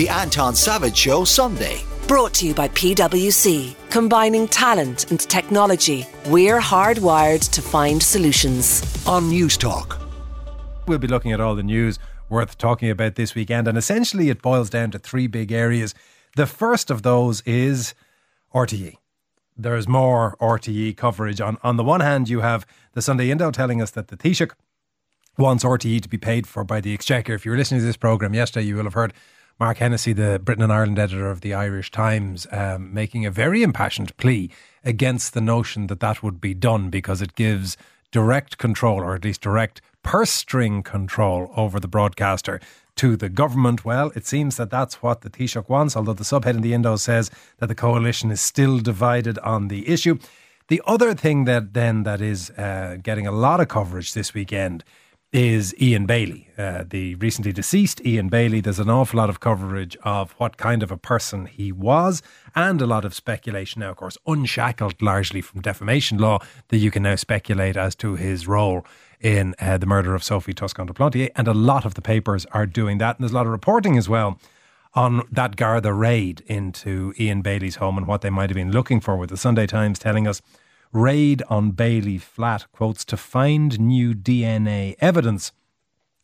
The 0.00 0.08
Anton 0.08 0.54
Savage 0.54 0.96
Show 0.96 1.24
Sunday. 1.24 1.82
Brought 2.08 2.32
to 2.36 2.46
you 2.46 2.54
by 2.54 2.68
PwC. 2.68 3.74
Combining 3.90 4.48
talent 4.48 5.10
and 5.10 5.20
technology, 5.20 6.06
we're 6.28 6.58
hardwired 6.58 7.46
to 7.50 7.60
find 7.60 8.02
solutions. 8.02 8.80
On 9.06 9.24
Newstalk. 9.24 10.00
We'll 10.86 10.96
be 10.96 11.06
looking 11.06 11.32
at 11.32 11.40
all 11.42 11.54
the 11.54 11.62
news 11.62 11.98
worth 12.30 12.56
talking 12.56 12.88
about 12.88 13.16
this 13.16 13.34
weekend, 13.34 13.68
and 13.68 13.76
essentially 13.76 14.30
it 14.30 14.40
boils 14.40 14.70
down 14.70 14.90
to 14.92 14.98
three 14.98 15.26
big 15.26 15.52
areas. 15.52 15.94
The 16.34 16.46
first 16.46 16.90
of 16.90 17.02
those 17.02 17.42
is 17.42 17.92
RTE. 18.54 18.94
There's 19.54 19.86
more 19.86 20.34
RTE 20.40 20.96
coverage. 20.96 21.42
On, 21.42 21.58
on 21.62 21.76
the 21.76 21.84
one 21.84 22.00
hand, 22.00 22.30
you 22.30 22.40
have 22.40 22.64
the 22.94 23.02
Sunday 23.02 23.30
Indo 23.30 23.50
telling 23.50 23.82
us 23.82 23.90
that 23.90 24.08
the 24.08 24.16
Taoiseach 24.16 24.52
wants 25.36 25.62
RTE 25.62 26.00
to 26.00 26.08
be 26.08 26.16
paid 26.16 26.46
for 26.46 26.64
by 26.64 26.80
the 26.80 26.94
Exchequer. 26.94 27.34
If 27.34 27.44
you 27.44 27.50
were 27.50 27.58
listening 27.58 27.80
to 27.80 27.86
this 27.86 27.98
programme 27.98 28.32
yesterday, 28.32 28.64
you 28.64 28.76
will 28.76 28.84
have 28.84 28.94
heard 28.94 29.12
Mark 29.60 29.76
Hennessy, 29.76 30.14
the 30.14 30.38
Britain 30.38 30.64
and 30.64 30.72
Ireland 30.72 30.98
editor 30.98 31.30
of 31.30 31.42
the 31.42 31.52
Irish 31.52 31.90
Times, 31.90 32.46
um, 32.50 32.94
making 32.94 33.26
a 33.26 33.30
very 33.30 33.62
impassioned 33.62 34.16
plea 34.16 34.50
against 34.82 35.34
the 35.34 35.42
notion 35.42 35.88
that 35.88 36.00
that 36.00 36.22
would 36.22 36.40
be 36.40 36.54
done 36.54 36.88
because 36.88 37.20
it 37.20 37.34
gives 37.34 37.76
direct 38.10 38.56
control, 38.56 39.00
or 39.00 39.14
at 39.14 39.22
least 39.22 39.42
direct 39.42 39.82
purse 40.02 40.30
string 40.30 40.82
control 40.82 41.52
over 41.56 41.78
the 41.78 41.86
broadcaster 41.86 42.58
to 42.96 43.18
the 43.18 43.28
government. 43.28 43.84
Well, 43.84 44.10
it 44.14 44.26
seems 44.26 44.56
that 44.56 44.70
that's 44.70 45.02
what 45.02 45.20
the 45.20 45.28
Taoiseach 45.28 45.68
wants, 45.68 45.94
although 45.94 46.14
the 46.14 46.24
subhead 46.24 46.54
in 46.54 46.62
the 46.62 46.72
Indo 46.72 46.96
says 46.96 47.30
that 47.58 47.66
the 47.66 47.74
coalition 47.74 48.30
is 48.30 48.40
still 48.40 48.78
divided 48.78 49.38
on 49.40 49.68
the 49.68 49.86
issue. 49.86 50.18
The 50.68 50.80
other 50.86 51.12
thing 51.12 51.44
that 51.44 51.74
then 51.74 52.04
that 52.04 52.22
is 52.22 52.48
uh, 52.52 52.96
getting 53.02 53.26
a 53.26 53.32
lot 53.32 53.60
of 53.60 53.68
coverage 53.68 54.14
this 54.14 54.32
weekend 54.32 54.84
is 55.32 55.74
Ian 55.80 56.06
Bailey, 56.06 56.48
uh, 56.58 56.82
the 56.88 57.14
recently 57.16 57.52
deceased 57.52 58.04
Ian 58.04 58.28
Bailey. 58.28 58.60
There's 58.60 58.80
an 58.80 58.90
awful 58.90 59.18
lot 59.18 59.30
of 59.30 59.38
coverage 59.38 59.96
of 60.02 60.32
what 60.32 60.56
kind 60.56 60.82
of 60.82 60.90
a 60.90 60.96
person 60.96 61.46
he 61.46 61.70
was, 61.70 62.20
and 62.54 62.82
a 62.82 62.86
lot 62.86 63.04
of 63.04 63.14
speculation 63.14 63.80
now, 63.80 63.90
of 63.90 63.96
course, 63.96 64.18
unshackled 64.26 65.00
largely 65.00 65.40
from 65.40 65.60
defamation 65.60 66.18
law, 66.18 66.40
that 66.68 66.78
you 66.78 66.90
can 66.90 67.04
now 67.04 67.14
speculate 67.14 67.76
as 67.76 67.94
to 67.96 68.16
his 68.16 68.48
role 68.48 68.84
in 69.20 69.54
uh, 69.60 69.78
the 69.78 69.86
murder 69.86 70.14
of 70.14 70.24
Sophie 70.24 70.52
Toscan 70.52 70.86
de 70.86 70.92
Plantier. 70.92 71.30
And 71.36 71.46
a 71.46 71.54
lot 71.54 71.84
of 71.84 71.94
the 71.94 72.02
papers 72.02 72.44
are 72.46 72.66
doing 72.66 72.98
that. 72.98 73.16
And 73.16 73.22
there's 73.22 73.32
a 73.32 73.36
lot 73.36 73.46
of 73.46 73.52
reporting 73.52 73.96
as 73.96 74.08
well 74.08 74.40
on 74.94 75.22
that 75.30 75.54
Garda 75.54 75.92
raid 75.92 76.42
into 76.46 77.14
Ian 77.20 77.42
Bailey's 77.42 77.76
home 77.76 77.96
and 77.96 78.08
what 78.08 78.22
they 78.22 78.30
might 78.30 78.50
have 78.50 78.56
been 78.56 78.72
looking 78.72 79.00
for, 79.00 79.16
with 79.16 79.30
the 79.30 79.36
Sunday 79.36 79.66
Times 79.66 80.00
telling 80.00 80.26
us 80.26 80.42
raid 80.92 81.42
on 81.48 81.70
Bailey 81.72 82.18
flat, 82.18 82.66
quotes, 82.72 83.04
to 83.06 83.16
find 83.16 83.78
new 83.78 84.14
DNA 84.14 84.96
evidence. 85.00 85.52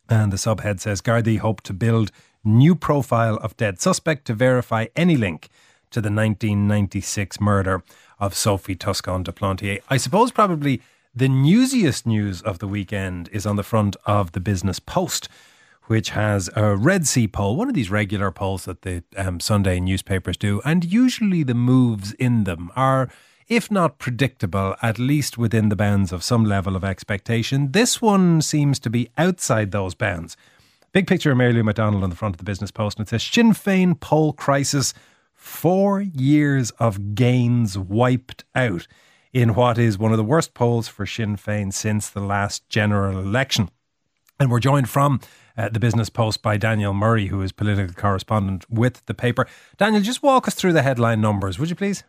And 0.08 0.32
the 0.32 0.36
subhead 0.36 0.80
says 0.80 1.00
Gardaí 1.00 1.38
hope 1.38 1.60
to 1.62 1.72
build 1.72 2.10
new 2.44 2.74
profile 2.74 3.36
of 3.36 3.56
dead 3.56 3.80
suspect 3.80 4.24
to 4.26 4.34
verify 4.34 4.86
any 4.94 5.16
link 5.16 5.48
to 5.90 6.00
the 6.00 6.10
1996 6.10 7.40
murder 7.40 7.82
of 8.18 8.34
Sophie 8.34 8.76
Toscan 8.76 9.22
de 9.22 9.32
Plantier. 9.32 9.80
I 9.88 9.96
suppose 9.96 10.30
probably 10.30 10.80
the 11.14 11.28
newsiest 11.28 12.06
news 12.06 12.42
of 12.42 12.58
the 12.58 12.68
weekend 12.68 13.28
is 13.32 13.46
on 13.46 13.56
the 13.56 13.62
front 13.62 13.96
of 14.04 14.32
the 14.32 14.40
Business 14.40 14.78
Post, 14.78 15.28
which 15.84 16.10
has 16.10 16.50
a 16.56 16.76
Red 16.76 17.06
C 17.06 17.28
poll, 17.28 17.56
one 17.56 17.68
of 17.68 17.74
these 17.74 17.90
regular 17.90 18.30
polls 18.30 18.64
that 18.64 18.82
the 18.82 19.02
um, 19.16 19.40
Sunday 19.40 19.80
newspapers 19.80 20.36
do, 20.36 20.60
and 20.64 20.84
usually 20.84 21.42
the 21.42 21.54
moves 21.54 22.12
in 22.14 22.44
them 22.44 22.70
are 22.74 23.08
if 23.48 23.70
not 23.70 23.98
predictable, 23.98 24.74
at 24.82 24.98
least 24.98 25.38
within 25.38 25.68
the 25.68 25.76
bounds 25.76 26.12
of 26.12 26.24
some 26.24 26.44
level 26.44 26.74
of 26.74 26.84
expectation. 26.84 27.72
This 27.72 28.02
one 28.02 28.42
seems 28.42 28.78
to 28.80 28.90
be 28.90 29.10
outside 29.16 29.70
those 29.70 29.94
bounds. 29.94 30.36
Big 30.92 31.06
picture 31.06 31.30
of 31.30 31.36
Mary 31.36 31.52
Lou 31.52 31.62
McDonald 31.62 32.02
on 32.02 32.10
the 32.10 32.16
front 32.16 32.34
of 32.34 32.38
the 32.38 32.44
Business 32.44 32.70
Post, 32.70 32.98
and 32.98 33.06
it 33.06 33.10
says 33.10 33.22
Sinn 33.22 33.52
Féin 33.52 33.98
poll 33.98 34.32
crisis, 34.32 34.94
four 35.34 36.00
years 36.00 36.70
of 36.72 37.14
gains 37.14 37.78
wiped 37.78 38.44
out 38.54 38.86
in 39.32 39.54
what 39.54 39.78
is 39.78 39.98
one 39.98 40.12
of 40.12 40.16
the 40.16 40.24
worst 40.24 40.54
polls 40.54 40.88
for 40.88 41.06
Sinn 41.06 41.36
Féin 41.36 41.72
since 41.72 42.08
the 42.08 42.20
last 42.20 42.68
general 42.68 43.18
election. 43.18 43.68
And 44.40 44.50
we're 44.50 44.60
joined 44.60 44.88
from 44.88 45.20
uh, 45.56 45.68
the 45.68 45.80
Business 45.80 46.10
Post 46.10 46.42
by 46.42 46.56
Daniel 46.56 46.94
Murray, 46.94 47.26
who 47.26 47.42
is 47.42 47.52
political 47.52 47.94
correspondent 47.94 48.64
with 48.70 49.04
the 49.06 49.14
paper. 49.14 49.46
Daniel, 49.76 50.02
just 50.02 50.22
walk 50.22 50.48
us 50.48 50.54
through 50.54 50.72
the 50.72 50.82
headline 50.82 51.20
numbers, 51.20 51.58
would 51.58 51.70
you 51.70 51.76
please? 51.76 52.04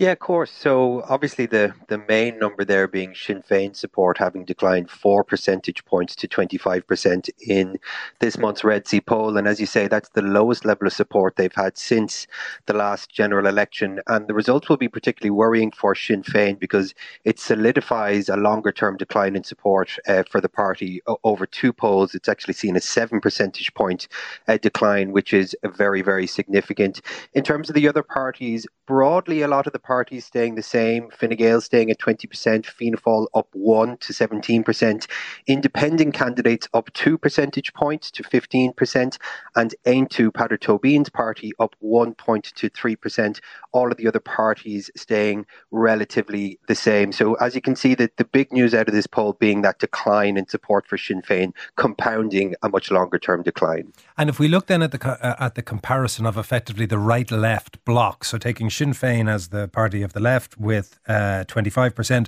Yeah, 0.00 0.12
of 0.12 0.20
course. 0.20 0.52
So 0.52 1.02
obviously 1.08 1.46
the, 1.46 1.74
the 1.88 1.98
main 1.98 2.38
number 2.38 2.64
there 2.64 2.86
being 2.86 3.16
Sinn 3.16 3.42
Féin 3.42 3.74
support 3.74 4.16
having 4.16 4.44
declined 4.44 4.90
four 4.90 5.24
percentage 5.24 5.84
points 5.84 6.14
to 6.14 6.28
25% 6.28 7.28
in 7.44 7.78
this 8.20 8.38
month's 8.38 8.62
Red 8.62 8.86
C 8.86 9.00
poll. 9.00 9.36
And 9.36 9.48
as 9.48 9.58
you 9.58 9.66
say, 9.66 9.88
that's 9.88 10.10
the 10.10 10.22
lowest 10.22 10.64
level 10.64 10.86
of 10.86 10.92
support 10.92 11.34
they've 11.34 11.52
had 11.52 11.76
since 11.76 12.28
the 12.66 12.74
last 12.74 13.10
general 13.10 13.48
election. 13.48 13.98
And 14.06 14.28
the 14.28 14.34
results 14.34 14.68
will 14.68 14.76
be 14.76 14.86
particularly 14.86 15.32
worrying 15.32 15.72
for 15.72 15.96
Sinn 15.96 16.22
Féin 16.22 16.60
because 16.60 16.94
it 17.24 17.40
solidifies 17.40 18.28
a 18.28 18.36
longer 18.36 18.70
term 18.70 18.98
decline 18.98 19.34
in 19.34 19.42
support 19.42 19.98
uh, 20.06 20.22
for 20.30 20.40
the 20.40 20.48
party. 20.48 21.02
Over 21.24 21.44
two 21.44 21.72
polls, 21.72 22.14
it's 22.14 22.28
actually 22.28 22.54
seen 22.54 22.76
a 22.76 22.80
seven 22.80 23.20
percentage 23.20 23.74
point 23.74 24.06
uh, 24.46 24.58
decline, 24.58 25.10
which 25.10 25.32
is 25.32 25.56
very, 25.64 26.02
very 26.02 26.28
significant. 26.28 27.00
In 27.34 27.42
terms 27.42 27.68
of 27.68 27.74
the 27.74 27.88
other 27.88 28.04
parties, 28.04 28.64
broadly, 28.86 29.42
a 29.42 29.48
lot 29.48 29.66
of 29.66 29.72
the 29.72 29.87
parties 29.88 30.26
staying 30.26 30.54
the 30.54 30.62
same. 30.62 31.08
Fine 31.10 31.36
Gael 31.36 31.62
staying 31.62 31.90
at 31.90 31.98
20%, 31.98 32.66
Fianna 32.66 32.98
Fáil 32.98 33.26
up 33.34 33.48
1 33.52 33.96
to 33.96 34.12
17%, 34.12 35.06
independent 35.46 36.12
candidates 36.12 36.68
up 36.74 36.92
2 36.92 37.16
percentage 37.16 37.72
points 37.72 38.10
to 38.10 38.22
15%, 38.22 39.16
and 39.56 39.74
Aontú 39.86 40.30
Peadar 40.30 40.58
Tóibín's 40.58 41.08
party 41.08 41.52
up 41.58 41.74
1 41.78 42.14
point 42.14 42.52
to 42.56 42.68
3%. 42.68 43.40
All 43.72 43.90
of 43.90 43.96
the 43.96 44.06
other 44.06 44.20
parties 44.20 44.90
staying 44.94 45.46
relatively 45.70 46.58
the 46.68 46.74
same. 46.74 47.10
So 47.10 47.34
as 47.36 47.54
you 47.54 47.62
can 47.62 47.74
see, 47.74 47.94
the, 47.94 48.10
the 48.18 48.24
big 48.24 48.52
news 48.52 48.74
out 48.74 48.88
of 48.88 48.94
this 48.94 49.06
poll 49.06 49.32
being 49.32 49.62
that 49.62 49.78
decline 49.78 50.36
in 50.36 50.46
support 50.48 50.86
for 50.86 50.98
Sinn 50.98 51.22
Féin, 51.22 51.52
compounding 51.76 52.54
a 52.62 52.68
much 52.68 52.90
longer 52.90 53.18
term 53.18 53.42
decline. 53.42 53.92
And 54.18 54.28
if 54.28 54.38
we 54.38 54.48
look 54.48 54.66
then 54.66 54.82
at 54.82 54.92
the 54.92 55.00
uh, 55.08 55.46
at 55.46 55.54
the 55.54 55.62
comparison 55.62 56.26
of 56.26 56.36
effectively 56.36 56.84
the 56.84 56.98
right 56.98 57.30
left 57.30 57.82
bloc, 57.86 58.24
so 58.24 58.36
taking 58.36 58.68
Sinn 58.68 58.92
Féin 58.92 59.30
as 59.30 59.48
the 59.48 59.68
party 59.78 60.02
of 60.02 60.12
the 60.12 60.20
left 60.20 60.58
with 60.58 60.98
uh, 61.06 61.44
25%. 61.46 62.26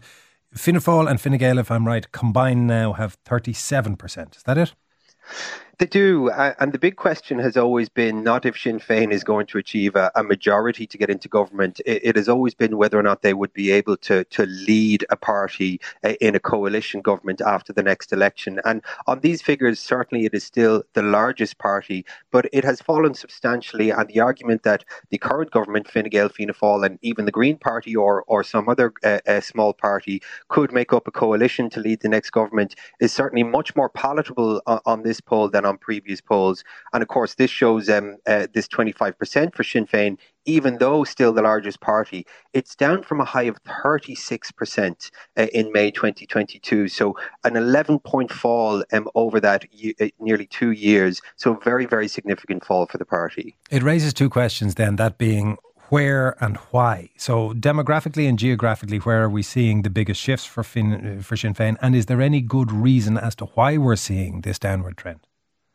Fianna 0.54 0.80
Fáil 0.80 1.10
and 1.10 1.20
Fine 1.20 1.38
Gael, 1.38 1.58
if 1.58 1.68
I'm 1.70 1.84
right, 1.84 2.06
combined 2.12 2.68
now 2.68 2.92
have 2.92 3.12
37%. 3.24 4.36
Is 4.36 4.42
that 4.44 4.56
it? 4.56 4.72
They 5.80 5.86
do. 5.86 6.28
Uh, 6.28 6.52
and 6.60 6.74
the 6.74 6.78
big 6.78 6.96
question 6.96 7.38
has 7.38 7.56
always 7.56 7.88
been 7.88 8.22
not 8.22 8.44
if 8.44 8.58
Sinn 8.58 8.80
Féin 8.80 9.10
is 9.10 9.24
going 9.24 9.46
to 9.46 9.56
achieve 9.56 9.96
a, 9.96 10.12
a 10.14 10.22
majority 10.22 10.86
to 10.86 10.98
get 10.98 11.08
into 11.08 11.26
government. 11.26 11.80
It, 11.86 12.04
it, 12.04 12.16
has 12.16 12.28
always 12.28 12.54
been 12.54 12.76
whether 12.76 12.98
or 12.98 13.02
not 13.02 13.22
they 13.22 13.32
would 13.32 13.54
be 13.54 13.70
able 13.70 13.96
to, 13.96 14.24
to 14.24 14.44
lead 14.44 15.06
a 15.08 15.16
party 15.16 15.80
uh, 16.04 16.12
in 16.20 16.34
a 16.34 16.38
coalition 16.38 17.00
government 17.00 17.41
after 17.41 17.72
the 17.72 17.82
next 17.82 18.12
election. 18.12 18.60
And 18.66 18.82
on 19.06 19.20
these 19.20 19.41
figures, 19.41 19.80
certainly 19.80 20.26
it 20.26 20.34
is 20.34 20.44
still 20.44 20.82
the 20.92 21.00
largest 21.00 21.56
party, 21.56 22.04
but 22.30 22.47
it 22.52 22.62
has 22.62 22.82
fallen 22.82 23.14
substantially. 23.14 23.88
And 23.88 24.06
the 24.06 24.20
argument 24.20 24.64
that 24.64 24.84
the 25.08 25.16
current 25.16 25.50
government, 25.50 25.91
Fine 25.91 26.10
Gael, 26.10 26.28
Fianna 26.28 26.52
Fáil, 26.52 26.84
and 26.84 26.98
even 27.00 27.24
the 27.24 27.32
Green 27.32 27.56
Party 27.56 27.97
or, 27.97 28.22
or 28.26 28.44
some 28.44 28.68
other 28.68 28.92
uh, 29.02 29.20
uh, 29.26 29.41
small 29.41 29.72
party 29.72 30.20
could 30.48 30.74
make 30.74 30.92
up 30.92 31.08
a 31.08 31.10
coalition 31.10 31.70
to 31.70 31.80
lead 31.80 32.00
the 32.00 32.08
next 32.10 32.32
government 32.32 32.74
is 33.00 33.14
certainly 33.14 33.44
much 33.44 33.74
more 33.74 33.88
palatable 33.88 34.60
on, 34.66 34.80
on 34.84 35.02
this 35.04 35.22
poll 35.22 35.48
than 35.48 35.64
on 35.69 35.69
previous 35.78 36.20
polls. 36.20 36.64
And 36.92 37.03
of 37.03 37.08
course, 37.08 37.34
this 37.34 37.50
shows 37.50 37.88
um, 37.88 38.16
uh, 38.26 38.47
this 38.53 38.69
25% 38.69 39.54
for 39.54 39.64
Sinn 39.64 39.86
Féin, 39.86 40.19
even 40.47 40.78
though 40.78 41.04
still 41.04 41.32
the 41.32 41.42
largest 41.42 41.81
party, 41.81 42.26
it's 42.53 42.75
down 42.75 43.03
from 43.03 43.20
a 43.20 43.25
high 43.25 43.44
of 43.44 43.62
36% 43.64 45.10
uh, 45.36 45.47
in 45.53 45.72
May 45.72 45.91
2022. 45.91 46.88
So 46.88 47.16
an 47.44 47.56
11 47.56 48.00
point 48.00 48.32
fall 48.32 48.84
um, 48.92 49.09
over 49.14 49.41
that 49.41 49.64
uh, 50.00 50.06
nearly 50.19 50.47
two 50.47 50.70
years. 50.70 51.20
So 51.36 51.54
very, 51.54 51.86
very 51.86 52.09
significant 52.09 52.64
fall 52.64 52.86
for 52.86 52.98
the 52.98 53.04
party. 53.04 53.56
It 53.71 53.83
raises 53.83 54.15
two 54.15 54.30
questions 54.30 54.77
then, 54.77 54.97
that 54.97 55.18
being 55.18 55.59
where 55.91 56.42
and 56.42 56.56
why. 56.71 57.10
So 57.16 57.53
demographically 57.53 58.28
and 58.28 58.39
geographically, 58.39 58.98
where 58.98 59.24
are 59.24 59.28
we 59.28 59.42
seeing 59.42 59.83
the 59.83 59.91
biggest 59.91 60.21
shifts 60.21 60.47
for, 60.47 60.62
fin- 60.62 61.21
for 61.22 61.36
Sinn 61.36 61.54
Féin? 61.54 61.77
And 61.83 61.94
is 61.94 62.06
there 62.06 62.22
any 62.22 62.41
good 62.41 62.72
reason 62.72 63.18
as 63.18 63.34
to 63.36 63.47
why 63.47 63.77
we're 63.77 63.97
seeing 63.97 64.41
this 64.42 64.59
downward 64.59 64.97
trend? 64.97 65.21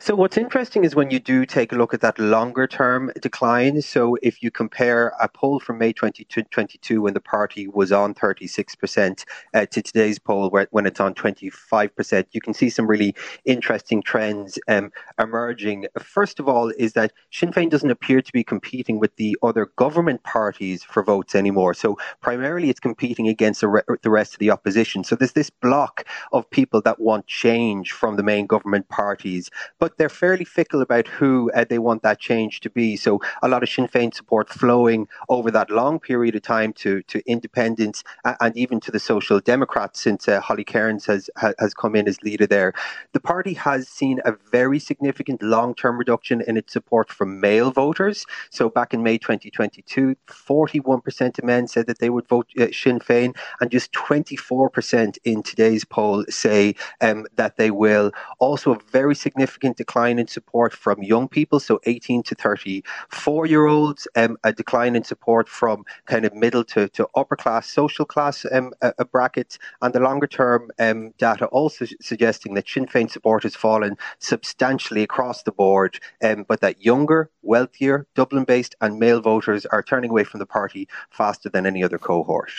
So 0.00 0.14
what's 0.14 0.36
interesting 0.36 0.84
is 0.84 0.94
when 0.94 1.10
you 1.10 1.18
do 1.18 1.44
take 1.44 1.72
a 1.72 1.74
look 1.74 1.92
at 1.92 2.02
that 2.02 2.20
longer 2.20 2.68
term 2.68 3.10
decline. 3.20 3.82
So 3.82 4.16
if 4.22 4.44
you 4.44 4.50
compare 4.50 5.08
a 5.20 5.28
poll 5.28 5.58
from 5.58 5.78
May 5.78 5.92
2022 5.92 7.02
when 7.02 7.14
the 7.14 7.20
party 7.20 7.66
was 7.66 7.90
on 7.90 8.14
36% 8.14 9.24
uh, 9.54 9.66
to 9.66 9.82
today's 9.82 10.20
poll 10.20 10.50
where, 10.50 10.68
when 10.70 10.86
it's 10.86 11.00
on 11.00 11.14
25%, 11.14 12.26
you 12.30 12.40
can 12.40 12.54
see 12.54 12.70
some 12.70 12.86
really 12.86 13.12
interesting 13.44 14.00
trends 14.00 14.56
um, 14.68 14.92
emerging. 15.18 15.86
First 15.98 16.38
of 16.38 16.48
all 16.48 16.70
is 16.78 16.92
that 16.92 17.12
Sinn 17.32 17.50
Féin 17.50 17.68
doesn't 17.68 17.90
appear 17.90 18.22
to 18.22 18.32
be 18.32 18.44
competing 18.44 19.00
with 19.00 19.16
the 19.16 19.36
other 19.42 19.66
government 19.74 20.22
parties 20.22 20.84
for 20.84 21.02
votes 21.02 21.34
anymore. 21.34 21.74
So 21.74 21.98
primarily 22.20 22.70
it's 22.70 22.80
competing 22.80 23.26
against 23.26 23.62
the, 23.62 23.82
the 24.02 24.10
rest 24.10 24.34
of 24.34 24.38
the 24.38 24.50
opposition. 24.50 25.02
So 25.02 25.16
there's 25.16 25.32
this 25.32 25.50
block 25.50 26.06
of 26.32 26.48
people 26.50 26.80
that 26.82 27.00
want 27.00 27.26
change 27.26 27.90
from 27.90 28.14
the 28.14 28.22
main 28.22 28.46
government 28.46 28.88
parties. 28.88 29.50
But 29.80 29.87
but 29.88 29.96
they're 29.96 30.10
fairly 30.10 30.44
fickle 30.44 30.82
about 30.82 31.08
who 31.08 31.50
uh, 31.52 31.64
they 31.64 31.78
want 31.78 32.02
that 32.02 32.20
change 32.20 32.60
to 32.60 32.68
be. 32.68 32.94
So 32.94 33.22
a 33.42 33.48
lot 33.48 33.62
of 33.62 33.70
Sinn 33.70 33.88
Féin 33.88 34.12
support 34.14 34.50
flowing 34.50 35.08
over 35.30 35.50
that 35.50 35.70
long 35.70 35.98
period 35.98 36.34
of 36.36 36.42
time 36.42 36.74
to 36.74 37.00
to 37.04 37.22
independents 37.26 38.04
and 38.24 38.54
even 38.54 38.80
to 38.80 38.90
the 38.90 39.00
Social 39.00 39.40
Democrats 39.40 39.98
since 39.98 40.28
uh, 40.28 40.40
Holly 40.40 40.64
Cairns 40.64 41.06
has 41.06 41.30
has 41.58 41.72
come 41.72 41.96
in 41.96 42.06
as 42.06 42.22
leader 42.22 42.46
there. 42.46 42.74
The 43.14 43.20
party 43.20 43.54
has 43.54 43.88
seen 43.88 44.20
a 44.26 44.32
very 44.52 44.78
significant 44.78 45.42
long 45.42 45.74
term 45.74 45.96
reduction 45.96 46.42
in 46.46 46.58
its 46.58 46.74
support 46.74 47.10
from 47.10 47.40
male 47.40 47.70
voters. 47.70 48.26
So 48.50 48.68
back 48.68 48.92
in 48.92 49.02
May 49.02 49.16
2022, 49.16 50.16
41% 50.26 51.38
of 51.38 51.44
men 51.44 51.66
said 51.66 51.86
that 51.86 51.98
they 51.98 52.10
would 52.10 52.28
vote 52.28 52.48
uh, 52.60 52.66
Sinn 52.72 52.98
Féin, 52.98 53.34
and 53.60 53.70
just 53.70 53.92
24% 53.92 55.16
in 55.24 55.42
today's 55.42 55.86
poll 55.86 56.26
say 56.28 56.74
um, 57.00 57.26
that 57.36 57.56
they 57.56 57.70
will. 57.70 58.12
Also, 58.38 58.74
a 58.74 58.78
very 58.92 59.14
significant 59.14 59.77
decline 59.78 60.18
in 60.18 60.26
support 60.26 60.74
from 60.74 61.02
young 61.02 61.28
people, 61.28 61.58
so 61.60 61.80
18 61.84 62.22
to 62.24 62.34
34 62.34 63.46
year 63.46 63.66
olds, 63.66 64.06
um, 64.16 64.36
a 64.44 64.52
decline 64.52 64.94
in 64.94 65.04
support 65.04 65.48
from 65.48 65.84
kind 66.06 66.26
of 66.26 66.34
middle 66.34 66.64
to, 66.64 66.88
to 66.90 67.08
upper 67.14 67.36
class, 67.36 67.66
social 67.66 68.04
class 68.04 68.44
um, 68.52 68.72
uh, 68.82 68.92
brackets, 69.12 69.58
and 69.80 69.94
the 69.94 70.00
longer 70.00 70.26
term 70.26 70.70
um, 70.78 71.14
data 71.18 71.46
also 71.46 71.86
suggesting 72.00 72.54
that 72.54 72.68
Sinn 72.68 72.86
Féin 72.86 73.10
support 73.10 73.44
has 73.44 73.54
fallen 73.54 73.96
substantially 74.18 75.02
across 75.02 75.42
the 75.44 75.52
board, 75.52 75.98
um, 76.22 76.44
but 76.48 76.60
that 76.60 76.84
younger, 76.84 77.30
wealthier, 77.42 78.06
Dublin 78.14 78.44
based, 78.44 78.74
and 78.80 78.98
male 78.98 79.20
voters 79.20 79.64
are 79.66 79.82
turning 79.82 80.10
away 80.10 80.24
from 80.24 80.40
the 80.40 80.46
party 80.46 80.88
faster 81.10 81.48
than 81.48 81.64
any 81.64 81.82
other 81.84 81.98
cohort. 81.98 82.52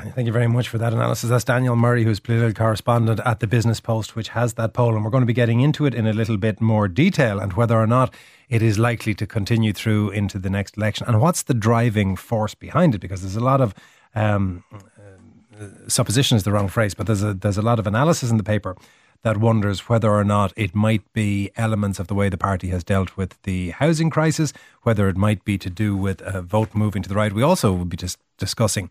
Thank 0.00 0.26
you 0.26 0.32
very 0.32 0.46
much 0.46 0.68
for 0.68 0.78
that 0.78 0.92
analysis. 0.92 1.30
That's 1.30 1.44
Daniel 1.44 1.76
Murray, 1.76 2.04
who's 2.04 2.20
political 2.20 2.52
correspondent 2.52 3.20
at 3.24 3.40
the 3.40 3.46
Business 3.46 3.80
Post, 3.80 4.14
which 4.14 4.28
has 4.30 4.54
that 4.54 4.72
poll. 4.72 4.94
And 4.94 5.04
we're 5.04 5.10
going 5.10 5.22
to 5.22 5.26
be 5.26 5.32
getting 5.32 5.60
into 5.60 5.86
it 5.86 5.94
in 5.94 6.06
a 6.06 6.12
little 6.12 6.36
bit 6.36 6.60
more 6.60 6.88
detail 6.88 7.38
and 7.38 7.52
whether 7.54 7.76
or 7.76 7.86
not 7.86 8.12
it 8.48 8.62
is 8.62 8.78
likely 8.78 9.14
to 9.14 9.26
continue 9.26 9.72
through 9.72 10.10
into 10.10 10.38
the 10.38 10.50
next 10.50 10.76
election. 10.76 11.06
And 11.06 11.20
what's 11.20 11.42
the 11.42 11.54
driving 11.54 12.16
force 12.16 12.54
behind 12.54 12.94
it? 12.94 12.98
Because 12.98 13.22
there's 13.22 13.36
a 13.36 13.40
lot 13.40 13.60
of 13.60 13.74
um, 14.14 14.64
uh, 14.72 15.88
supposition 15.88 16.36
is 16.36 16.42
the 16.42 16.52
wrong 16.52 16.68
phrase, 16.68 16.94
but 16.94 17.06
there's 17.06 17.22
a, 17.22 17.32
there's 17.34 17.58
a 17.58 17.62
lot 17.62 17.78
of 17.78 17.86
analysis 17.86 18.30
in 18.30 18.36
the 18.36 18.44
paper 18.44 18.76
that 19.22 19.38
wonders 19.38 19.88
whether 19.88 20.10
or 20.10 20.24
not 20.24 20.52
it 20.56 20.74
might 20.74 21.10
be 21.12 21.50
elements 21.56 21.98
of 21.98 22.06
the 22.06 22.14
way 22.14 22.28
the 22.28 22.36
party 22.36 22.68
has 22.68 22.84
dealt 22.84 23.16
with 23.16 23.40
the 23.42 23.70
housing 23.70 24.10
crisis, 24.10 24.52
whether 24.82 25.08
it 25.08 25.16
might 25.16 25.44
be 25.44 25.58
to 25.58 25.70
do 25.70 25.96
with 25.96 26.20
a 26.20 26.42
vote 26.42 26.74
moving 26.74 27.02
to 27.02 27.08
the 27.08 27.14
right. 27.14 27.32
We 27.32 27.42
also 27.42 27.72
will 27.72 27.86
be 27.86 27.96
just 27.96 28.18
discussing 28.36 28.90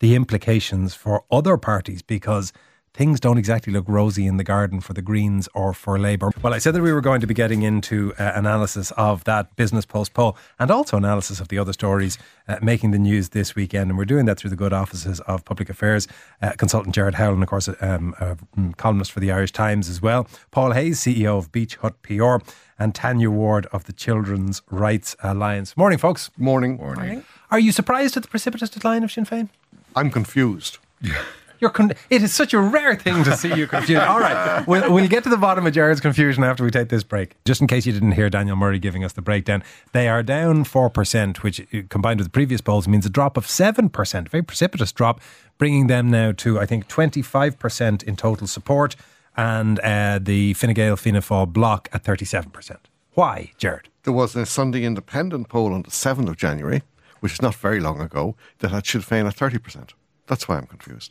the 0.00 0.14
implications 0.14 0.94
for 0.94 1.24
other 1.30 1.56
parties 1.56 2.02
because 2.02 2.52
things 2.94 3.18
don't 3.18 3.38
exactly 3.38 3.72
look 3.72 3.84
rosy 3.88 4.26
in 4.26 4.36
the 4.36 4.44
garden 4.44 4.80
for 4.80 4.92
the 4.92 5.02
Greens 5.02 5.48
or 5.52 5.74
for 5.74 5.98
Labour. 5.98 6.30
Well, 6.40 6.54
I 6.54 6.58
said 6.58 6.74
that 6.74 6.82
we 6.82 6.92
were 6.92 7.00
going 7.00 7.20
to 7.20 7.26
be 7.26 7.34
getting 7.34 7.62
into 7.62 8.14
uh, 8.18 8.32
analysis 8.34 8.92
of 8.92 9.24
that 9.24 9.54
Business 9.56 9.84
Post 9.84 10.14
poll 10.14 10.36
and 10.58 10.70
also 10.70 10.96
analysis 10.96 11.40
of 11.40 11.48
the 11.48 11.58
other 11.58 11.72
stories 11.72 12.16
uh, 12.46 12.58
making 12.62 12.92
the 12.92 12.98
news 12.98 13.30
this 13.30 13.56
weekend. 13.56 13.90
And 13.90 13.98
we're 13.98 14.04
doing 14.04 14.26
that 14.26 14.38
through 14.38 14.50
the 14.50 14.56
good 14.56 14.72
offices 14.72 15.20
of 15.20 15.44
Public 15.44 15.68
Affairs 15.68 16.06
uh, 16.40 16.52
consultant 16.52 16.94
Gerard 16.94 17.16
Howlin, 17.16 17.34
and 17.34 17.42
of 17.42 17.48
course, 17.48 17.68
um, 17.80 18.14
a 18.20 18.36
columnist 18.76 19.10
for 19.10 19.20
the 19.20 19.32
Irish 19.32 19.52
Times 19.52 19.88
as 19.88 20.00
well. 20.00 20.28
Paul 20.52 20.70
Hayes, 20.72 21.00
CEO 21.00 21.36
of 21.36 21.50
Beachhut 21.50 21.94
PR, 22.02 22.44
and 22.78 22.94
Tanya 22.94 23.30
Ward 23.30 23.66
of 23.66 23.84
the 23.84 23.92
Children's 23.92 24.62
Rights 24.70 25.16
Alliance. 25.22 25.76
Morning, 25.76 25.98
folks. 25.98 26.30
Morning. 26.36 26.76
Morning. 26.76 27.24
Are 27.50 27.58
you 27.58 27.72
surprised 27.72 28.16
at 28.16 28.22
the 28.22 28.28
precipitous 28.28 28.70
decline 28.70 29.04
of 29.04 29.12
Sinn 29.12 29.24
Féin? 29.24 29.48
I'm 29.94 30.10
confused. 30.10 30.78
You're 31.60 31.70
con- 31.70 31.92
it 32.10 32.22
is 32.22 32.34
such 32.34 32.52
a 32.52 32.60
rare 32.60 32.94
thing 32.94 33.24
to 33.24 33.36
see 33.36 33.54
you 33.54 33.66
confused. 33.66 34.02
All 34.02 34.20
right, 34.20 34.66
we'll, 34.66 34.92
we'll 34.92 35.08
get 35.08 35.24
to 35.24 35.30
the 35.30 35.36
bottom 35.36 35.66
of 35.66 35.72
Gerard's 35.72 36.00
confusion 36.00 36.44
after 36.44 36.62
we 36.64 36.70
take 36.70 36.88
this 36.88 37.04
break. 37.04 37.36
Just 37.44 37.60
in 37.60 37.66
case 37.66 37.86
you 37.86 37.92
didn't 37.92 38.12
hear 38.12 38.28
Daniel 38.28 38.56
Murray 38.56 38.78
giving 38.78 39.04
us 39.04 39.12
the 39.12 39.22
breakdown, 39.22 39.62
they 39.92 40.08
are 40.08 40.22
down 40.22 40.64
4%, 40.64 41.36
which 41.38 41.60
uh, 41.60 41.82
combined 41.88 42.20
with 42.20 42.26
the 42.26 42.32
previous 42.32 42.60
polls 42.60 42.86
means 42.86 43.06
a 43.06 43.10
drop 43.10 43.36
of 43.36 43.46
7%, 43.46 44.26
a 44.26 44.28
very 44.28 44.42
precipitous 44.42 44.92
drop, 44.92 45.20
bringing 45.56 45.86
them 45.86 46.10
now 46.10 46.32
to, 46.32 46.58
I 46.58 46.66
think, 46.66 46.88
25% 46.88 48.02
in 48.02 48.16
total 48.16 48.46
support 48.46 48.96
and 49.36 49.78
uh, 49.80 50.18
the 50.20 50.54
Fine 50.54 50.74
Gael 50.74 50.96
Fianna 50.96 51.20
Fáil 51.20 51.50
bloc 51.52 51.88
at 51.92 52.04
37%. 52.04 52.76
Why, 53.12 53.52
Gerard? 53.58 53.88
There 54.02 54.12
was 54.12 54.36
a 54.36 54.44
Sunday 54.44 54.84
Independent 54.84 55.48
poll 55.48 55.72
on 55.72 55.82
the 55.82 55.90
7th 55.90 56.28
of 56.28 56.36
January 56.36 56.82
which 57.24 57.32
is 57.32 57.40
not 57.40 57.54
very 57.54 57.80
long 57.80 58.02
ago, 58.02 58.36
that 58.58 58.70
had 58.70 58.84
Sinn 58.84 59.00
Féin 59.00 59.26
at 59.26 59.34
30%. 59.34 59.94
That's 60.26 60.46
why 60.46 60.58
I'm 60.58 60.66
confused. 60.66 61.10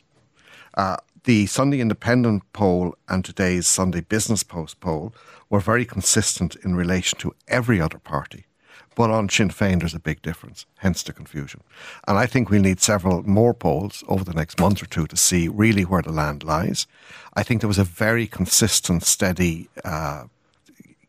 Uh, 0.74 0.96
the 1.24 1.46
Sunday 1.46 1.80
Independent 1.80 2.44
poll 2.52 2.94
and 3.08 3.24
today's 3.24 3.66
Sunday 3.66 4.00
Business 4.00 4.44
Post 4.44 4.78
poll 4.78 5.12
were 5.50 5.58
very 5.58 5.84
consistent 5.84 6.54
in 6.64 6.76
relation 6.76 7.18
to 7.18 7.34
every 7.48 7.80
other 7.80 7.98
party. 7.98 8.46
But 8.94 9.10
on 9.10 9.28
Sinn 9.28 9.48
Féin, 9.48 9.80
there's 9.80 9.92
a 9.92 9.98
big 9.98 10.22
difference, 10.22 10.66
hence 10.76 11.02
the 11.02 11.12
confusion. 11.12 11.64
And 12.06 12.16
I 12.16 12.26
think 12.26 12.48
we'll 12.48 12.62
need 12.62 12.80
several 12.80 13.24
more 13.24 13.52
polls 13.52 14.04
over 14.06 14.22
the 14.22 14.34
next 14.34 14.60
month 14.60 14.84
or 14.84 14.86
two 14.86 15.08
to 15.08 15.16
see 15.16 15.48
really 15.48 15.82
where 15.82 16.02
the 16.02 16.12
land 16.12 16.44
lies. 16.44 16.86
I 17.34 17.42
think 17.42 17.60
there 17.60 17.66
was 17.66 17.78
a 17.78 17.82
very 17.82 18.28
consistent, 18.28 19.02
steady 19.02 19.68
uh, 19.84 20.26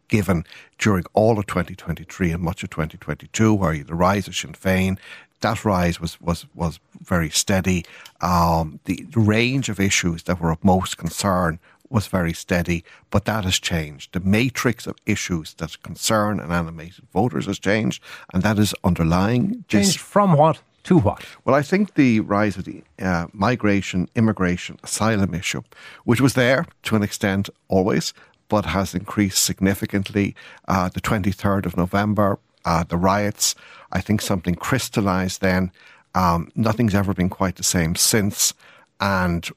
given 0.08 0.46
during 0.78 1.06
all 1.14 1.40
of 1.40 1.48
2023 1.48 2.32
and 2.32 2.44
much 2.44 2.64
of 2.64 2.70
2022, 2.70 3.54
where 3.54 3.84
the 3.84 3.96
rise 3.96 4.28
of 4.28 4.36
Sinn 4.36 4.54
Féin, 4.54 4.98
that 5.42 5.66
rise 5.66 6.00
was 6.00 6.20
was 6.22 6.46
was 6.56 6.80
very 7.02 7.30
steady. 7.30 7.86
Um, 8.22 8.80
the 8.86 9.06
range 9.16 9.70
of 9.70 9.80
issues 9.80 10.24
that 10.24 10.40
were 10.40 10.52
of 10.52 10.64
most 10.64 10.98
concern 10.98 11.60
was 11.90 12.08
very 12.08 12.34
steady, 12.34 12.84
but 13.12 13.26
that 13.26 13.44
has 13.44 13.60
changed. 13.60 14.14
The 14.14 14.20
matrix 14.20 14.88
of 14.88 14.96
issues 15.06 15.54
that 15.56 15.82
concern 15.84 16.40
and 16.40 16.52
animate 16.52 16.96
voters 17.14 17.46
has 17.46 17.60
changed, 17.60 18.02
and 18.34 18.44
that 18.44 18.58
is 18.58 18.74
underlying. 18.84 19.66
Changed 19.68 20.00
from 20.00 20.34
what? 20.34 20.62
To 20.86 21.00
what? 21.00 21.26
Well, 21.44 21.56
I 21.56 21.64
think 21.64 21.96
the 21.96 22.20
rise 22.20 22.58
of 22.58 22.66
the 22.66 22.84
uh, 23.00 23.26
migration, 23.34 24.08
immigration, 24.16 24.78
asylum 24.84 25.34
issue, 25.34 25.64
which 26.04 26.22
was 26.22 26.36
there 26.36 26.66
to 26.84 26.96
an 26.96 27.02
extent 27.02 27.50
always, 27.68 28.14
but 28.50 28.66
has 28.66 28.94
increased 28.94 29.44
significantly. 29.44 30.36
Uh, 30.68 30.90
the 30.90 31.02
23rd 31.02 31.66
of 31.66 31.78
November, 31.78 32.40
uh, 32.64 32.84
the 32.84 32.98
riots, 32.98 33.56
I 33.92 34.02
think 34.02 34.22
something 34.22 34.56
crystallized 34.56 35.42
then. 35.42 35.72
Um, 36.14 36.50
nothing's 36.56 36.96
ever 36.96 37.14
been 37.14 37.30
quite 37.30 37.56
the 37.56 37.64
same 37.64 37.96
since. 37.96 38.54
And 39.00 39.48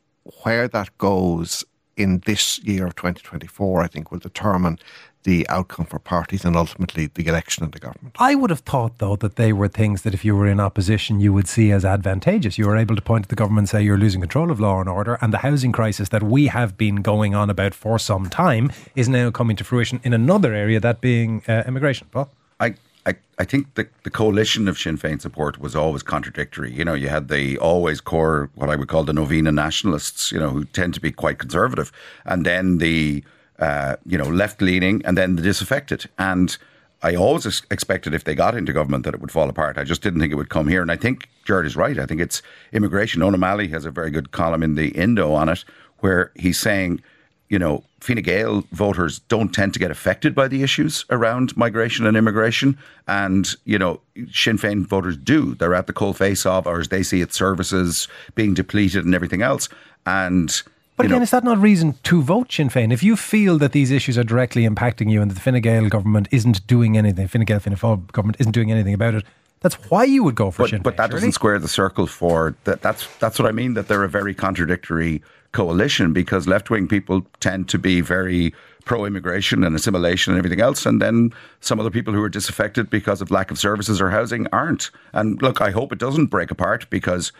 where 0.43 0.69
that 0.69 0.97
goes 0.99 1.65
in 1.97 2.23
this 2.27 2.59
year 2.61 2.87
of 2.87 2.95
2024, 2.97 3.83
I 3.83 3.87
think 3.89 4.11
will 4.11 4.19
determine 4.19 4.79
the 5.25 5.49
outcome 5.49 5.87
for 5.87 5.99
parties 5.99 6.45
and 6.45 6.57
ultimately 6.57 7.07
the 7.15 7.27
election 7.27 7.65
of 7.65 7.73
the 7.73 7.79
government. 7.79 8.17
I 8.19 8.35
would 8.35 8.51
have 8.51 8.61
thought, 8.61 8.99
though, 8.99 9.17
that 9.17 9.37
they 9.37 9.53
were 9.53 9.69
things 9.69 10.03
that 10.03 10.15
if 10.15 10.25
you 10.25 10.37
were 10.37 10.47
in 10.47 10.61
opposition, 10.61 11.21
you 11.21 11.33
would 11.33 11.49
see 11.49 11.71
as 11.71 11.85
advantageous. 11.85 12.59
You 12.59 12.67
were 12.67 12.77
able 12.77 12.97
to 12.97 13.03
point 13.03 13.25
to 13.25 13.29
the 13.29 13.37
government 13.37 13.61
and 13.63 13.69
say 13.69 13.83
you're 13.83 13.99
losing 13.99 14.21
control 14.21 14.51
of 14.51 14.61
law 14.61 14.81
and 14.81 14.89
order, 14.89 15.19
and 15.21 15.33
the 15.33 15.39
housing 15.39 15.73
crisis 15.73 16.09
that 16.11 16.23
we 16.23 16.47
have 16.47 16.77
been 16.77 16.97
going 16.97 17.35
on 17.35 17.51
about 17.51 17.75
for 17.75 17.99
some 17.99 18.29
time 18.29 18.73
is 18.95 19.09
now 19.09 19.31
coming 19.31 19.57
to 19.57 19.65
fruition 19.65 20.01
in 20.05 20.13
another 20.13 20.55
area, 20.55 20.81
that 20.81 21.01
being 21.01 21.43
uh, 21.49 21.65
immigration. 21.67 22.07
Paul? 22.11 22.31
I 22.61 22.75
I, 23.09 23.15
I 23.39 23.45
think 23.45 23.75
the, 23.75 23.89
the 24.03 24.11
coalition 24.11 24.69
of 24.69 24.79
Sinn 24.79 24.99
Féin 24.99 25.19
support 25.21 25.59
was 25.59 25.75
always 25.75 26.03
contradictory. 26.03 26.71
You 26.71 26.85
know, 26.85 26.93
you 26.93 27.09
had 27.09 27.29
the 27.29 27.57
always 27.57 28.03
core, 28.03 28.51
what 28.55 28.69
I 28.69 28.77
would 28.77 28.89
call 28.89 29.05
the 29.05 29.15
Novena 29.15 29.51
nationalists, 29.51 30.31
you 30.31 30.39
know, 30.39 30.51
who 30.51 30.65
tend 30.67 30.93
to 30.95 31.01
be 31.01 31.11
quite 31.11 31.39
conservative, 31.39 31.91
and 32.27 32.45
then 32.45 32.79
the 32.79 33.25
uh, 33.59 33.97
you 34.07 34.17
know, 34.19 34.29
left 34.29 34.63
leaning 34.63 35.03
and 35.05 35.17
then 35.17 35.37
the 35.37 35.43
disaffected. 35.43 36.09
And 36.19 36.57
I 37.03 37.15
always 37.15 37.47
expected 37.71 38.15
if 38.15 38.25
they 38.25 38.35
got 38.35 38.57
into 38.57 38.73
government 38.73 39.05
that 39.05 39.15
it 39.15 39.21
would 39.21 39.31
fall 39.31 39.49
apart. 39.49 39.79
I 39.79 39.85
just 39.85 40.03
didn't 40.03 40.21
think 40.21 40.33
it 40.33 40.37
would 40.37 40.51
come 40.51 40.69
here. 40.69 40.83
And 40.83 40.91
I 40.91 40.97
think 40.97 41.29
Gerard 41.45 41.67
is 41.67 41.77
right. 41.77 41.99
I 41.99 42.07
think 42.07 42.21
it's 42.21 42.43
immigration. 42.73 43.23
Eoin 43.23 43.35
O'Malley 43.35 43.69
has 43.69 43.85
a 43.85 43.91
very 43.91 44.11
good 44.11 44.33
column 44.33 44.63
in 44.63 44.75
the 44.75 44.89
Indo 44.89 45.33
on 45.33 45.49
it 45.49 45.65
where 45.99 46.33
he's 46.35 46.59
saying, 46.59 47.01
you 47.49 47.59
know, 47.59 47.85
Fine 48.01 48.23
Gael 48.23 48.65
voters 48.73 49.21
don't 49.21 49.53
tend 49.53 49.73
to 49.75 49.81
get 49.81 49.91
affected 49.91 50.35
by 50.35 50.47
the 50.49 50.63
issues 50.63 51.05
around 51.11 51.57
migration 51.57 52.07
and 52.07 52.17
immigration. 52.17 52.79
And, 53.07 53.49
you 53.65 53.79
know, 53.79 54.01
Sinn 54.31 54.59
Féin 54.59 54.87
voters 54.87 55.17
do. 55.17 55.55
They're 55.55 55.75
at 55.75 55.87
the 55.87 55.93
cold 55.93 56.17
face 56.17 56.47
of, 56.47 56.67
or 56.67 56.79
as 56.79 56.89
they 56.89 57.03
see 57.03 57.21
it, 57.21 57.33
services 57.33 58.07
being 58.35 58.55
depleted 58.55 59.05
and 59.05 59.15
everything 59.15 59.43
else. 59.43 59.69
And, 60.07 60.63
but 60.99 61.07
again, 61.07 61.19
know, 61.19 61.23
is 61.23 61.31
that 61.31 61.45
not 61.45 61.59
reason 61.59 61.95
to 62.03 62.21
vote 62.21 62.53
Sinn 62.53 62.69
Féin? 62.69 62.93
If 62.93 63.03
you 63.03 63.17
feel 63.17 63.57
that 63.59 63.73
these 63.73 63.91
issues 63.91 64.19
are 64.19 64.25
directly 64.25 64.69
impacting 64.69 65.11
you 65.11 65.23
and 65.23 65.31
that 65.31 65.37
the 65.37 65.41
Fine 65.41 65.61
Gael 65.61 65.89
government 65.89 66.29
isn't 66.31 66.67
doing 66.67 66.99
anything, 66.99 67.27
Fine 67.29 67.45
Gael, 67.45 67.61
Fianna 67.61 67.77
Fáil 67.77 68.07
government 68.13 68.37
isn't 68.41 68.53
doing 68.53 68.71
anything 68.71 68.93
about 68.93 69.15
it, 69.15 69.25
that's 69.61 69.75
why 69.91 70.05
you 70.05 70.23
would 70.25 70.35
go 70.35 70.51
for 70.51 70.65
but, 70.65 70.71
Sinn 70.71 70.81
Féin. 70.81 70.83
But 70.83 70.97
that 70.97 71.11
surely? 71.11 71.21
doesn't 71.21 71.33
square 71.33 71.59
the 71.59 71.69
circle 71.69 72.07
for 72.07 72.55
that. 72.65 72.83
That's 72.83 73.09
that's 73.19 73.39
what 73.39 73.49
I 73.49 73.53
mean. 73.53 73.75
That 73.75 73.89
they're 73.89 74.05
a 74.05 74.09
very 74.09 74.35
contradictory 74.35 75.23
coalition 75.53 76.13
because 76.13 76.47
left 76.47 76.69
wing 76.69 76.87
people 76.87 77.25
tend 77.41 77.69
to 77.71 77.79
be 77.79 78.01
very 78.01 78.53
pro 78.85 79.05
immigration 79.05 79.65
and 79.65 79.75
assimilation 79.75 80.33
and 80.33 80.39
everything 80.39 80.61
else, 80.61 80.87
and 80.87 81.01
then 81.01 81.33
some 81.61 81.79
other 81.79 81.91
people 81.91 82.13
who 82.13 82.23
are 82.23 82.29
disaffected 82.29 82.91
because 82.91 83.21
of 83.21 83.31
lack 83.31 83.51
of 83.51 83.59
services 83.59 84.01
or 84.01 84.11
housing 84.11 84.47
aren't. 84.53 84.91
And 85.13 85.41
look, 85.43 85.61
I 85.61 85.71
hope 85.71 85.93
it 85.93 85.99
doesn't 85.99 86.27
break 86.27 86.51
apart 86.51 86.89
because 86.91 87.33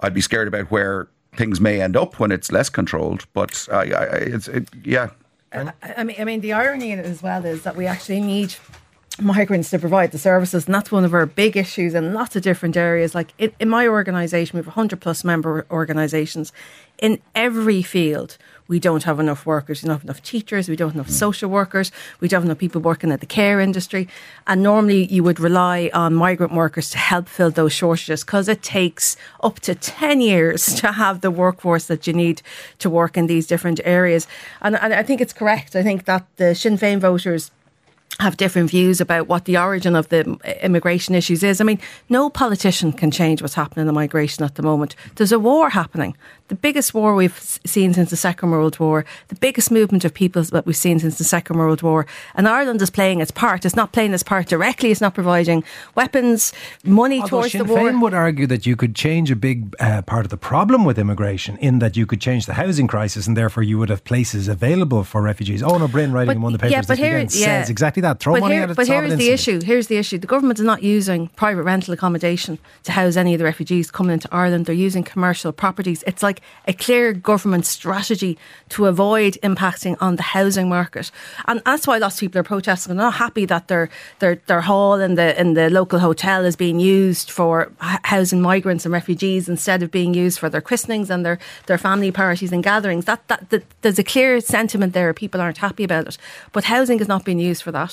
I'd 0.00 0.14
be 0.14 0.20
scared 0.20 0.48
about 0.48 0.70
where 0.70 1.08
things 1.34 1.60
may 1.60 1.80
end 1.80 1.96
up 1.96 2.18
when 2.18 2.32
it's 2.32 2.50
less 2.52 2.68
controlled. 2.68 3.26
But 3.32 3.68
I, 3.72 3.92
I, 3.92 4.04
it's 4.16 4.48
it, 4.48 4.68
yeah. 4.84 5.10
I, 5.52 6.04
mean, 6.04 6.16
I 6.18 6.24
mean, 6.24 6.40
the 6.40 6.52
irony 6.52 6.92
as 6.92 7.22
well 7.22 7.44
is 7.44 7.62
that 7.62 7.74
we 7.74 7.86
actually 7.86 8.20
need 8.20 8.54
migrants 9.20 9.70
to 9.70 9.78
provide 9.78 10.12
the 10.12 10.18
services 10.18 10.66
and 10.66 10.74
that's 10.74 10.92
one 10.92 11.04
of 11.04 11.14
our 11.14 11.26
big 11.26 11.56
issues 11.56 11.94
in 11.94 12.14
lots 12.14 12.36
of 12.36 12.42
different 12.42 12.76
areas 12.76 13.14
like 13.14 13.32
in, 13.38 13.52
in 13.58 13.68
my 13.68 13.86
organization 13.86 14.56
we 14.56 14.58
have 14.58 14.66
100 14.66 15.00
plus 15.00 15.24
member 15.24 15.66
organizations 15.70 16.52
in 16.98 17.20
every 17.34 17.82
field 17.82 18.36
we 18.68 18.78
don't 18.78 19.04
have 19.04 19.18
enough 19.18 19.46
workers, 19.46 19.82
we 19.82 19.86
don't 19.86 19.96
have 19.96 20.04
enough 20.04 20.22
teachers, 20.22 20.68
we 20.68 20.76
don't 20.76 20.90
have 20.90 20.96
enough 20.96 21.08
mm. 21.08 21.12
social 21.12 21.50
workers, 21.50 21.90
we 22.20 22.28
don't 22.28 22.42
have 22.42 22.44
enough 22.44 22.58
people 22.58 22.82
working 22.82 23.10
at 23.10 23.20
the 23.20 23.26
care 23.26 23.60
industry. 23.60 24.06
And 24.46 24.62
normally 24.62 25.06
you 25.06 25.22
would 25.24 25.40
rely 25.40 25.90
on 25.94 26.14
migrant 26.14 26.52
workers 26.52 26.90
to 26.90 26.98
help 26.98 27.28
fill 27.28 27.50
those 27.50 27.72
shortages 27.72 28.24
because 28.24 28.46
it 28.46 28.62
takes 28.62 29.16
up 29.42 29.58
to 29.60 29.74
10 29.74 30.20
years 30.20 30.66
to 30.80 30.92
have 30.92 31.22
the 31.22 31.30
workforce 31.30 31.86
that 31.86 32.06
you 32.06 32.12
need 32.12 32.42
to 32.78 32.90
work 32.90 33.16
in 33.16 33.26
these 33.26 33.46
different 33.46 33.80
areas. 33.84 34.26
And, 34.60 34.76
and 34.76 34.92
I 34.92 35.02
think 35.02 35.20
it's 35.20 35.32
correct. 35.32 35.74
I 35.74 35.82
think 35.82 36.04
that 36.04 36.26
the 36.36 36.54
Sinn 36.54 36.76
Féin 36.76 37.00
voters 37.00 37.50
have 38.20 38.36
different 38.36 38.70
views 38.70 39.00
about 39.00 39.28
what 39.28 39.44
the 39.44 39.56
origin 39.56 39.94
of 39.94 40.08
the 40.08 40.36
immigration 40.62 41.14
issues 41.14 41.42
is. 41.42 41.60
I 41.60 41.64
mean, 41.64 41.78
no 42.08 42.28
politician 42.28 42.92
can 42.92 43.10
change 43.10 43.42
what's 43.42 43.54
happening 43.54 43.86
in 43.86 43.94
migration 43.94 44.44
at 44.44 44.56
the 44.56 44.62
moment. 44.62 44.96
There's 45.14 45.30
a 45.32 45.38
war 45.38 45.70
happening 45.70 46.16
the 46.48 46.54
biggest 46.54 46.94
war 46.94 47.14
we've 47.14 47.38
seen 47.66 47.92
since 47.94 48.10
the 48.10 48.16
Second 48.16 48.50
World 48.50 48.78
War, 48.78 49.04
the 49.28 49.34
biggest 49.34 49.70
movement 49.70 50.04
of 50.04 50.14
people 50.14 50.42
that 50.42 50.64
we've 50.66 50.76
seen 50.76 50.98
since 50.98 51.18
the 51.18 51.24
Second 51.24 51.58
World 51.58 51.82
War. 51.82 52.06
And 52.34 52.48
Ireland 52.48 52.80
is 52.82 52.90
playing 52.90 53.20
its 53.20 53.30
part. 53.30 53.64
It's 53.66 53.76
not 53.76 53.92
playing 53.92 54.14
its 54.14 54.22
part 54.22 54.48
directly. 54.48 54.90
It's 54.90 55.00
not 55.00 55.14
providing 55.14 55.62
weapons, 55.94 56.52
money 56.84 57.20
Although 57.20 57.28
towards 57.28 57.52
Sinn 57.52 57.66
the 57.66 57.72
war. 57.72 57.80
Féin 57.82 58.00
would 58.00 58.14
argue 58.14 58.46
that 58.46 58.66
you 58.66 58.76
could 58.76 58.94
change 58.94 59.30
a 59.30 59.36
big 59.36 59.74
uh, 59.78 60.02
part 60.02 60.24
of 60.24 60.30
the 60.30 60.36
problem 60.38 60.84
with 60.84 60.98
immigration 60.98 61.58
in 61.58 61.78
that 61.80 61.96
you 61.96 62.06
could 62.06 62.20
change 62.20 62.46
the 62.46 62.54
housing 62.54 62.86
crisis 62.86 63.26
and 63.26 63.36
therefore 63.36 63.62
you 63.62 63.78
would 63.78 63.90
have 63.90 64.04
places 64.04 64.48
available 64.48 65.04
for 65.04 65.20
refugees. 65.20 65.62
Owen 65.62 65.82
O'Brien, 65.82 66.12
writing 66.12 66.28
But- 66.28 66.36
in 66.36 66.42
one 66.42 66.54
of 66.54 66.60
the 66.60 66.62
papers 66.62 66.72
yeah, 66.72 66.80
but 66.80 66.88
this 66.88 66.98
here- 66.98 67.18
yeah. 67.18 67.60
says 67.60 67.70
exactly 67.70 67.97
that. 68.02 68.20
Throw 68.20 68.34
but 68.34 68.40
money 68.40 68.54
here, 68.54 68.64
at 68.64 68.70
it, 68.70 68.76
but 68.76 68.86
solve 68.86 69.04
here 69.04 69.04
it 69.04 69.12
is 69.12 69.18
the 69.18 69.30
issue. 69.30 69.60
Here's 69.60 69.86
the 69.88 69.96
issue. 69.96 70.18
The 70.18 70.26
government 70.26 70.58
is 70.58 70.64
not 70.64 70.82
using 70.82 71.28
private 71.28 71.62
rental 71.62 71.94
accommodation 71.94 72.58
to 72.84 72.92
house 72.92 73.16
any 73.16 73.34
of 73.34 73.38
the 73.38 73.44
refugees 73.44 73.90
coming 73.90 74.12
into 74.12 74.28
Ireland. 74.32 74.66
They're 74.66 74.74
using 74.74 75.04
commercial 75.04 75.52
properties. 75.52 76.04
It's 76.06 76.22
like 76.22 76.40
a 76.66 76.72
clear 76.72 77.12
government 77.12 77.66
strategy 77.66 78.38
to 78.70 78.86
avoid 78.86 79.34
impacting 79.42 79.96
on 80.00 80.16
the 80.16 80.22
housing 80.22 80.68
market, 80.68 81.10
and 81.46 81.62
that's 81.64 81.86
why 81.86 81.98
lots 81.98 82.16
of 82.16 82.20
people 82.20 82.40
are 82.40 82.44
protesting. 82.44 82.96
They're 82.96 83.04
not 83.04 83.14
happy 83.14 83.44
that 83.46 83.68
their 83.68 83.90
their 84.18 84.36
their 84.46 84.60
hall 84.60 84.94
in 84.94 85.14
the 85.14 85.38
in 85.40 85.54
the 85.54 85.70
local 85.70 85.98
hotel 85.98 86.44
is 86.44 86.56
being 86.56 86.80
used 86.80 87.30
for 87.30 87.72
housing 87.80 88.40
migrants 88.40 88.84
and 88.84 88.92
refugees 88.92 89.48
instead 89.48 89.82
of 89.82 89.90
being 89.90 90.14
used 90.14 90.38
for 90.38 90.48
their 90.48 90.60
christenings 90.60 91.10
and 91.10 91.24
their 91.24 91.38
their 91.66 91.78
family 91.78 92.10
parties 92.10 92.52
and 92.52 92.62
gatherings. 92.62 93.04
That 93.04 93.26
that, 93.28 93.50
that 93.50 93.64
there's 93.82 93.98
a 93.98 94.04
clear 94.04 94.40
sentiment 94.40 94.92
there. 94.92 95.12
People 95.14 95.40
aren't 95.40 95.58
happy 95.58 95.84
about 95.84 96.06
it, 96.06 96.18
but 96.52 96.64
housing 96.64 97.00
is 97.00 97.08
not 97.08 97.24
being 97.24 97.38
used 97.38 97.62
for 97.62 97.72
that 97.72 97.87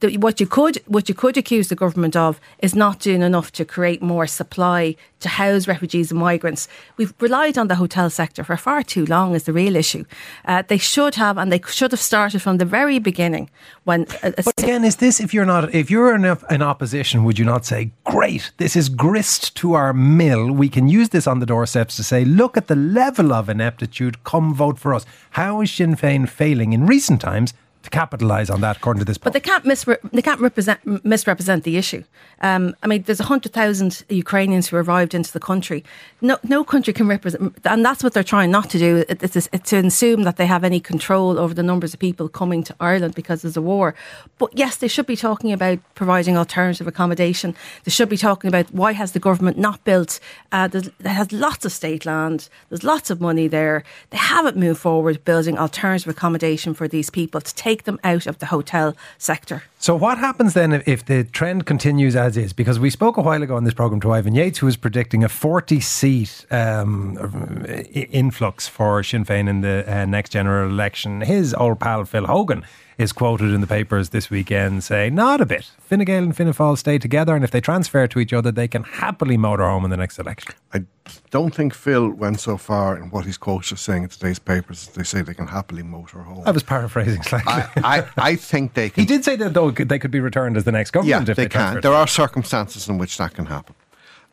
the, 0.00 0.18
what 0.18 0.40
you 0.40 0.46
could 0.46 0.78
what 0.86 1.08
you 1.08 1.14
could 1.14 1.36
accuse 1.36 1.68
the 1.68 1.74
government 1.74 2.16
of 2.16 2.38
is 2.58 2.74
not 2.74 3.00
doing 3.00 3.22
enough 3.22 3.50
to 3.52 3.64
create 3.64 4.02
more 4.02 4.26
supply 4.26 4.94
to 5.20 5.28
house 5.28 5.66
refugees 5.66 6.10
and 6.10 6.20
migrants. 6.20 6.68
We've 6.98 7.14
relied 7.18 7.56
on 7.56 7.68
the 7.68 7.76
hotel 7.76 8.10
sector 8.10 8.44
for 8.44 8.56
far 8.58 8.82
too 8.82 9.06
long. 9.06 9.34
Is 9.34 9.44
the 9.44 9.54
real 9.54 9.74
issue. 9.74 10.04
Uh, 10.44 10.62
they 10.68 10.76
should 10.76 11.14
have, 11.14 11.38
and 11.38 11.50
they 11.50 11.60
should 11.66 11.92
have 11.92 12.00
started 12.00 12.42
from 12.42 12.58
the 12.58 12.66
very 12.66 12.98
beginning. 12.98 13.48
When 13.84 14.02
uh, 14.22 14.32
But 14.36 14.54
again, 14.58 14.84
is 14.84 14.96
this 14.96 15.18
if 15.18 15.32
you're 15.32 15.46
not 15.46 15.74
if 15.74 15.90
you're 15.90 16.14
in, 16.14 16.24
in 16.50 16.62
opposition, 16.62 17.24
would 17.24 17.38
you 17.38 17.46
not 17.46 17.64
say, 17.64 17.90
"Great, 18.04 18.52
this 18.58 18.76
is 18.76 18.90
grist 18.90 19.56
to 19.56 19.72
our 19.72 19.94
mill. 19.94 20.52
We 20.52 20.68
can 20.68 20.88
use 20.88 21.08
this 21.08 21.26
on 21.26 21.38
the 21.40 21.46
doorsteps 21.46 21.96
to 21.96 22.04
say, 22.04 22.24
look 22.24 22.56
at 22.56 22.66
the 22.66 22.76
level 22.76 23.32
of 23.32 23.48
ineptitude. 23.48 24.22
Come 24.24 24.54
vote 24.54 24.78
for 24.78 24.92
us." 24.92 25.06
How 25.30 25.62
is 25.62 25.70
Sinn 25.70 25.96
Féin 25.96 26.28
failing 26.28 26.74
in 26.74 26.86
recent 26.86 27.22
times 27.22 27.54
to 27.86 27.90
capitalise 27.90 28.50
on 28.50 28.60
that, 28.60 28.76
according 28.76 29.00
to 29.00 29.04
this 29.04 29.18
poll? 29.18 29.32
But 29.32 29.32
they 29.32 29.40
can't 29.50 29.64
misre- 29.64 29.98
they 30.12 30.22
can't 30.22 30.40
represent 30.40 30.78
misrepresent 31.04 31.64
the 31.64 31.76
issue. 31.76 32.02
Um, 32.42 32.74
I 32.82 32.86
mean, 32.86 33.02
there's 33.06 33.18
hundred 33.20 33.52
thousand 33.52 34.04
Ukrainians 34.10 34.68
who 34.68 34.76
arrived 34.76 35.14
into 35.14 35.32
the 35.32 35.40
country. 35.40 35.82
No, 36.20 36.36
no 36.44 36.64
country 36.64 36.92
can 36.92 37.08
represent, 37.08 37.40
and 37.64 37.84
that's 37.84 38.02
what 38.04 38.12
they're 38.14 38.22
trying 38.34 38.50
not 38.50 38.70
to 38.70 38.78
do. 38.78 38.90
It- 39.08 39.22
It's, 39.22 39.36
it's 39.36 39.70
to 39.70 39.76
assume 39.78 40.24
that 40.24 40.36
they 40.36 40.46
have 40.46 40.64
any 40.64 40.80
control 40.80 41.38
over 41.38 41.54
the 41.54 41.62
numbers 41.62 41.92
of 41.94 42.00
people 42.00 42.28
coming 42.28 42.62
to 42.64 42.74
Ireland 42.80 43.14
because 43.14 43.42
there's 43.42 43.56
a 43.56 43.62
war. 43.62 43.94
But 44.38 44.50
yes, 44.62 44.76
they 44.76 44.88
should 44.88 45.06
be 45.06 45.16
talking 45.16 45.52
about 45.52 45.78
providing 45.94 46.36
alternative 46.36 46.86
accommodation. 46.86 47.54
They 47.84 47.90
should 47.90 48.08
be 48.08 48.16
talking 48.28 48.48
about 48.48 48.66
why 48.72 48.92
has 48.92 49.12
the 49.12 49.20
government 49.28 49.56
not 49.58 49.78
built? 49.84 50.20
Uh, 50.52 50.68
there's- 50.68 50.90
it 51.00 51.06
has 51.20 51.32
lots 51.32 51.64
of 51.64 51.72
state 51.72 52.04
land. 52.04 52.48
There's 52.68 52.84
lots 52.84 53.10
of 53.10 53.20
money 53.20 53.48
there. 53.48 53.82
They 54.10 54.18
haven't 54.18 54.56
moved 54.56 54.80
forward 54.80 55.24
building 55.24 55.58
alternative 55.58 56.10
accommodation 56.10 56.74
for 56.74 56.86
these 56.88 57.10
people 57.10 57.40
to 57.40 57.54
take 57.54 57.75
them 57.84 57.98
out 58.04 58.26
of 58.26 58.38
the 58.38 58.46
hotel 58.46 58.96
sector. 59.18 59.62
So 59.78 59.94
what 59.94 60.18
happens 60.18 60.54
then 60.54 60.72
if, 60.72 60.88
if 60.88 61.04
the 61.04 61.24
trend 61.24 61.66
continues 61.66 62.16
as 62.16 62.36
is? 62.36 62.52
Because 62.52 62.78
we 62.78 62.90
spoke 62.90 63.16
a 63.16 63.22
while 63.22 63.42
ago 63.42 63.56
on 63.56 63.64
this 63.64 63.74
program 63.74 64.00
to 64.00 64.12
Ivan 64.12 64.34
Yates, 64.34 64.58
who 64.58 64.66
was 64.66 64.76
predicting 64.76 65.22
a 65.22 65.28
40 65.28 65.80
seat 65.80 66.46
um, 66.50 67.64
influx 67.94 68.66
for 68.66 69.02
Sinn 69.02 69.24
Féin 69.24 69.48
in 69.48 69.60
the 69.60 69.84
uh, 69.86 70.04
next 70.06 70.30
general 70.30 70.70
election. 70.70 71.20
His 71.20 71.54
old 71.54 71.80
pal 71.80 72.04
Phil 72.04 72.26
Hogan 72.26 72.64
is 72.98 73.12
quoted 73.12 73.52
in 73.52 73.60
the 73.60 73.66
papers 73.66 74.08
this 74.08 74.30
weekend 74.30 74.82
saying, 74.82 75.14
"Not 75.14 75.40
a 75.40 75.46
bit. 75.46 75.70
Fine 75.80 76.04
Gael 76.04 76.22
and 76.22 76.36
Fianna 76.36 76.52
Fáil 76.52 76.78
stay 76.78 76.98
together, 76.98 77.34
and 77.34 77.44
if 77.44 77.50
they 77.50 77.60
transfer 77.60 78.06
to 78.06 78.18
each 78.18 78.32
other, 78.32 78.50
they 78.50 78.68
can 78.68 78.84
happily 78.84 79.36
motor 79.36 79.64
home 79.64 79.84
in 79.84 79.90
the 79.90 79.96
next 79.96 80.18
election." 80.18 80.54
I 80.72 80.84
don't 81.30 81.54
think 81.54 81.74
Phil 81.74 82.08
went 82.08 82.40
so 82.40 82.56
far 82.56 82.96
in 82.96 83.10
what 83.10 83.26
he's 83.26 83.36
quoted 83.36 83.72
as 83.72 83.80
saying 83.80 84.04
in 84.04 84.08
today's 84.08 84.38
papers. 84.38 84.88
They 84.88 85.02
say 85.02 85.22
they 85.22 85.34
can 85.34 85.46
happily 85.48 85.82
motor 85.82 86.20
home. 86.20 86.42
I 86.46 86.50
was 86.50 86.62
paraphrasing 86.62 87.22
slightly. 87.22 87.52
I, 87.52 87.68
I, 87.98 88.04
I 88.16 88.36
think 88.36 88.74
they 88.74 88.88
can. 88.90 89.02
he 89.02 89.06
did 89.06 89.24
say 89.24 89.36
that 89.36 89.52
though 89.52 89.70
they 89.70 89.98
could 89.98 90.10
be 90.10 90.20
returned 90.20 90.56
as 90.56 90.64
the 90.64 90.72
next 90.72 90.94
Yeah, 90.94 91.02
government 91.02 91.28
if 91.28 91.36
they, 91.36 91.44
they, 91.44 91.48
can. 91.50 91.80
There 91.80 91.92
are 91.94 92.06
circumstances 92.06 92.88
in 92.88 92.98
which 92.98 93.18
that 93.18 93.34
can 93.34 93.46
happen. 93.46 93.74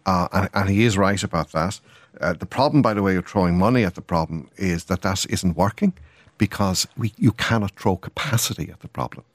Uh, 0.05 0.27
and, 0.31 0.49
and 0.53 0.69
he 0.69 0.83
is 0.83 0.97
right 0.97 1.21
about 1.23 1.51
that. 1.51 1.79
Uh, 2.21 2.33
the 2.33 2.45
problem, 2.45 2.81
by 2.81 2.93
the 2.93 3.01
way, 3.01 3.15
of 3.15 3.25
throwing 3.25 3.57
money 3.57 3.83
at 3.83 3.95
the 3.95 4.01
problem 4.01 4.49
is 4.57 4.85
that 4.85 5.01
that 5.01 5.25
isn't 5.29 5.55
working 5.57 5.93
because 6.37 6.87
we, 6.97 7.13
you 7.17 7.31
cannot 7.31 7.71
throw 7.79 7.95
capacity 7.97 8.69
at 8.71 8.79
the 8.81 8.87
problem. 8.87 9.25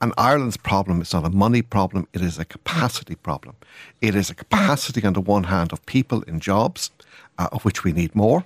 And 0.00 0.12
Ireland's 0.18 0.56
problem 0.56 1.00
is 1.00 1.12
not 1.12 1.24
a 1.24 1.30
money 1.30 1.62
problem, 1.62 2.08
it 2.12 2.22
is 2.22 2.38
a 2.38 2.44
capacity 2.44 3.14
problem. 3.14 3.56
It 4.00 4.14
is 4.14 4.30
a 4.30 4.34
capacity, 4.34 5.04
on 5.04 5.12
the 5.12 5.20
one 5.20 5.44
hand, 5.44 5.72
of 5.72 5.84
people 5.86 6.22
in 6.22 6.40
jobs, 6.40 6.90
uh, 7.38 7.48
of 7.52 7.64
which 7.64 7.84
we 7.84 7.92
need 7.92 8.14
more. 8.14 8.44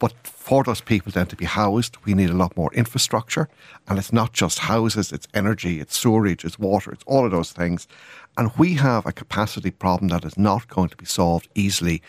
But 0.00 0.14
for 0.24 0.64
those 0.64 0.80
people 0.80 1.12
then 1.12 1.26
to 1.26 1.36
be 1.36 1.44
housed, 1.44 1.98
we 2.04 2.14
need 2.14 2.30
a 2.30 2.36
lot 2.36 2.56
more 2.56 2.72
infrastructure. 2.72 3.48
And 3.86 3.98
it's 3.98 4.12
not 4.12 4.32
just 4.32 4.60
houses, 4.60 5.12
it's 5.12 5.28
energy, 5.34 5.78
it's 5.78 5.96
sewerage, 5.96 6.44
it's 6.44 6.58
water, 6.58 6.90
it's 6.90 7.04
all 7.06 7.26
of 7.26 7.30
those 7.30 7.52
things. 7.52 7.86
And 8.38 8.50
we 8.56 8.74
have 8.74 9.04
a 9.04 9.12
capacity 9.12 9.70
problem 9.70 10.08
that 10.08 10.24
is 10.24 10.38
not 10.38 10.68
going 10.68 10.88
to 10.88 10.96
be 10.96 11.04
solved 11.04 11.48
easily 11.54 12.02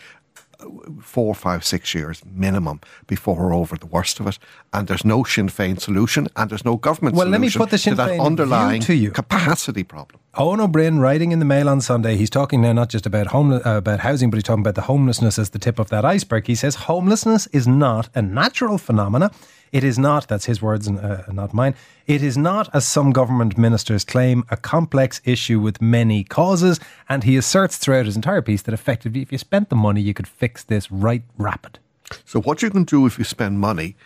four, 1.00 1.34
five, 1.34 1.64
six 1.64 1.94
years 1.94 2.22
minimum 2.24 2.80
before 3.06 3.36
we're 3.36 3.54
over 3.54 3.76
the 3.76 3.86
worst 3.86 4.20
of 4.20 4.26
it. 4.26 4.38
And 4.72 4.88
there's 4.88 5.04
no 5.04 5.24
Sinn 5.24 5.48
Féin 5.48 5.80
solution 5.80 6.28
and 6.36 6.50
there's 6.50 6.64
no 6.64 6.76
government 6.76 7.16
Well, 7.16 7.28
let 7.28 7.40
me 7.40 7.50
put 7.50 7.70
the 7.70 7.78
Sinn 7.78 7.92
to 7.92 7.96
that 7.96 8.10
Féin 8.10 8.24
underlying 8.24 8.80
to 8.82 8.94
you. 8.94 9.10
capacity 9.10 9.84
problem. 9.84 10.20
Owen 10.34 10.60
O'Brien 10.60 10.98
writing 10.98 11.32
in 11.32 11.38
the 11.38 11.44
Mail 11.44 11.68
on 11.68 11.80
Sunday. 11.80 12.16
He's 12.16 12.30
talking 12.30 12.62
now 12.62 12.72
not 12.72 12.88
just 12.88 13.04
about 13.06 13.26
home, 13.28 13.52
uh, 13.52 13.60
about 13.64 14.00
housing, 14.00 14.30
but 14.30 14.36
he's 14.36 14.44
talking 14.44 14.62
about 14.62 14.76
the 14.76 14.82
homelessness 14.82 15.38
as 15.38 15.50
the 15.50 15.58
tip 15.58 15.78
of 15.78 15.90
that 15.90 16.04
iceberg. 16.04 16.46
He 16.46 16.54
says 16.54 16.74
homelessness 16.74 17.46
is 17.48 17.68
not 17.68 18.08
a 18.14 18.22
natural 18.22 18.78
phenomena. 18.78 19.30
It 19.72 19.84
is 19.84 19.98
not. 19.98 20.28
That's 20.28 20.44
his 20.44 20.60
words 20.60 20.86
and 20.86 21.00
uh, 21.00 21.22
not 21.32 21.54
mine. 21.54 21.74
It 22.06 22.22
is 22.22 22.36
not, 22.36 22.68
as 22.74 22.86
some 22.86 23.10
government 23.10 23.56
ministers 23.56 24.04
claim, 24.04 24.44
a 24.50 24.56
complex 24.56 25.22
issue 25.24 25.58
with 25.58 25.80
many 25.80 26.24
causes. 26.24 26.78
And 27.08 27.24
he 27.24 27.38
asserts 27.38 27.78
throughout 27.78 28.04
his 28.04 28.14
entire 28.14 28.42
piece 28.42 28.62
that 28.62 28.74
effectively, 28.74 29.22
if 29.22 29.32
you 29.32 29.38
spent 29.38 29.70
the 29.70 29.76
money, 29.76 30.02
you 30.02 30.12
could 30.12 30.28
fix 30.28 30.62
this 30.62 30.92
right 30.92 31.22
rapid. 31.38 31.78
So, 32.26 32.40
what 32.42 32.60
you 32.60 32.68
can 32.68 32.84
do 32.84 33.06
if 33.06 33.18
you 33.18 33.24
spend 33.24 33.60
money 33.60 33.96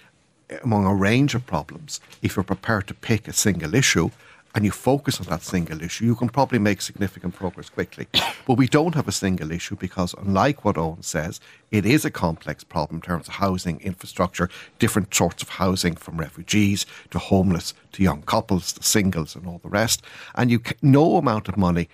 among 0.62 0.87
a 0.87 0.94
range 0.94 1.35
of 1.35 1.44
problems, 1.46 2.00
if 2.23 2.37
you're 2.37 2.44
prepared 2.44 2.87
to 2.87 2.94
pick 2.94 3.26
a 3.26 3.32
single 3.32 3.75
issue 3.75 4.11
and 4.57 4.65
you 4.65 4.71
focus 4.71 5.21
on 5.21 5.27
that 5.27 5.43
single 5.43 5.83
issue, 5.83 6.07
you 6.07 6.15
can 6.15 6.31
probably 6.31 6.59
make 6.59 6.81
significant 6.81 7.35
progress 7.35 7.69
quickly. 7.69 8.09
But 8.47 8.59
we 8.59 8.69
don't 8.69 8.95
have 8.95 9.09
a 9.09 9.13
single 9.13 9.51
issue 9.51 9.75
because, 9.75 10.15
unlike 10.15 10.65
what 10.65 10.79
Owen 10.79 11.03
says, 11.03 11.41
it 11.73 11.85
is 11.85 12.05
a 12.05 12.13
complex 12.13 12.63
problem 12.63 12.99
in 12.99 13.03
terms 13.03 13.27
of 13.27 13.35
housing, 13.35 13.81
infrastructure, 13.81 14.49
different 14.79 15.13
sorts 15.13 15.43
of 15.43 15.49
housing 15.49 15.97
from 15.97 16.17
refugees 16.17 16.87
to 17.11 17.19
homeless 17.19 17.75
to 17.93 18.05
young 18.05 18.23
couples 18.23 18.73
to 18.75 18.85
singles 18.85 19.35
and 19.35 19.49
all 19.49 19.61
the 19.65 19.69
rest. 19.69 20.01
And 20.37 20.49
you 20.49 20.61
no 20.81 21.17
amount 21.17 21.49
of 21.49 21.57
money 21.57 21.89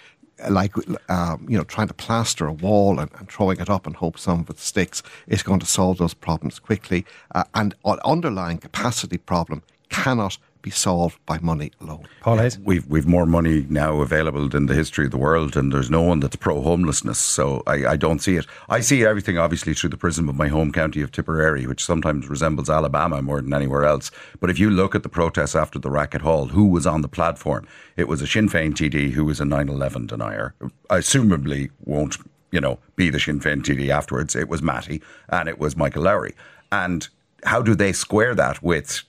like 0.50 0.74
um, 1.08 1.46
you 1.48 1.56
know, 1.56 1.64
trying 1.64 1.88
to 1.88 1.94
plaster 1.94 2.46
a 2.46 2.52
wall 2.52 3.00
and, 3.00 3.10
and 3.18 3.30
throwing 3.30 3.60
it 3.60 3.70
up 3.70 3.86
and 3.86 3.96
hope 3.96 4.18
some 4.18 4.40
of 4.40 4.50
it 4.50 4.58
sticks 4.58 5.02
is 5.26 5.42
going 5.42 5.60
to 5.60 5.66
solve 5.66 5.98
those 5.98 6.14
problems 6.14 6.58
quickly. 6.58 7.06
Uh, 7.34 7.44
and 7.54 7.74
an 7.84 7.98
underlying 8.04 8.58
capacity 8.58 9.16
problem 9.16 9.62
cannot 9.88 10.36
be 10.62 10.70
solved 10.70 11.18
by 11.26 11.38
money 11.40 11.72
alone. 11.80 12.06
Paul 12.20 12.38
Hayes. 12.38 12.58
We've 12.58 12.86
we've 12.86 13.06
more 13.06 13.26
money 13.26 13.66
now 13.68 14.00
available 14.00 14.48
than 14.48 14.66
the 14.66 14.74
history 14.74 15.04
of 15.04 15.10
the 15.10 15.18
world, 15.18 15.56
and 15.56 15.72
there's 15.72 15.90
no 15.90 16.02
one 16.02 16.20
that's 16.20 16.36
pro 16.36 16.62
homelessness. 16.62 17.18
So 17.18 17.62
I, 17.66 17.86
I 17.86 17.96
don't 17.96 18.20
see 18.20 18.36
it. 18.36 18.46
I 18.68 18.80
see 18.80 19.04
everything 19.04 19.38
obviously 19.38 19.74
through 19.74 19.90
the 19.90 19.96
prism 19.96 20.28
of 20.28 20.36
my 20.36 20.48
home 20.48 20.72
county 20.72 21.02
of 21.02 21.10
Tipperary, 21.10 21.66
which 21.66 21.84
sometimes 21.84 22.28
resembles 22.28 22.70
Alabama 22.70 23.20
more 23.20 23.42
than 23.42 23.52
anywhere 23.52 23.84
else. 23.84 24.10
But 24.40 24.50
if 24.50 24.58
you 24.58 24.70
look 24.70 24.94
at 24.94 25.02
the 25.02 25.08
protests 25.08 25.56
after 25.56 25.78
the 25.78 25.90
Racket 25.90 26.22
Hall, 26.22 26.46
who 26.46 26.66
was 26.66 26.86
on 26.86 27.02
the 27.02 27.08
platform? 27.08 27.66
It 27.96 28.08
was 28.08 28.22
a 28.22 28.26
Sinn 28.26 28.48
Féin 28.48 28.72
TD 28.72 29.10
who 29.10 29.24
was 29.24 29.40
a 29.40 29.44
9/11 29.44 30.06
denier. 30.06 30.54
Assumably 30.88 31.70
won't 31.84 32.16
you 32.52 32.60
know 32.60 32.78
be 32.94 33.10
the 33.10 33.18
Sinn 33.18 33.40
Féin 33.40 33.62
TD 33.62 33.88
afterwards. 33.88 34.36
It 34.36 34.48
was 34.48 34.62
Mattie 34.62 35.02
and 35.28 35.48
it 35.48 35.58
was 35.58 35.76
Michael 35.76 36.04
Lowry. 36.04 36.34
And 36.70 37.08
how 37.44 37.60
do 37.60 37.74
they 37.74 37.92
square 37.92 38.34
that 38.36 38.62
with 38.62 39.02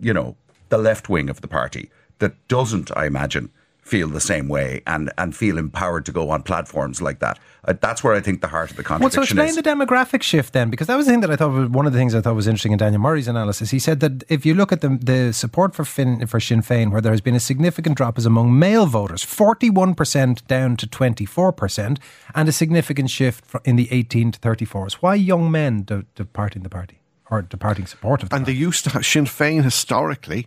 you 0.00 0.12
know 0.12 0.36
the 0.74 0.82
left 0.90 1.08
wing 1.14 1.28
of 1.30 1.38
the 1.44 1.48
party 1.60 1.84
that 2.22 2.32
doesn't, 2.48 2.88
I 3.00 3.04
imagine, 3.06 3.46
feel 3.92 4.08
the 4.08 4.20
same 4.32 4.48
way 4.48 4.80
and, 4.86 5.12
and 5.18 5.36
feel 5.36 5.56
empowered 5.58 6.04
to 6.06 6.12
go 6.20 6.30
on 6.34 6.42
platforms 6.42 7.02
like 7.02 7.18
that. 7.24 7.38
Uh, 7.68 7.74
that's 7.86 8.02
where 8.02 8.14
I 8.18 8.20
think 8.26 8.40
the 8.40 8.48
heart 8.56 8.70
of 8.72 8.76
the 8.78 8.82
contradiction 8.82 9.20
Well, 9.20 9.26
contradiction 9.26 9.36
so 9.36 9.42
explain 9.42 9.58
is. 9.58 9.88
the 9.88 9.94
demographic 9.94 10.22
shift 10.22 10.50
then, 10.56 10.70
because 10.70 10.86
that 10.88 10.96
was 10.96 11.04
the 11.06 11.12
thing 11.12 11.20
that 11.24 11.30
I 11.34 11.36
thought 11.36 11.52
was 11.52 11.68
one 11.68 11.86
of 11.86 11.92
the 11.92 11.98
things 11.98 12.14
I 12.14 12.22
thought 12.22 12.34
was 12.42 12.46
interesting 12.50 12.72
in 12.72 12.78
Daniel 12.78 13.02
Murray's 13.06 13.28
analysis. 13.28 13.70
He 13.70 13.78
said 13.78 14.00
that 14.00 14.24
if 14.36 14.46
you 14.46 14.54
look 14.54 14.72
at 14.72 14.80
the 14.80 14.90
the 15.12 15.32
support 15.32 15.74
for 15.76 15.84
Finn, 15.84 16.26
for 16.32 16.40
Sinn 16.40 16.62
Féin, 16.62 16.90
where 16.92 17.02
there 17.04 17.12
has 17.12 17.20
been 17.28 17.36
a 17.36 17.40
significant 17.50 17.94
drop, 17.98 18.14
is 18.18 18.26
among 18.26 18.58
male 18.58 18.86
voters, 18.86 19.22
forty 19.22 19.68
one 19.68 19.94
percent 19.94 20.36
down 20.56 20.76
to 20.78 20.86
twenty 20.98 21.26
four 21.26 21.52
percent, 21.52 22.00
and 22.34 22.48
a 22.48 22.52
significant 22.52 23.10
shift 23.10 23.44
in 23.70 23.76
the 23.76 23.88
eighteen 23.98 24.32
to 24.32 24.38
thirty 24.46 24.64
fours. 24.64 24.94
Why 25.02 25.14
young 25.14 25.50
men 25.50 25.82
de- 25.90 26.06
departing 26.14 26.62
the 26.62 26.70
party 26.78 26.96
or 27.30 27.42
departing 27.42 27.86
support 27.86 28.22
of 28.22 28.28
the 28.30 28.36
And 28.36 28.46
they 28.46 28.52
party? 28.52 28.66
used 28.68 28.84
to 28.84 28.90
have 28.90 29.04
Sinn 29.04 29.26
Féin 29.26 29.62
historically, 29.62 30.46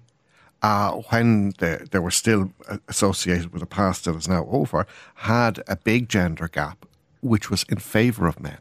uh, 0.62 0.92
when 1.10 1.54
they, 1.60 1.78
they 1.92 2.00
were 2.00 2.12
still 2.12 2.52
associated 2.88 3.54
with 3.54 3.62
a 3.62 3.66
past 3.68 4.06
that 4.06 4.16
is 4.16 4.28
now 4.28 4.48
over, 4.52 4.86
had 5.16 5.64
a 5.68 5.76
big 5.76 6.10
gender 6.10 6.48
gap, 6.48 6.86
which 7.22 7.50
was 7.50 7.64
in 7.70 7.78
favour 7.78 8.28
of 8.28 8.40
men. 8.40 8.58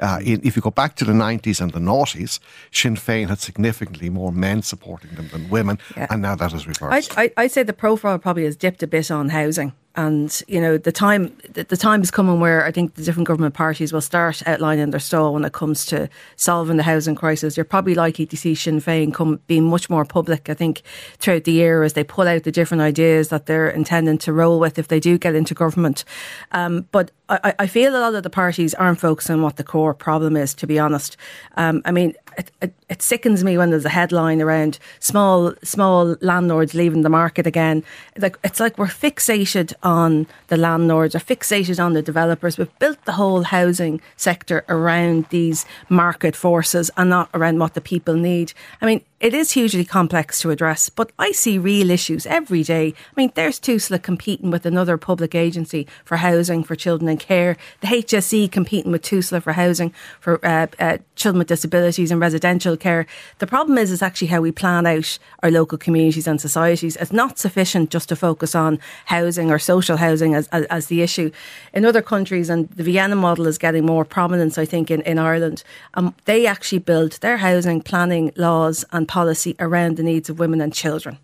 Uh, 0.00 0.18
in, 0.24 0.40
if 0.44 0.56
you 0.56 0.62
go 0.62 0.70
back 0.70 0.94
to 0.96 1.04
the 1.04 1.12
90s 1.12 1.60
and 1.60 1.72
the 1.72 1.78
noughties, 1.78 2.38
Sinn 2.70 2.96
Féin 2.96 3.28
had 3.28 3.40
significantly 3.40 4.08
more 4.10 4.32
men 4.32 4.62
supporting 4.62 5.10
them 5.16 5.28
than 5.28 5.48
women, 5.50 5.78
Yeah. 5.96 6.06
and 6.10 6.22
now 6.22 6.34
that 6.34 6.52
is 6.52 6.66
reversed. 6.66 7.16
I, 7.18 7.24
I, 7.24 7.32
I'd 7.36 7.50
say 7.52 7.62
the 7.62 7.72
profile 7.72 8.18
probably 8.18 8.44
has 8.44 8.56
dipped 8.56 8.82
a 8.82 8.86
bit 8.86 9.10
on 9.10 9.28
housing. 9.28 9.72
And 9.94 10.42
you 10.48 10.60
know 10.60 10.78
the 10.78 10.92
time 10.92 11.36
the, 11.52 11.64
time 11.76 12.00
is 12.00 12.10
coming 12.10 12.40
where 12.40 12.64
I 12.64 12.70
think 12.70 12.94
the 12.94 13.02
different 13.02 13.26
government 13.26 13.54
parties 13.54 13.92
will 13.92 14.00
start 14.00 14.42
outlining 14.46 14.90
their 14.90 15.00
stall 15.00 15.34
when 15.34 15.44
it 15.44 15.52
comes 15.52 15.84
to 15.86 16.08
solving 16.36 16.78
the 16.78 16.82
housing 16.82 17.14
crisis. 17.14 17.56
You're 17.56 17.64
probably 17.64 17.94
likely 17.94 18.24
to 18.26 18.36
see 18.36 18.54
Sinn 18.54 18.80
Féin 18.80 19.12
come 19.12 19.40
being 19.46 19.68
much 19.68 19.90
more 19.90 20.04
public. 20.04 20.48
I 20.48 20.54
think 20.54 20.82
throughout 21.18 21.44
the 21.44 21.52
year 21.52 21.82
as 21.82 21.92
they 21.92 22.04
pull 22.04 22.26
out 22.26 22.44
the 22.44 22.52
different 22.52 22.82
ideas 22.82 23.28
that 23.28 23.46
they're 23.46 23.68
intending 23.68 24.18
to 24.18 24.32
roll 24.32 24.58
with 24.58 24.78
if 24.78 24.88
they 24.88 25.00
do 25.00 25.18
get 25.18 25.34
into 25.34 25.52
government. 25.54 26.04
Um, 26.52 26.86
but 26.90 27.10
I, 27.44 27.54
I 27.60 27.66
feel 27.66 27.96
a 27.96 27.98
lot 27.98 28.14
of 28.14 28.22
the 28.22 28.30
parties 28.30 28.74
aren't 28.74 29.00
focusing 29.00 29.36
on 29.36 29.42
what 29.42 29.56
the 29.56 29.64
core 29.64 29.94
problem 29.94 30.36
is. 30.36 30.54
To 30.54 30.66
be 30.66 30.78
honest, 30.78 31.16
um, 31.56 31.82
I 31.84 31.92
mean 31.92 32.14
it, 32.38 32.50
it, 32.60 32.74
it 32.88 33.02
sickens 33.02 33.44
me 33.44 33.58
when 33.58 33.70
there's 33.70 33.84
a 33.84 33.90
headline 33.90 34.40
around 34.40 34.78
small 35.00 35.52
small 35.62 36.16
landlords 36.20 36.74
leaving 36.74 37.02
the 37.02 37.08
market 37.08 37.46
again. 37.46 37.84
Like 38.18 38.38
it's 38.44 38.60
like 38.60 38.78
we're 38.78 38.86
fixated 38.86 39.72
on 39.82 40.26
the 40.48 40.56
landlords, 40.56 41.14
or 41.14 41.18
fixated 41.18 41.82
on 41.82 41.92
the 41.92 42.02
developers. 42.02 42.58
We've 42.58 42.78
built 42.78 43.04
the 43.04 43.12
whole 43.12 43.42
housing 43.42 44.00
sector 44.16 44.64
around 44.68 45.26
these 45.30 45.66
market 45.88 46.36
forces 46.36 46.90
and 46.96 47.10
not 47.10 47.30
around 47.34 47.58
what 47.58 47.74
the 47.74 47.80
people 47.80 48.14
need. 48.14 48.52
I 48.80 48.86
mean, 48.86 49.02
it 49.22 49.34
is 49.34 49.52
hugely 49.52 49.84
complex 49.84 50.40
to 50.40 50.50
address, 50.50 50.88
but 50.88 51.12
I 51.16 51.30
see 51.30 51.56
real 51.56 51.90
issues 51.90 52.26
every 52.26 52.64
day. 52.64 52.88
I 52.88 53.20
mean, 53.20 53.30
there's 53.36 53.60
TUSLA 53.60 54.02
competing 54.02 54.50
with 54.50 54.66
another 54.66 54.98
public 54.98 55.36
agency 55.36 55.86
for 56.04 56.16
housing 56.16 56.64
for 56.64 56.74
children 56.74 57.08
in 57.08 57.18
care, 57.18 57.56
the 57.82 57.86
HSE 57.86 58.50
competing 58.50 58.90
with 58.90 59.02
TUSLA 59.02 59.40
for 59.40 59.52
housing 59.52 59.94
for 60.18 60.44
uh, 60.44 60.66
uh, 60.80 60.98
children 61.14 61.38
with 61.38 61.46
disabilities 61.46 62.10
and 62.10 62.20
residential 62.20 62.76
care. 62.76 63.06
The 63.38 63.46
problem 63.46 63.78
is, 63.78 63.92
is 63.92 64.02
actually 64.02 64.26
how 64.26 64.40
we 64.40 64.50
plan 64.50 64.86
out 64.86 65.16
our 65.44 65.52
local 65.52 65.78
communities 65.78 66.26
and 66.26 66.40
societies. 66.40 66.96
It's 66.96 67.12
not 67.12 67.38
sufficient 67.38 67.90
just 67.90 68.08
to 68.08 68.16
focus 68.16 68.56
on 68.56 68.80
housing 69.04 69.52
or 69.52 69.60
social 69.60 69.98
housing 69.98 70.34
as, 70.34 70.48
as, 70.48 70.64
as 70.64 70.86
the 70.86 71.00
issue. 71.00 71.30
In 71.72 71.84
other 71.84 72.02
countries, 72.02 72.50
and 72.50 72.68
the 72.70 72.82
Vienna 72.82 73.14
model 73.14 73.46
is 73.46 73.56
getting 73.56 73.86
more 73.86 74.04
prominence, 74.04 74.58
I 74.58 74.64
think, 74.64 74.90
in, 74.90 75.00
in 75.02 75.20
Ireland, 75.20 75.62
um, 75.94 76.12
they 76.24 76.44
actually 76.44 76.80
build 76.80 77.12
their 77.20 77.36
housing 77.36 77.82
planning 77.82 78.32
laws 78.34 78.84
and 78.90 79.06
policy 79.12 79.54
around 79.60 79.98
the 79.98 80.02
needs 80.02 80.30
of 80.30 80.38
women 80.38 80.62
and 80.62 80.72
children. 80.72 81.18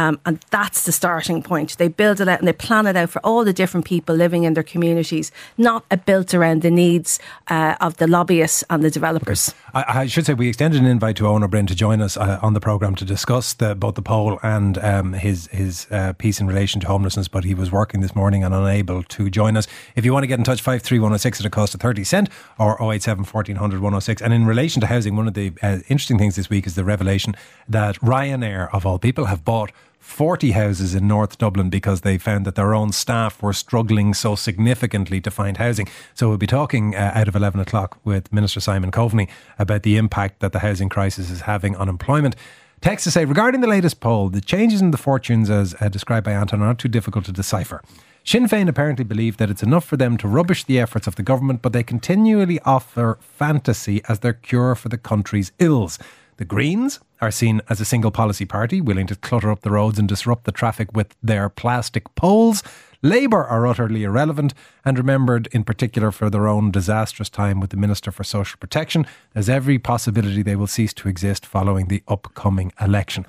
Um, 0.00 0.18
and 0.24 0.40
that's 0.50 0.84
the 0.84 0.92
starting 0.92 1.42
point. 1.42 1.76
They 1.76 1.88
build 1.88 2.20
it 2.20 2.28
out 2.28 2.38
and 2.38 2.48
they 2.48 2.54
plan 2.54 2.86
it 2.86 2.96
out 2.96 3.10
for 3.10 3.20
all 3.20 3.44
the 3.44 3.52
different 3.52 3.84
people 3.86 4.14
living 4.14 4.44
in 4.44 4.54
their 4.54 4.62
communities, 4.62 5.30
not 5.58 5.84
built 6.06 6.32
around 6.32 6.62
the 6.62 6.70
needs 6.70 7.18
uh, 7.48 7.74
of 7.80 7.98
the 7.98 8.06
lobbyists 8.06 8.64
and 8.70 8.82
the 8.82 8.90
developers. 8.90 9.54
I, 9.74 10.00
I 10.00 10.06
should 10.06 10.24
say 10.24 10.34
we 10.34 10.48
extended 10.48 10.80
an 10.80 10.86
invite 10.86 11.16
to 11.16 11.26
Owen 11.26 11.42
O'Brien 11.42 11.66
to 11.66 11.74
join 11.74 12.00
us 12.00 12.16
uh, 12.16 12.38
on 12.40 12.54
the 12.54 12.60
programme 12.60 12.94
to 12.96 13.04
discuss 13.04 13.52
the, 13.52 13.74
both 13.74 13.94
the 13.94 14.02
poll 14.02 14.38
and 14.42 14.78
um, 14.78 15.12
his 15.12 15.48
his 15.48 15.86
uh, 15.90 16.14
piece 16.14 16.40
in 16.40 16.46
relation 16.46 16.80
to 16.80 16.86
homelessness, 16.86 17.28
but 17.28 17.44
he 17.44 17.54
was 17.54 17.70
working 17.70 18.00
this 18.00 18.14
morning 18.14 18.42
and 18.42 18.54
unable 18.54 19.02
to 19.02 19.28
join 19.28 19.56
us. 19.56 19.66
If 19.96 20.04
you 20.04 20.12
want 20.12 20.22
to 20.22 20.28
get 20.28 20.38
in 20.38 20.44
touch, 20.44 20.62
53106 20.62 21.40
at 21.40 21.46
a 21.46 21.50
cost 21.50 21.74
of 21.74 21.80
30 21.80 22.04
cent 22.04 22.28
or 22.58 22.80
087 22.80 23.24
1400 23.24 23.80
106. 23.80 24.22
And 24.22 24.32
in 24.32 24.46
relation 24.46 24.80
to 24.80 24.86
housing, 24.86 25.16
one 25.16 25.28
of 25.28 25.34
the 25.34 25.52
uh, 25.62 25.78
interesting 25.88 26.18
things 26.18 26.36
this 26.36 26.48
week 26.48 26.66
is 26.66 26.74
the 26.74 26.84
revelation 26.84 27.34
that 27.68 27.96
Ryanair, 27.96 28.72
of 28.72 28.86
all 28.86 28.98
people, 28.98 29.26
have 29.26 29.44
bought 29.44 29.72
40 30.10 30.50
houses 30.50 30.94
in 30.94 31.06
North 31.06 31.38
Dublin 31.38 31.70
because 31.70 32.00
they 32.00 32.18
found 32.18 32.44
that 32.44 32.56
their 32.56 32.74
own 32.74 32.92
staff 32.92 33.40
were 33.42 33.52
struggling 33.52 34.12
so 34.12 34.34
significantly 34.34 35.20
to 35.20 35.30
find 35.30 35.56
housing. 35.56 35.88
So 36.14 36.28
we'll 36.28 36.36
be 36.36 36.46
talking 36.46 36.94
uh, 36.94 37.12
out 37.14 37.28
of 37.28 37.36
11 37.36 37.60
o'clock 37.60 37.98
with 38.04 38.30
Minister 38.32 38.60
Simon 38.60 38.90
Coveney 38.90 39.28
about 39.58 39.82
the 39.82 39.96
impact 39.96 40.40
that 40.40 40.52
the 40.52 40.58
housing 40.58 40.88
crisis 40.88 41.30
is 41.30 41.42
having 41.42 41.76
on 41.76 41.88
employment. 41.88 42.34
Text 42.80 43.04
to 43.04 43.10
say, 43.10 43.24
regarding 43.24 43.60
the 43.60 43.66
latest 43.66 44.00
poll, 44.00 44.28
the 44.28 44.40
changes 44.40 44.80
in 44.82 44.90
the 44.90 44.98
fortunes 44.98 45.48
as 45.48 45.74
uh, 45.80 45.88
described 45.88 46.24
by 46.24 46.32
Anton 46.32 46.60
are 46.60 46.66
not 46.66 46.78
too 46.78 46.88
difficult 46.88 47.24
to 47.26 47.32
decipher. 47.32 47.80
Sinn 48.24 48.46
Féin 48.46 48.68
apparently 48.68 49.04
believe 49.04 49.36
that 49.36 49.48
it's 49.48 49.62
enough 49.62 49.84
for 49.84 49.96
them 49.96 50.18
to 50.18 50.28
rubbish 50.28 50.64
the 50.64 50.78
efforts 50.78 51.06
of 51.06 51.14
the 51.14 51.22
government, 51.22 51.62
but 51.62 51.72
they 51.72 51.82
continually 51.82 52.60
offer 52.60 53.16
fantasy 53.20 54.02
as 54.08 54.18
their 54.18 54.34
cure 54.34 54.74
for 54.74 54.88
the 54.88 54.98
country's 54.98 55.52
ills. 55.58 55.98
The 56.36 56.44
Greens 56.44 57.00
are 57.20 57.30
seen 57.30 57.60
as 57.68 57.80
a 57.80 57.84
single 57.84 58.10
policy 58.10 58.44
party, 58.44 58.80
willing 58.80 59.06
to 59.06 59.16
clutter 59.16 59.50
up 59.50 59.60
the 59.60 59.70
roads 59.70 59.98
and 59.98 60.08
disrupt 60.08 60.44
the 60.44 60.52
traffic 60.52 60.94
with 60.94 61.14
their 61.22 61.48
plastic 61.48 62.14
poles. 62.14 62.62
Labour 63.02 63.44
are 63.44 63.66
utterly 63.66 64.04
irrelevant 64.04 64.52
and 64.84 64.98
remembered 64.98 65.48
in 65.52 65.64
particular 65.64 66.10
for 66.10 66.28
their 66.28 66.46
own 66.46 66.70
disastrous 66.70 67.30
time 67.30 67.58
with 67.58 67.70
the 67.70 67.76
Minister 67.76 68.10
for 68.10 68.24
Social 68.24 68.58
Protection. 68.58 69.06
There's 69.32 69.48
every 69.48 69.78
possibility 69.78 70.42
they 70.42 70.56
will 70.56 70.66
cease 70.66 70.92
to 70.94 71.08
exist 71.08 71.46
following 71.46 71.88
the 71.88 72.02
upcoming 72.08 72.72
election. 72.80 73.24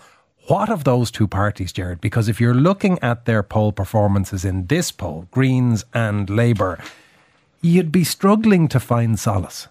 What 0.47 0.69
of 0.69 0.83
those 0.83 1.11
two 1.11 1.27
parties, 1.27 1.71
Gerard? 1.71 2.01
Because 2.01 2.27
if 2.27 2.41
you're 2.41 2.53
looking 2.53 2.99
at 2.99 3.25
their 3.25 3.43
poll 3.43 3.71
performances 3.71 4.43
in 4.43 4.67
this 4.67 4.91
poll, 4.91 5.27
Greens 5.31 5.85
and 5.93 6.29
Labour, 6.29 6.77
you'd 7.61 7.91
be 7.91 8.03
struggling 8.03 8.67
to 8.67 8.79
find 8.79 9.17
solace. 9.17 9.67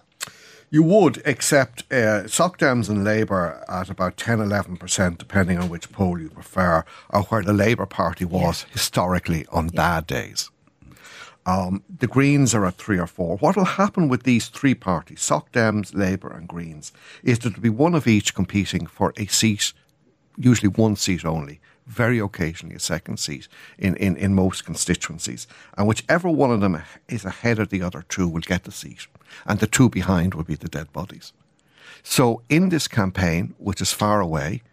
You 0.73 0.83
would, 0.83 1.21
except 1.25 1.91
uh, 1.91 2.29
Soc 2.29 2.57
Dems 2.57 2.87
and 2.87 3.03
Labour 3.03 3.61
at 3.67 3.89
about 3.89 4.15
10 4.15 4.37
11%, 4.39 5.17
depending 5.17 5.57
on 5.57 5.67
which 5.67 5.91
poll 5.91 6.17
you 6.17 6.29
prefer, 6.29 6.85
are 7.09 7.23
where 7.23 7.43
the 7.43 7.51
Labour 7.51 7.85
Party 7.85 8.23
was 8.23 8.65
historically 8.71 9.45
on 9.51 9.67
bad 9.67 10.07
days. 10.07 10.49
Um, 11.45 11.83
the 11.99 12.07
Greens 12.07 12.55
are 12.55 12.65
at 12.65 12.75
three 12.75 12.97
or 12.97 13.07
four. 13.07 13.35
What 13.39 13.57
will 13.57 13.65
happen 13.65 14.07
with 14.07 14.23
these 14.23 14.47
three 14.47 14.73
parties, 14.73 15.19
Soc 15.19 15.51
Dems, 15.51 15.93
Labour, 15.93 16.31
and 16.31 16.47
Greens, 16.47 16.93
is 17.21 17.39
that 17.39 17.49
there'll 17.49 17.61
be 17.61 17.69
one 17.69 17.93
of 17.93 18.07
each 18.07 18.33
competing 18.33 18.85
for 18.85 19.13
a 19.17 19.25
seat, 19.25 19.73
usually 20.37 20.69
one 20.69 20.95
seat 20.95 21.25
only, 21.25 21.59
very 21.85 22.19
occasionally 22.19 22.77
a 22.77 22.79
second 22.79 23.17
seat 23.17 23.49
in, 23.77 23.97
in, 23.97 24.15
in 24.15 24.33
most 24.33 24.63
constituencies. 24.63 25.47
And 25.77 25.85
whichever 25.85 26.29
one 26.29 26.51
of 26.51 26.61
them 26.61 26.81
is 27.09 27.25
ahead 27.25 27.59
of 27.59 27.67
the 27.67 27.81
other 27.81 28.05
two 28.07 28.29
will 28.29 28.39
get 28.39 28.63
the 28.63 28.71
seat. 28.71 29.07
And 29.45 29.59
the 29.59 29.67
two 29.67 29.89
behind 29.89 30.33
will 30.33 30.43
be 30.43 30.55
the 30.55 30.67
dead 30.67 30.91
bodies. 30.93 31.33
So 32.03 32.41
in 32.49 32.69
this 32.69 32.87
campaign, 32.87 33.53
which 33.57 33.81
is 33.81 33.93
far 33.93 34.21
away, 34.21 34.63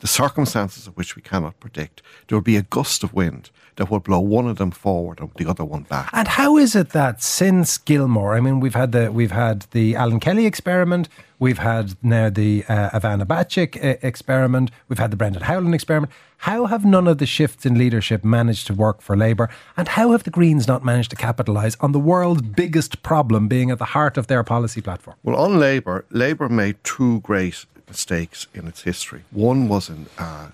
the 0.00 0.06
circumstances 0.06 0.86
of 0.86 0.96
which 0.96 1.16
we 1.16 1.22
cannot 1.22 1.58
predict, 1.60 2.02
there 2.28 2.36
will 2.36 2.42
be 2.42 2.56
a 2.56 2.62
gust 2.62 3.02
of 3.02 3.14
wind 3.14 3.50
that 3.76 3.90
will 3.90 4.00
blow 4.00 4.20
one 4.20 4.46
of 4.46 4.56
them 4.56 4.70
forward 4.70 5.20
and 5.20 5.30
the 5.36 5.48
other 5.48 5.64
one 5.64 5.82
back. 5.82 6.10
And 6.12 6.28
how 6.28 6.56
is 6.56 6.74
it 6.74 6.90
that 6.90 7.22
since 7.22 7.78
Gilmore, 7.78 8.34
I 8.34 8.40
mean, 8.40 8.60
we've 8.60 8.74
had 8.74 8.92
the 8.92 9.12
we've 9.12 9.32
had 9.32 9.62
the 9.72 9.96
Alan 9.96 10.20
Kelly 10.20 10.46
experiment, 10.46 11.08
we've 11.38 11.58
had 11.58 11.94
now 12.02 12.30
the 12.30 12.64
uh, 12.68 12.98
Ivana 12.98 13.24
Bacik 13.24 13.76
uh, 13.76 13.96
experiment, 14.02 14.70
we've 14.88 14.98
had 14.98 15.10
the 15.10 15.16
Brendan 15.16 15.42
Howlin 15.42 15.74
experiment. 15.74 16.12
How 16.38 16.66
have 16.66 16.84
none 16.84 17.08
of 17.08 17.18
the 17.18 17.26
shifts 17.26 17.64
in 17.64 17.78
leadership 17.78 18.22
managed 18.22 18.66
to 18.66 18.74
work 18.74 19.00
for 19.00 19.16
Labour? 19.16 19.48
And 19.76 19.88
how 19.88 20.12
have 20.12 20.24
the 20.24 20.30
Greens 20.30 20.68
not 20.68 20.84
managed 20.84 21.10
to 21.10 21.16
capitalise 21.16 21.76
on 21.80 21.92
the 21.92 21.98
world's 21.98 22.42
biggest 22.42 23.02
problem 23.02 23.48
being 23.48 23.70
at 23.70 23.78
the 23.78 23.86
heart 23.86 24.18
of 24.18 24.26
their 24.26 24.44
policy 24.44 24.82
platform? 24.82 25.16
Well, 25.22 25.36
on 25.36 25.58
Labour, 25.58 26.04
Labour 26.10 26.50
made 26.50 26.76
two 26.84 27.20
great 27.20 27.64
mistakes 27.88 28.46
in 28.54 28.66
its 28.66 28.82
history. 28.82 29.24
One 29.30 29.68
was 29.68 29.88
in 29.88 30.06
uh, 30.18 30.48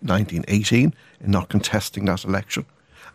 1918 0.00 0.94
in 1.20 1.30
not 1.30 1.48
contesting 1.48 2.04
that 2.06 2.24
election 2.24 2.66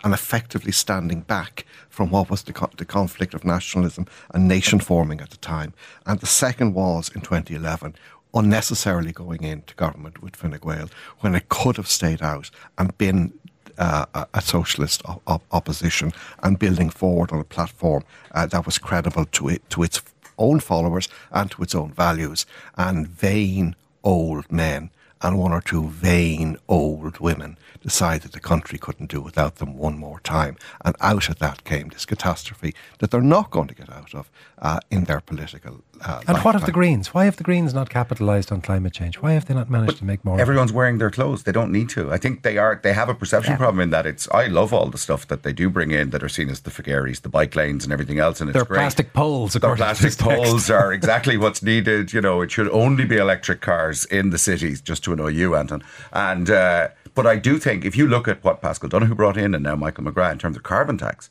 and 0.04 0.14
effectively 0.14 0.72
standing 0.72 1.22
back 1.22 1.66
from 1.90 2.10
what 2.10 2.30
was 2.30 2.44
the, 2.44 2.54
co- 2.54 2.70
the 2.78 2.86
conflict 2.86 3.34
of 3.34 3.46
nationalism 3.46 4.06
and 4.34 4.48
nation 4.48 4.80
forming 4.80 5.22
at 5.22 5.30
the 5.30 5.38
time. 5.38 5.74
And 6.06 6.20
the 6.20 6.26
second 6.26 6.74
was 6.74 7.10
in 7.16 7.22
2011 7.22 7.96
unnecessarily 8.34 9.12
going 9.12 9.44
into 9.44 9.76
government 9.76 10.22
with 10.22 10.36
Fine 10.36 10.60
Gael 10.62 10.90
when 11.20 11.36
it 11.36 11.50
could 11.50 11.78
have 11.78 11.88
stayed 11.88 12.22
out 12.22 12.50
and 12.78 12.98
been 12.98 13.34
uh, 13.78 14.06
a, 14.34 14.42
socialist 14.42 15.02
op- 15.06 15.44
opposition 15.52 16.12
and 16.44 16.60
building 16.60 16.90
forward 16.90 17.32
on 17.32 17.40
a 17.40 17.44
platform 17.44 18.04
uh, 18.34 18.46
that 18.46 18.66
was 18.66 18.78
credible 18.78 19.26
to 19.26 19.50
it 19.50 19.68
to 19.70 19.82
its 19.84 20.02
own 20.38 20.60
followers 20.60 21.10
and 21.32 21.50
to 21.52 21.64
its 21.64 21.76
own 21.76 21.92
values. 21.92 22.46
And 22.78 23.08
vain 23.08 23.76
old 24.04 24.52
men 24.52 24.90
and 25.22 25.40
one 25.40 25.54
or 25.54 25.62
two 25.62 25.88
vain 25.88 26.58
old 26.68 27.20
women 27.20 27.58
decided 27.84 28.32
the 28.32 28.40
country 28.40 28.80
couldn't 28.80 29.12
do 29.12 29.22
without 29.22 29.58
them 29.58 29.78
one 29.78 29.98
more 29.98 30.20
time. 30.22 30.56
And 30.84 30.96
out 31.02 31.30
of 31.30 31.38
that 31.40 31.64
came 31.66 31.90
this 31.90 32.06
catastrophe 32.06 32.74
that 33.00 33.12
they're 33.12 33.22
not 33.22 33.52
going 33.52 33.68
to 33.68 33.76
get 33.76 33.92
out 33.92 34.16
of 34.16 34.32
uh, 34.60 34.80
in 34.90 35.04
their 35.04 35.20
political. 35.20 35.82
Uh, 36.02 36.18
and 36.20 36.30
lifetime. 36.30 36.44
what 36.44 36.56
of 36.56 36.66
the 36.66 36.72
Greens? 36.72 37.14
Why 37.14 37.26
have 37.26 37.36
the 37.38 37.44
Greens 37.44 37.74
not 37.74 37.90
capitalised 37.90 38.52
on 38.52 38.62
climate 38.62 38.94
change? 38.94 39.18
Why 39.22 39.34
have 39.34 39.46
they 39.46 39.54
not 39.54 39.70
managed 39.70 39.98
to 39.98 40.06
make 40.06 40.26
more? 40.26 40.40
Everyone's 40.40 40.74
wearing 40.74 40.98
their 40.98 41.12
clothes. 41.12 41.44
They 41.44 41.52
don't 41.52 41.72
need 41.72 41.90
to. 41.90 42.12
I 42.12 42.18
think 42.18 42.44
they 42.44 42.58
are. 42.58 42.80
They 42.82 42.94
have 42.94 43.10
a 43.10 43.14
perception 43.14 43.56
problem 43.58 43.80
in 43.82 43.90
that 43.92 44.06
it's. 44.06 44.28
I 44.32 44.48
love 44.48 44.74
all 44.74 44.88
the 44.90 44.98
stuff 44.98 45.28
that 45.28 45.44
they 45.44 45.54
do 45.54 45.70
bring 45.70 45.92
in 45.92 46.10
that 46.12 46.24
are 46.24 46.30
seen 46.30 46.50
as 46.50 46.62
the 46.62 46.72
Figaries, 46.72 47.22
the 47.22 47.30
bike 47.30 47.56
lanes, 47.56 47.84
and 47.84 47.94
everything 47.94 48.20
else, 48.20 48.42
and 48.42 48.50
it's 48.50 48.56
They're 48.56 48.66
great. 48.66 48.78
plastic 48.80 49.14
poles. 49.14 49.54
Their 49.54 49.60
according 49.60 49.78
to 49.78 49.86
plastic 49.86 50.06
this 50.06 50.16
text. 50.16 50.44
poles 50.44 50.70
are 50.70 50.92
exactly 51.00 51.38
what's 51.38 51.62
needed. 51.62 52.12
You 52.14 52.22
know, 52.22 52.42
it 52.42 52.52
should 52.52 52.70
only 52.70 53.06
be 53.06 53.18
electric 53.18 53.62
cars 53.62 54.06
in 54.06 54.30
the 54.32 54.38
cities, 54.38 54.82
just 54.82 55.04
to 55.06 55.14
annoy 55.14 55.30
you, 55.30 55.56
Anton. 55.56 55.84
And 56.12 56.50
uh, 56.50 56.90
but 57.16 57.28
I 57.28 57.36
do 57.38 57.58
think 57.60 57.86
if 57.86 57.96
you 57.96 58.08
look 58.08 58.28
at 58.28 58.44
what 58.44 58.62
Paschal 58.62 58.90
Donohoe 58.90 59.16
brought 59.16 59.38
in 59.38 59.54
and 59.54 59.64
now 59.64 59.76
Michael 59.76 60.04
McGrath 60.04 60.34
in 60.34 60.40
terms 60.40 60.58
of 60.58 60.64
carbon 60.64 60.98
tax, 60.98 61.30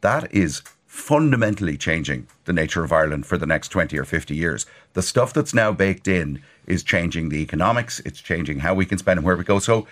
that 0.00 0.32
is 0.32 0.62
fundamentally 0.86 1.76
changing 1.76 2.26
the 2.44 2.52
nature 2.52 2.84
of 2.84 2.92
Ireland 2.92 3.26
for 3.26 3.36
the 3.36 3.46
next 3.46 3.68
20 3.68 3.98
or 3.98 4.04
50 4.04 4.34
years. 4.34 4.64
The 4.92 5.02
stuff 5.02 5.32
that's 5.32 5.52
now 5.52 5.72
baked 5.72 6.06
in 6.06 6.42
is 6.66 6.82
changing 6.82 7.30
the 7.30 7.38
economics, 7.42 8.00
it's 8.00 8.20
changing 8.20 8.60
how 8.60 8.74
we 8.74 8.86
can 8.86 8.98
spend 8.98 9.18
and 9.18 9.26
where 9.26 9.36
we 9.36 9.44
go. 9.44 9.58
So 9.58 9.88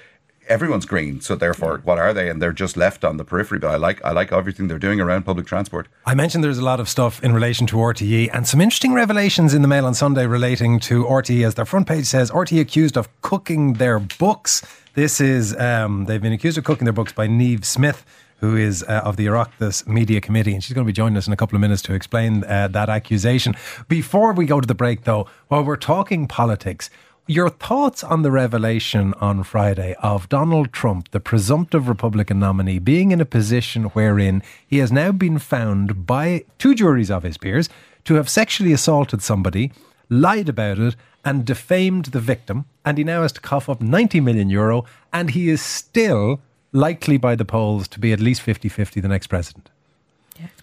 everyone's 0.48 0.86
green, 0.86 1.20
so 1.20 1.34
therefore 1.34 1.80
what 1.84 1.98
are 1.98 2.12
they? 2.12 2.28
And 2.28 2.40
they're 2.40 2.52
just 2.52 2.76
left 2.76 3.04
on 3.04 3.16
the 3.16 3.24
periphery. 3.24 3.58
But 3.58 3.70
I 3.70 3.76
like 3.76 4.04
I 4.04 4.12
like 4.12 4.32
everything 4.32 4.68
they're 4.68 4.78
doing 4.78 5.00
around 5.00 5.24
public 5.24 5.46
transport. 5.46 5.88
I 6.06 6.14
mentioned 6.14 6.44
there's 6.44 6.58
a 6.58 6.64
lot 6.64 6.80
of 6.80 6.88
stuff 6.88 7.22
in 7.22 7.32
relation 7.32 7.66
to 7.68 7.76
RTE 7.76 8.30
and 8.32 8.46
some 8.46 8.60
interesting 8.60 8.92
revelations 8.92 9.54
in 9.54 9.62
the 9.62 9.68
Mail 9.68 9.86
on 9.86 9.94
Sunday 9.94 10.26
relating 10.26 10.78
to 10.80 11.04
RTE. 11.04 11.46
As 11.46 11.54
their 11.54 11.64
front 11.64 11.88
page 11.88 12.06
says, 12.06 12.30
RTE 12.30 12.60
accused 12.60 12.96
of 12.96 13.08
cooking 13.22 13.74
their 13.74 13.98
books. 13.98 14.62
This 14.94 15.22
is, 15.22 15.56
um, 15.58 16.04
they've 16.04 16.20
been 16.20 16.34
accused 16.34 16.58
of 16.58 16.64
cooking 16.64 16.84
their 16.84 16.92
books 16.92 17.14
by 17.14 17.26
Niamh 17.26 17.64
Smyth, 17.64 18.04
who 18.40 18.56
is 18.56 18.82
uh, 18.82 19.00
of 19.04 19.16
the 19.16 19.24
Oireachtas 19.24 19.86
Media 19.86 20.20
Committee, 20.20 20.52
and 20.52 20.62
she's 20.62 20.74
going 20.74 20.84
to 20.84 20.88
be 20.88 20.92
joining 20.92 21.16
us 21.16 21.26
in 21.26 21.32
a 21.32 21.36
couple 21.36 21.56
of 21.56 21.62
minutes 21.62 21.80
to 21.82 21.94
explain 21.94 22.44
uh, 22.44 22.68
that 22.68 22.90
accusation. 22.90 23.54
Before 23.88 24.34
we 24.34 24.44
go 24.44 24.60
to 24.60 24.66
the 24.66 24.74
break, 24.74 25.04
though, 25.04 25.26
while 25.48 25.64
we're 25.64 25.76
talking 25.76 26.28
politics, 26.28 26.90
your 27.26 27.48
thoughts 27.48 28.04
on 28.04 28.20
the 28.20 28.30
revelation 28.30 29.14
on 29.14 29.44
Friday 29.44 29.94
of 30.02 30.28
Donald 30.28 30.74
Trump, 30.74 31.10
the 31.12 31.20
presumptive 31.20 31.88
Republican 31.88 32.38
nominee, 32.38 32.78
being 32.78 33.12
in 33.12 33.20
a 33.20 33.24
position 33.24 33.84
wherein 33.84 34.42
he 34.66 34.76
has 34.76 34.92
now 34.92 35.10
been 35.10 35.38
found 35.38 36.04
by 36.06 36.44
two 36.58 36.74
juries 36.74 37.10
of 37.10 37.22
his 37.22 37.38
peers 37.38 37.70
to 38.04 38.16
have 38.16 38.28
sexually 38.28 38.74
assaulted 38.74 39.22
somebody, 39.22 39.72
lied 40.12 40.48
about 40.48 40.78
it, 40.78 40.94
and 41.24 41.44
defamed 41.44 42.06
the 42.06 42.20
victim, 42.20 42.66
and 42.84 42.98
he 42.98 43.04
now 43.04 43.22
has 43.22 43.32
to 43.32 43.40
cough 43.40 43.68
up 43.68 43.80
90 43.80 44.20
million 44.20 44.50
euro, 44.50 44.84
and 45.12 45.30
he 45.30 45.48
is 45.48 45.62
still 45.62 46.40
likely 46.72 47.16
by 47.16 47.34
the 47.34 47.44
polls 47.44 47.88
to 47.88 48.00
be 48.00 48.12
at 48.12 48.20
least 48.20 48.42
50 48.42 48.68
50 48.68 49.00
the 49.00 49.08
next 49.08 49.26
president. 49.26 49.70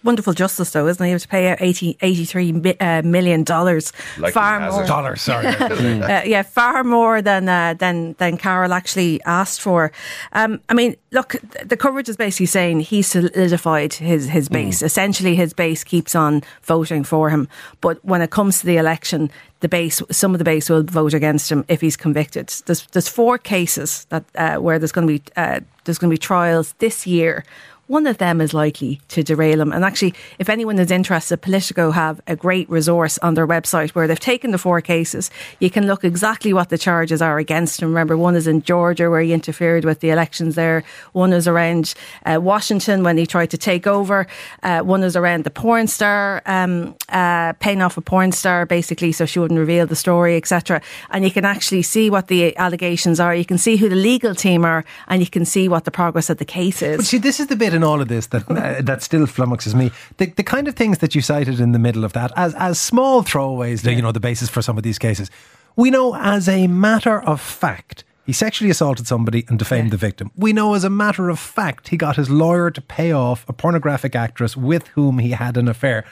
Wonderful 0.02 0.32
justice, 0.32 0.70
though, 0.70 0.86
isn't 0.86 1.04
it? 1.04 1.08
You 1.08 1.14
have 1.14 1.22
to 1.22 1.28
pay 1.28 1.48
out 1.48 1.58
80, 1.60 1.98
83 2.00 2.76
uh, 2.80 3.02
million 3.02 3.44
dollars, 3.44 3.92
Like 4.18 4.34
far 4.34 4.58
more. 4.70 4.84
Dollars, 4.84 5.22
sorry. 5.22 5.46
uh, 5.46 6.22
yeah, 6.24 6.42
far 6.42 6.84
more 6.84 7.22
than 7.22 7.48
uh, 7.48 7.74
than 7.74 8.14
than 8.18 8.36
Carol 8.36 8.72
actually 8.72 9.22
asked 9.24 9.60
for. 9.60 9.92
Um, 10.32 10.60
I 10.68 10.74
mean, 10.74 10.96
look, 11.12 11.36
the 11.64 11.76
coverage 11.76 12.08
is 12.08 12.16
basically 12.16 12.46
saying 12.46 12.80
he 12.80 13.02
solidified 13.02 13.94
his 13.94 14.28
his 14.28 14.48
base. 14.48 14.82
Essentially, 14.82 15.34
his 15.36 15.52
base 15.52 15.84
keeps 15.84 16.14
on 16.14 16.42
voting 16.62 17.04
for 17.04 17.30
him. 17.30 17.48
But 17.80 18.04
when 18.04 18.22
it 18.22 18.30
comes 18.30 18.60
to 18.60 18.66
the 18.66 18.76
election, 18.76 19.30
the 19.60 19.68
base, 19.68 20.02
some 20.10 20.34
of 20.34 20.38
the 20.38 20.44
base 20.44 20.70
will 20.70 20.82
vote 20.82 21.14
against 21.14 21.52
him 21.52 21.64
if 21.68 21.80
he's 21.80 21.96
convicted. 21.96 22.48
There's 22.66 22.86
there's 22.88 23.08
four 23.08 23.38
cases 23.38 24.06
that 24.08 24.24
uh, 24.34 24.56
where 24.56 24.78
there's 24.78 24.92
going 24.92 25.06
to 25.06 25.12
be 25.12 25.22
uh, 25.36 25.60
there's 25.84 25.98
going 25.98 26.10
to 26.10 26.14
be 26.14 26.18
trials 26.18 26.74
this 26.78 27.06
year 27.06 27.44
one 27.90 28.06
of 28.06 28.18
them 28.18 28.40
is 28.40 28.54
likely 28.54 29.00
to 29.08 29.20
derail 29.20 29.60
him. 29.60 29.72
And 29.72 29.84
actually, 29.84 30.14
if 30.38 30.48
anyone 30.48 30.78
is 30.78 30.92
interested, 30.92 31.38
Politico 31.38 31.90
have 31.90 32.20
a 32.28 32.36
great 32.36 32.70
resource 32.70 33.18
on 33.18 33.34
their 33.34 33.48
website 33.48 33.90
where 33.90 34.06
they've 34.06 34.20
taken 34.20 34.52
the 34.52 34.58
four 34.58 34.80
cases. 34.80 35.28
You 35.58 35.70
can 35.70 35.88
look 35.88 36.04
exactly 36.04 36.52
what 36.52 36.68
the 36.68 36.78
charges 36.78 37.20
are 37.20 37.38
against 37.38 37.82
him. 37.82 37.88
Remember, 37.88 38.16
one 38.16 38.36
is 38.36 38.46
in 38.46 38.62
Georgia 38.62 39.10
where 39.10 39.20
he 39.20 39.32
interfered 39.32 39.84
with 39.84 39.98
the 39.98 40.10
elections 40.10 40.54
there. 40.54 40.84
One 41.14 41.32
is 41.32 41.48
around 41.48 41.94
uh, 42.24 42.38
Washington 42.40 43.02
when 43.02 43.18
he 43.18 43.26
tried 43.26 43.50
to 43.50 43.58
take 43.58 43.88
over. 43.88 44.28
Uh, 44.62 44.82
one 44.82 45.02
is 45.02 45.16
around 45.16 45.42
the 45.42 45.50
porn 45.50 45.88
star, 45.88 46.42
um, 46.46 46.94
uh, 47.08 47.54
paying 47.54 47.82
off 47.82 47.96
a 47.96 48.00
porn 48.00 48.30
star 48.30 48.66
basically 48.66 49.10
so 49.10 49.26
she 49.26 49.40
wouldn't 49.40 49.58
reveal 49.58 49.88
the 49.88 49.96
story, 49.96 50.36
etc. 50.36 50.80
And 51.10 51.24
you 51.24 51.32
can 51.32 51.44
actually 51.44 51.82
see 51.82 52.08
what 52.08 52.28
the 52.28 52.56
allegations 52.56 53.18
are. 53.18 53.34
You 53.34 53.44
can 53.44 53.58
see 53.58 53.74
who 53.76 53.88
the 53.88 53.96
legal 53.96 54.36
team 54.36 54.64
are, 54.64 54.84
and 55.08 55.20
you 55.20 55.28
can 55.28 55.44
see 55.44 55.68
what 55.68 55.86
the 55.86 55.90
progress 55.90 56.30
of 56.30 56.38
the 56.38 56.44
case 56.44 56.82
is. 56.82 56.98
But 56.98 57.06
see, 57.06 57.18
this 57.18 57.40
is 57.40 57.48
the 57.48 57.56
bit 57.56 57.79
in 57.80 57.84
all 57.84 58.00
of 58.00 58.08
this 58.08 58.26
that 58.28 58.50
uh, 58.50 58.82
that 58.82 59.02
still 59.02 59.26
flummoxes 59.26 59.74
me. 59.74 59.90
The, 60.18 60.26
the 60.26 60.42
kind 60.42 60.68
of 60.68 60.74
things 60.74 60.98
that 60.98 61.14
you 61.14 61.22
cited 61.22 61.60
in 61.60 61.72
the 61.72 61.78
middle 61.78 62.04
of 62.04 62.12
that, 62.12 62.30
as 62.36 62.54
as 62.54 62.78
small 62.78 63.22
throwaways, 63.22 63.82
the, 63.82 63.92
you 63.94 64.02
know, 64.02 64.12
the 64.12 64.20
basis 64.20 64.48
for 64.48 64.62
some 64.62 64.76
of 64.76 64.84
these 64.84 64.98
cases. 64.98 65.30
We 65.76 65.90
know 65.90 66.14
as 66.14 66.48
a 66.48 66.66
matter 66.66 67.20
of 67.20 67.40
fact. 67.40 68.04
He 68.26 68.34
sexually 68.34 68.70
assaulted 68.70 69.08
somebody 69.08 69.44
and 69.48 69.58
defamed 69.58 69.90
the 69.90 69.96
victim. 69.96 70.30
We 70.36 70.52
know 70.52 70.74
as 70.74 70.84
a 70.84 70.90
matter 70.90 71.30
of 71.30 71.38
fact 71.40 71.88
he 71.88 71.96
got 71.96 72.14
his 72.14 72.30
lawyer 72.30 72.70
to 72.70 72.80
pay 72.80 73.10
off 73.10 73.44
a 73.48 73.52
pornographic 73.52 74.14
actress 74.14 74.56
with 74.56 74.86
whom 74.88 75.18
he 75.18 75.30
had 75.30 75.56
an 75.56 75.66
affair. 75.66 76.04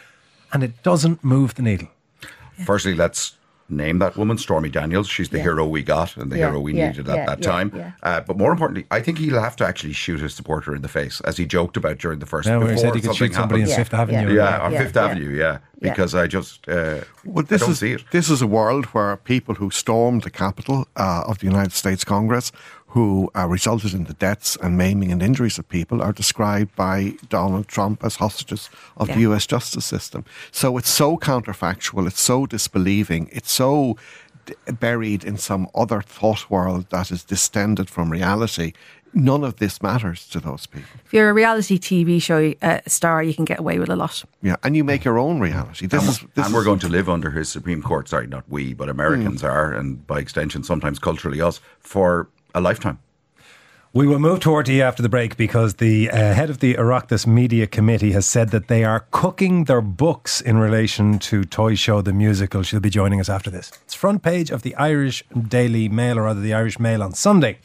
And 0.52 0.64
it 0.64 0.82
doesn't 0.82 1.22
move 1.22 1.54
the 1.54 1.62
needle. 1.62 1.88
Firstly, 2.64 2.94
let's 2.94 3.36
name 3.70 3.98
that 3.98 4.16
woman, 4.16 4.38
Stormy 4.38 4.68
Daniels. 4.70 5.08
She's 5.08 5.28
the 5.28 5.36
Yeah. 5.38 5.42
hero 5.44 5.66
we 5.66 5.82
got 5.82 6.16
and 6.16 6.32
the 6.32 6.38
Yeah, 6.38 6.46
hero 6.48 6.60
we 6.60 6.74
yeah, 6.74 6.88
needed 6.88 7.08
at 7.08 7.16
yeah, 7.16 7.26
that 7.26 7.38
yeah, 7.40 7.50
time. 7.50 7.72
yeah. 7.74 7.90
Uh, 8.02 8.20
but 8.20 8.38
more 8.38 8.50
importantly, 8.52 8.86
I 8.90 9.00
think 9.00 9.18
he'll 9.18 9.40
have 9.40 9.56
to 9.56 9.66
actually 9.66 9.92
shoot 9.92 10.20
his 10.20 10.34
supporter 10.34 10.74
in 10.74 10.82
the 10.82 10.88
face, 10.88 11.20
as 11.22 11.36
he 11.36 11.44
joked 11.46 11.76
about 11.76 11.98
during 11.98 12.18
the 12.20 12.26
first. 12.26 12.48
Now, 12.48 12.60
where 12.60 12.72
he 12.72 12.78
said 12.78 12.94
he 12.94 13.00
could 13.00 13.14
shoot 13.14 13.34
somebody 13.34 13.62
in 13.62 13.68
happens. 13.68 13.88
Fifth 13.88 13.94
Avenue. 13.98 14.34
Yeah, 14.34 14.58
on 14.60 14.72
Yeah, 14.72 14.78
Fifth 14.82 14.96
yeah. 14.96 15.04
Avenue, 15.04 15.30
yeah. 15.36 15.58
Yeah. 15.80 15.90
Because 15.90 16.12
I 16.14 16.26
just 16.26 16.68
uh, 16.68 17.02
Well, 17.24 17.44
I 17.44 17.48
this 17.48 17.60
don't 17.60 17.70
is 17.70 17.78
see 17.78 17.92
it. 17.92 18.02
this 18.10 18.28
is 18.30 18.42
a 18.42 18.46
world 18.48 18.86
where 18.86 19.16
people 19.16 19.54
who 19.54 19.70
stormed 19.70 20.22
the 20.22 20.30
Capitol 20.30 20.88
uh, 20.96 21.22
of 21.28 21.38
the 21.38 21.46
United 21.46 21.72
States 21.72 22.02
Congress, 22.04 22.50
who 22.92 23.30
uh, 23.36 23.46
resulted 23.46 23.92
in 23.94 24.04
the 24.04 24.14
deaths 24.14 24.56
and 24.62 24.76
maiming 24.78 25.12
and 25.12 25.22
injuries 25.22 25.58
of 25.58 25.68
people, 25.68 26.00
are 26.02 26.12
described 26.12 26.74
by 26.74 27.14
Donald 27.28 27.68
Trump 27.68 28.02
as 28.04 28.16
hostages 28.16 28.70
of 28.96 29.08
the 29.08 29.20
U.S. 29.20 29.46
justice 29.46 29.84
system. 29.84 30.24
So 30.50 30.78
it's 30.78 30.88
so 30.88 31.16
counterfactual, 31.18 32.06
it's 32.06 32.20
so 32.20 32.46
disbelieving, 32.46 33.28
it's 33.30 33.52
so 33.52 33.96
d- 34.46 34.54
buried 34.80 35.22
in 35.24 35.36
some 35.36 35.68
other 35.74 36.00
thought 36.00 36.50
world 36.50 36.86
that 36.90 37.10
is 37.10 37.24
distended 37.24 37.90
from 37.90 38.10
reality. 38.10 38.72
None 39.14 39.42
of 39.44 39.56
this 39.56 39.82
matters 39.82 40.26
to 40.28 40.40
those 40.40 40.66
people. 40.66 40.88
if 41.04 41.12
you're 41.14 41.30
a 41.30 41.34
reality 41.34 41.78
TV 41.78 42.20
show 42.22 42.52
uh, 42.62 42.80
star, 42.86 43.22
you 43.22 43.34
can 43.34 43.44
get 43.46 43.58
away 43.58 43.78
with 43.78 43.88
a 43.88 43.96
lot. 43.96 44.22
Yeah, 44.42 44.56
and 44.62 44.76
you 44.76 44.84
make 44.84 45.02
your 45.04 45.18
own 45.18 45.40
reality. 45.40 45.86
This 45.86 46.06
is 46.08 46.20
this 46.34 46.46
and 46.46 46.54
we're 46.54 46.64
going 46.64 46.78
to 46.80 46.88
live 46.88 47.08
under 47.08 47.30
his 47.30 47.48
Supreme 47.50 47.82
Court. 47.82 48.08
Sorry, 48.08 48.26
not 48.26 48.44
we, 48.48 48.74
but 48.74 48.88
Americans 48.88 49.40
Hmm. 49.40 49.46
are, 49.46 49.72
and 49.72 50.06
by 50.06 50.18
extension, 50.20 50.62
sometimes 50.62 50.98
culturally 50.98 51.40
us, 51.40 51.60
for 51.80 52.28
a 52.54 52.60
lifetime. 52.60 52.98
We 53.94 54.06
will 54.06 54.18
move 54.18 54.40
to 54.40 54.50
RTE 54.50 54.80
after 54.80 55.02
the 55.02 55.08
break 55.08 55.38
because 55.38 55.74
the 55.74 56.10
uh, 56.10 56.14
head 56.14 56.50
of 56.50 56.60
the 56.60 56.74
Oireachtas 56.74 57.26
Media 57.26 57.66
Committee 57.66 58.12
has 58.12 58.26
said 58.26 58.50
that 58.50 58.68
they 58.68 58.84
are 58.84 59.06
cooking 59.10 59.64
their 59.64 59.80
books 59.80 60.42
in 60.42 60.58
relation 60.58 61.18
to 61.20 61.42
Toy 61.44 61.74
Show 61.74 62.02
the 62.02 62.12
musical. 62.12 62.62
She'll 62.62 62.80
be 62.80 62.90
joining 62.90 63.18
us 63.18 63.30
after 63.30 63.48
this. 63.48 63.72
It's 63.84 63.94
front 63.94 64.22
page 64.22 64.50
of 64.50 64.60
the 64.60 64.74
Irish 64.76 65.24
Daily 65.30 65.88
Mail, 65.88 66.18
or 66.18 66.24
rather 66.24 66.40
the 66.40 66.52
Irish 66.52 66.78
Mail 66.78 67.02
on 67.02 67.14
Sunday, 67.14 67.60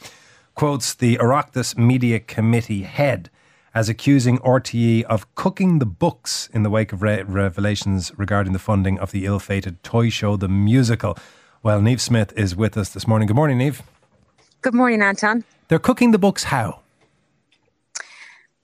quotes 0.54 0.94
the 0.94 1.18
Oireachtas 1.18 1.76
Media 1.76 2.18
Committee 2.18 2.84
head 2.84 3.28
as 3.74 3.90
accusing 3.90 4.38
RTE 4.38 5.02
of 5.04 5.32
cooking 5.34 5.78
the 5.78 5.86
books 5.86 6.48
in 6.54 6.62
the 6.62 6.70
wake 6.70 6.94
of 6.94 7.02
re- 7.02 7.22
revelations 7.22 8.12
regarding 8.16 8.54
the 8.54 8.58
funding 8.58 8.98
of 8.98 9.10
the 9.10 9.26
ill-fated 9.26 9.82
Toy 9.82 10.08
Show 10.08 10.36
the 10.36 10.48
musical. 10.48 11.18
Well, 11.62 11.80
Niamh 11.80 12.00
Smyth 12.00 12.32
is 12.34 12.56
with 12.56 12.78
us 12.78 12.88
this 12.88 13.06
morning. 13.06 13.26
Good 13.26 13.36
morning, 13.36 13.58
Niamh. 13.58 13.82
Good 14.64 14.72
morning, 14.72 15.02
Anton. 15.02 15.44
They're 15.68 15.78
cooking 15.78 16.12
the 16.12 16.18
books 16.18 16.44
how? 16.44 16.80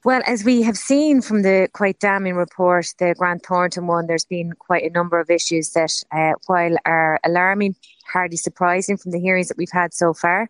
Well, 0.03 0.23
as 0.27 0.45
we 0.45 0.63
have 0.63 0.79
seen 0.79 1.21
from 1.21 1.43
the 1.43 1.69
quite 1.75 1.99
damning 1.99 2.37
report, 2.37 2.87
the 2.99 3.15
Grant 3.19 3.45
Thornton 3.45 3.87
one, 3.87 4.07
there's 4.07 4.25
been 4.25 4.55
quite 4.55 4.85
a 4.85 4.89
number 4.89 5.21
of 5.21 5.29
issues 5.29 5.73
that, 5.75 5.93
uh, 6.11 6.33
while 6.47 6.75
are 6.87 7.21
alarming, 7.23 7.77
hardly 8.13 8.37
surprising 8.37 8.97
from 8.97 9.13
the 9.13 9.21
hearings 9.21 9.49
that 9.49 9.57
we've 9.57 9.71
had 9.71 9.95
so 9.95 10.13
far. 10.13 10.49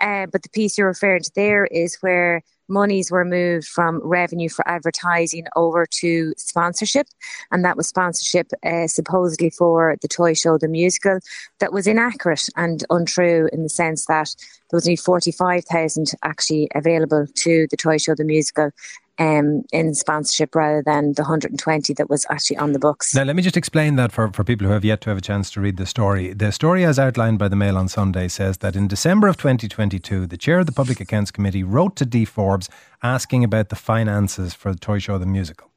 Uh, 0.00 0.26
but 0.26 0.42
the 0.42 0.48
piece 0.50 0.76
you're 0.76 0.86
referring 0.86 1.22
to 1.22 1.30
there 1.34 1.66
is 1.66 1.96
where 2.00 2.42
monies 2.68 3.10
were 3.10 3.24
moved 3.24 3.66
from 3.66 4.00
revenue 4.02 4.48
for 4.48 4.66
advertising 4.68 5.46
over 5.54 5.86
to 5.86 6.32
sponsorship, 6.36 7.06
and 7.50 7.64
that 7.64 7.76
was 7.76 7.86
sponsorship 7.86 8.50
uh, 8.64 8.86
supposedly 8.86 9.50
for 9.50 9.96
the 10.02 10.08
toy 10.08 10.34
show, 10.34 10.58
the 10.58 10.68
musical, 10.68 11.18
that 11.60 11.72
was 11.72 11.86
inaccurate 11.86 12.48
and 12.56 12.84
untrue 12.90 13.48
in 13.52 13.62
the 13.62 13.68
sense 13.68 14.06
that 14.06 14.34
there 14.70 14.76
was 14.76 14.86
only 14.86 14.96
45,000 14.96 16.12
actually 16.24 16.68
available 16.74 17.26
to 17.36 17.66
the 17.70 17.76
toy 17.76 17.98
show, 17.98 18.14
the 18.14 18.24
musical, 18.24 18.70
um, 19.18 19.62
in 19.72 19.94
sponsorship 19.94 20.54
rather 20.54 20.82
than 20.84 21.12
the 21.14 21.22
120 21.22 21.94
that 21.94 22.10
was 22.10 22.26
actually 22.30 22.56
on 22.58 22.72
the 22.72 22.78
books. 22.78 23.14
Now, 23.14 23.24
let 23.24 23.36
me 23.36 23.42
just 23.42 23.56
explain 23.56 23.96
that 23.96 24.12
for, 24.12 24.30
for 24.32 24.44
people 24.44 24.66
who 24.66 24.72
have 24.72 24.84
yet 24.84 25.00
to 25.02 25.10
have 25.10 25.18
a 25.18 25.22
chance 25.22 25.50
to 25.52 25.60
read 25.60 25.76
the 25.76 25.86
story. 25.86 26.32
The 26.32 26.52
story, 26.52 26.84
as 26.84 26.98
outlined 26.98 27.38
by 27.38 27.48
the 27.48 27.56
Mail 27.56 27.76
on 27.76 27.88
Sunday, 27.88 28.28
says 28.28 28.58
that 28.58 28.76
in 28.76 28.88
December 28.88 29.28
of 29.28 29.36
2022, 29.36 30.26
the 30.26 30.36
chair 30.36 30.60
of 30.60 30.66
the 30.66 30.72
Public 30.72 31.00
Accounts 31.00 31.30
Committee 31.30 31.62
wrote 31.62 31.96
to 31.96 32.04
Dee 32.04 32.24
Forbes 32.24 32.68
asking 33.02 33.44
about 33.44 33.68
the 33.68 33.76
finances 33.76 34.54
for 34.54 34.72
the 34.72 34.78
Toy 34.78 34.98
Show 34.98 35.18
the 35.18 35.26
Musical. 35.26 35.70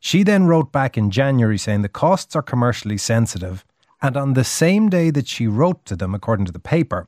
She 0.00 0.24
then 0.24 0.46
wrote 0.46 0.72
back 0.72 0.98
in 0.98 1.10
January 1.10 1.58
saying 1.58 1.82
the 1.82 1.88
costs 1.88 2.34
are 2.34 2.42
commercially 2.42 2.98
sensitive. 2.98 3.64
And 4.00 4.16
on 4.16 4.32
the 4.34 4.42
same 4.42 4.88
day 4.88 5.10
that 5.10 5.28
she 5.28 5.46
wrote 5.46 5.84
to 5.84 5.94
them, 5.94 6.12
according 6.12 6.46
to 6.46 6.52
the 6.52 6.58
paper, 6.58 7.06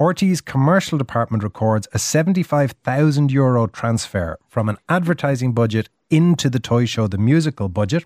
RTÉ's 0.00 0.40
commercial 0.40 0.96
department 0.96 1.42
records 1.42 1.86
a 1.92 1.98
75,000 1.98 3.30
euro 3.30 3.66
transfer 3.66 4.38
from 4.48 4.70
an 4.70 4.78
advertising 4.88 5.52
budget 5.52 5.90
into 6.08 6.48
the 6.48 6.58
toy 6.58 6.86
show, 6.86 7.06
the 7.06 7.18
musical 7.18 7.68
budget. 7.68 8.04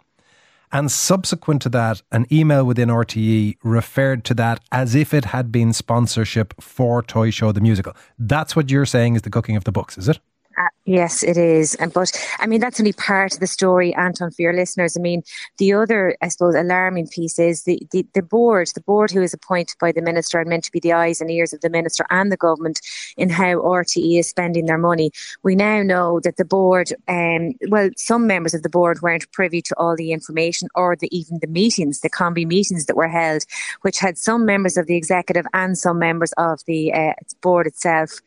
And 0.72 0.90
subsequent 0.90 1.62
to 1.62 1.68
that, 1.68 2.02
an 2.10 2.26
email 2.32 2.64
within 2.64 2.88
RTE 2.88 3.58
referred 3.62 4.24
to 4.24 4.34
that 4.34 4.58
as 4.72 4.96
if 4.96 5.14
it 5.14 5.26
had 5.26 5.52
been 5.52 5.72
sponsorship 5.72 6.60
for 6.60 7.00
Toy 7.00 7.30
Show 7.30 7.52
the 7.52 7.60
Musical. 7.60 7.94
That's 8.18 8.56
what 8.56 8.72
you're 8.72 8.86
saying 8.86 9.14
is 9.14 9.22
the 9.22 9.30
cooking 9.30 9.54
of 9.54 9.62
the 9.62 9.70
books, 9.70 9.96
is 9.96 10.08
it? 10.08 10.18
Uh, 10.56 10.68
yes, 10.84 11.22
it 11.22 11.36
is. 11.36 11.74
And 11.76 11.92
but 11.92 12.12
I 12.38 12.46
mean 12.46 12.60
that's 12.60 12.80
only 12.80 12.92
part 12.92 13.34
of 13.34 13.40
the 13.40 13.46
story, 13.46 13.94
Anton, 13.94 14.30
for 14.30 14.42
your 14.42 14.52
listeners. 14.52 14.96
I 14.96 15.00
mean, 15.00 15.22
the 15.58 15.72
other, 15.72 16.16
I 16.22 16.28
suppose, 16.28 16.54
alarming 16.54 17.08
piece 17.08 17.38
is 17.38 17.64
the, 17.64 17.80
the, 17.90 18.06
the 18.14 18.22
board, 18.22 18.68
the 18.74 18.80
board 18.80 19.10
who 19.10 19.22
is 19.22 19.34
appointed 19.34 19.76
by 19.80 19.92
the 19.92 20.02
minister 20.02 20.38
and 20.38 20.48
meant 20.48 20.64
to 20.64 20.72
be 20.72 20.80
the 20.80 20.92
eyes 20.92 21.20
and 21.20 21.30
ears 21.30 21.52
of 21.52 21.60
the 21.60 21.70
minister 21.70 22.06
and 22.10 22.30
the 22.30 22.36
government 22.36 22.80
in 23.16 23.30
how 23.30 23.56
RTE 23.56 24.18
is 24.18 24.28
spending 24.28 24.66
their 24.66 24.78
money. 24.78 25.10
We 25.42 25.56
now 25.56 25.82
know 25.82 26.20
that 26.20 26.36
the 26.36 26.44
board, 26.44 26.92
um, 27.08 27.54
well, 27.68 27.90
some 27.96 28.26
members 28.26 28.54
of 28.54 28.62
the 28.62 28.68
board 28.68 29.02
weren't 29.02 29.30
privy 29.32 29.62
to 29.62 29.74
all 29.76 29.96
the 29.96 30.12
information 30.12 30.68
or 30.74 30.96
the, 30.96 31.08
even 31.16 31.38
the 31.40 31.48
meetings, 31.48 32.00
the 32.00 32.10
combi 32.10 32.46
meetings 32.46 32.86
that 32.86 32.96
were 32.96 33.08
held, 33.08 33.44
which 33.82 33.98
had 33.98 34.18
some 34.18 34.46
members 34.46 34.76
of 34.76 34.86
the 34.86 34.96
executive 34.96 35.46
and 35.52 35.76
some 35.76 35.98
members 35.98 36.32
of 36.36 36.60
the 36.66 36.92
uh, 36.92 37.12
board 37.42 37.66
itself. 37.66 38.20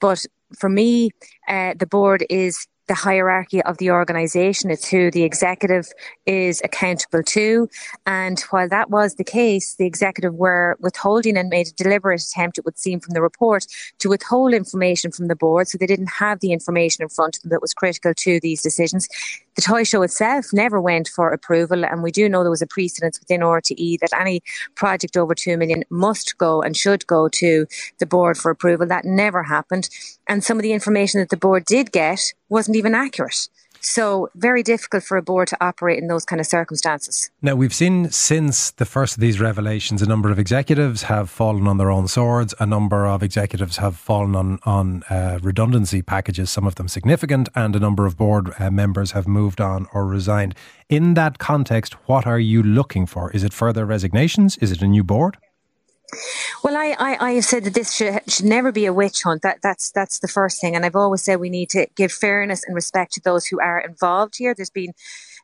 But 0.00 0.26
for 0.58 0.68
me, 0.68 1.10
uh, 1.48 1.74
the 1.78 1.86
board 1.86 2.24
is 2.30 2.66
the 2.86 2.94
hierarchy 2.94 3.62
of 3.62 3.78
the 3.78 3.90
organisation. 3.90 4.70
It's 4.70 4.88
who 4.88 5.10
the 5.10 5.22
executive 5.22 5.90
is 6.26 6.60
accountable 6.62 7.22
to. 7.22 7.68
And 8.06 8.38
while 8.50 8.68
that 8.68 8.90
was 8.90 9.14
the 9.14 9.24
case, 9.24 9.76
the 9.76 9.86
executive 9.86 10.34
were 10.34 10.76
withholding 10.80 11.36
and 11.36 11.48
made 11.48 11.68
a 11.68 11.72
deliberate 11.72 12.20
attempt, 12.20 12.58
it 12.58 12.64
would 12.64 12.78
seem 12.78 13.00
from 13.00 13.14
the 13.14 13.22
report, 13.22 13.66
to 14.00 14.08
withhold 14.08 14.52
information 14.52 15.12
from 15.12 15.28
the 15.28 15.36
board. 15.36 15.68
So 15.68 15.78
they 15.78 15.86
didn't 15.86 16.12
have 16.18 16.40
the 16.40 16.52
information 16.52 17.02
in 17.02 17.08
front 17.08 17.36
of 17.36 17.42
them 17.42 17.50
that 17.50 17.62
was 17.62 17.74
critical 17.74 18.12
to 18.14 18.40
these 18.40 18.62
decisions. 18.62 19.08
The 19.56 19.62
toy 19.62 19.84
show 19.84 20.02
itself 20.02 20.46
never 20.52 20.80
went 20.80 21.08
for 21.08 21.30
approval, 21.30 21.84
and 21.84 22.02
we 22.02 22.10
do 22.10 22.28
know 22.28 22.42
there 22.42 22.50
was 22.50 22.62
a 22.62 22.66
precedence 22.66 23.20
within 23.20 23.40
RTE 23.40 24.00
that 24.00 24.12
any 24.18 24.42
project 24.74 25.16
over 25.16 25.34
2 25.34 25.56
million 25.56 25.84
must 25.90 26.36
go 26.38 26.60
and 26.60 26.76
should 26.76 27.06
go 27.06 27.28
to 27.28 27.66
the 27.98 28.06
board 28.06 28.36
for 28.36 28.50
approval. 28.50 28.86
That 28.86 29.04
never 29.04 29.44
happened. 29.44 29.88
And 30.26 30.42
some 30.42 30.56
of 30.58 30.62
the 30.62 30.72
information 30.72 31.20
that 31.20 31.30
the 31.30 31.36
board 31.36 31.64
did 31.64 31.92
get 31.92 32.34
wasn't 32.48 32.76
even 32.76 32.94
accurate. 32.94 33.48
So 33.84 34.30
very 34.34 34.62
difficult 34.62 35.04
for 35.04 35.18
a 35.18 35.22
board 35.22 35.48
to 35.48 35.56
operate 35.60 35.98
in 35.98 36.08
those 36.08 36.24
kind 36.24 36.40
of 36.40 36.46
circumstances. 36.46 37.30
Now 37.42 37.54
we've 37.54 37.74
seen 37.74 38.10
since 38.10 38.70
the 38.70 38.86
first 38.86 39.16
of 39.16 39.20
these 39.20 39.38
revelations, 39.38 40.00
a 40.00 40.06
number 40.06 40.30
of 40.30 40.38
executives 40.38 41.02
have 41.02 41.28
fallen 41.28 41.68
on 41.68 41.76
their 41.76 41.90
own 41.90 42.08
swords. 42.08 42.54
A 42.58 42.66
number 42.66 43.06
of 43.06 43.22
executives 43.22 43.76
have 43.76 43.96
fallen 43.96 44.34
on 44.34 44.58
on 44.64 45.02
uh, 45.10 45.38
redundancy 45.42 46.00
packages, 46.00 46.50
some 46.50 46.66
of 46.66 46.76
them 46.76 46.88
significant, 46.88 47.48
and 47.54 47.76
a 47.76 47.80
number 47.80 48.06
of 48.06 48.16
board 48.16 48.52
uh, 48.58 48.70
members 48.70 49.12
have 49.12 49.28
moved 49.28 49.60
on 49.60 49.86
or 49.92 50.06
resigned. 50.06 50.54
In 50.88 51.14
that 51.14 51.38
context, 51.38 51.94
what 52.08 52.26
are 52.26 52.38
you 52.38 52.62
looking 52.62 53.04
for? 53.06 53.30
Is 53.32 53.44
it 53.44 53.52
further 53.52 53.84
resignations? 53.84 54.56
Is 54.58 54.72
it 54.72 54.80
a 54.80 54.86
new 54.86 55.04
board? 55.04 55.36
Well, 56.62 56.76
I, 56.76 56.96
I, 56.98 57.28
I, 57.28 57.32
have 57.32 57.44
said 57.44 57.64
that 57.64 57.74
this 57.74 57.94
should, 57.94 58.20
should 58.28 58.46
never 58.46 58.72
be 58.72 58.86
a 58.86 58.92
witch 58.92 59.22
hunt. 59.22 59.42
That, 59.42 59.58
that's, 59.62 59.90
that's 59.92 60.18
the 60.20 60.28
first 60.28 60.60
thing. 60.60 60.74
And 60.74 60.84
I've 60.84 60.96
always 60.96 61.22
said 61.22 61.40
we 61.40 61.50
need 61.50 61.70
to 61.70 61.86
give 61.96 62.12
fairness 62.12 62.64
and 62.64 62.74
respect 62.74 63.12
to 63.14 63.20
those 63.24 63.46
who 63.46 63.60
are 63.60 63.80
involved 63.80 64.34
here. 64.38 64.54
There's 64.54 64.70
been, 64.70 64.92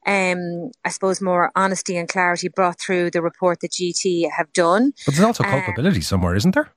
um, 0.06 0.70
I 0.84 0.90
suppose, 0.90 1.20
more 1.20 1.50
honesty 1.54 1.96
and 1.96 2.08
clarity 2.08 2.48
brought 2.48 2.80
through 2.80 3.10
the 3.10 3.22
report 3.22 3.60
that 3.60 3.72
GT 3.72 4.30
have 4.30 4.52
done. 4.52 4.92
But 5.06 5.14
there's 5.14 5.26
also 5.26 5.44
culpability 5.44 5.98
um, 5.98 6.02
somewhere, 6.02 6.34
isn't 6.34 6.54
there? 6.54 6.70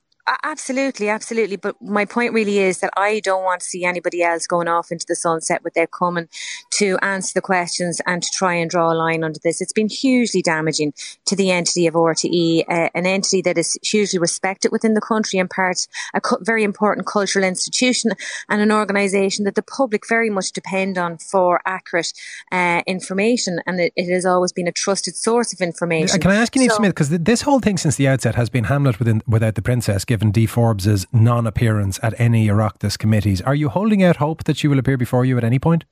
Absolutely, 0.43 1.09
absolutely. 1.09 1.57
But 1.57 1.81
my 1.81 2.05
point 2.05 2.33
really 2.33 2.59
is 2.59 2.79
that 2.79 2.91
I 2.95 3.19
don't 3.19 3.43
want 3.43 3.59
to 3.59 3.67
see 3.67 3.83
anybody 3.83 4.23
else 4.23 4.47
going 4.47 4.69
off 4.69 4.89
into 4.89 5.05
the 5.05 5.15
sunset 5.15 5.63
without 5.65 5.91
coming 5.91 6.29
to 6.75 6.97
answer 7.01 7.33
the 7.33 7.41
questions 7.41 8.01
and 8.05 8.23
to 8.23 8.31
try 8.31 8.53
and 8.53 8.69
draw 8.69 8.93
a 8.93 8.95
line 8.95 9.25
under 9.25 9.39
this. 9.43 9.59
It's 9.59 9.73
been 9.73 9.89
hugely 9.89 10.41
damaging 10.41 10.93
to 11.25 11.36
the 11.36 11.51
entity 11.51 11.88
of 11.88 11.95
RTE, 11.95 12.63
uh, 12.69 12.89
an 12.95 13.05
entity 13.05 13.41
that 13.41 13.57
is 13.57 13.77
hugely 13.83 14.17
respected 14.17 14.71
within 14.71 14.93
the 14.93 15.01
country 15.01 15.39
and 15.39 15.49
part 15.49 15.88
a 16.13 16.21
co- 16.21 16.39
very 16.41 16.63
important 16.63 17.05
cultural 17.05 17.43
institution 17.43 18.12
and 18.47 18.62
an 18.62 18.71
organisation 18.71 19.43
that 19.43 19.55
the 19.55 19.62
public 19.62 20.07
very 20.07 20.29
much 20.29 20.53
depend 20.53 20.97
on 20.97 21.17
for 21.17 21.59
accurate 21.65 22.13
uh, 22.51 22.81
information. 22.88 23.59
And 23.65 23.79
it, 23.79 23.93
it, 23.97 24.13
has 24.13 24.25
always 24.25 24.53
been 24.53 24.67
a 24.67 24.71
trusted 24.71 25.17
source 25.17 25.51
of 25.51 25.59
information. 25.59 26.21
Can 26.21 26.31
I 26.31 26.36
ask 26.36 26.55
you, 26.55 26.69
so, 26.69 26.77
Smyth, 26.77 26.91
because 26.91 27.09
this 27.09 27.41
whole 27.41 27.59
thing 27.59 27.77
since 27.77 27.97
the 27.97 28.07
outset 28.07 28.36
has 28.36 28.49
been 28.49 28.65
Hamlet 28.65 28.99
within, 28.99 29.21
without 29.27 29.55
the 29.55 29.62
princess 29.62 30.05
given 30.13 30.30
Dee 30.30 30.45
Forbes's 30.45 31.08
non 31.12 31.47
appearance 31.47 31.99
at 32.04 32.13
any 32.19 32.47
Oireachtas 32.47 32.99
committees. 32.99 33.41
Are 33.41 33.56
you 33.56 33.69
holding 33.69 34.04
out 34.04 34.17
hope 34.17 34.43
that 34.43 34.58
she 34.58 34.67
will 34.67 34.78
appear 34.78 34.95
before 34.95 35.26
you 35.26 35.39
at 35.39 35.43
any 35.43 35.58
point? 35.58 35.86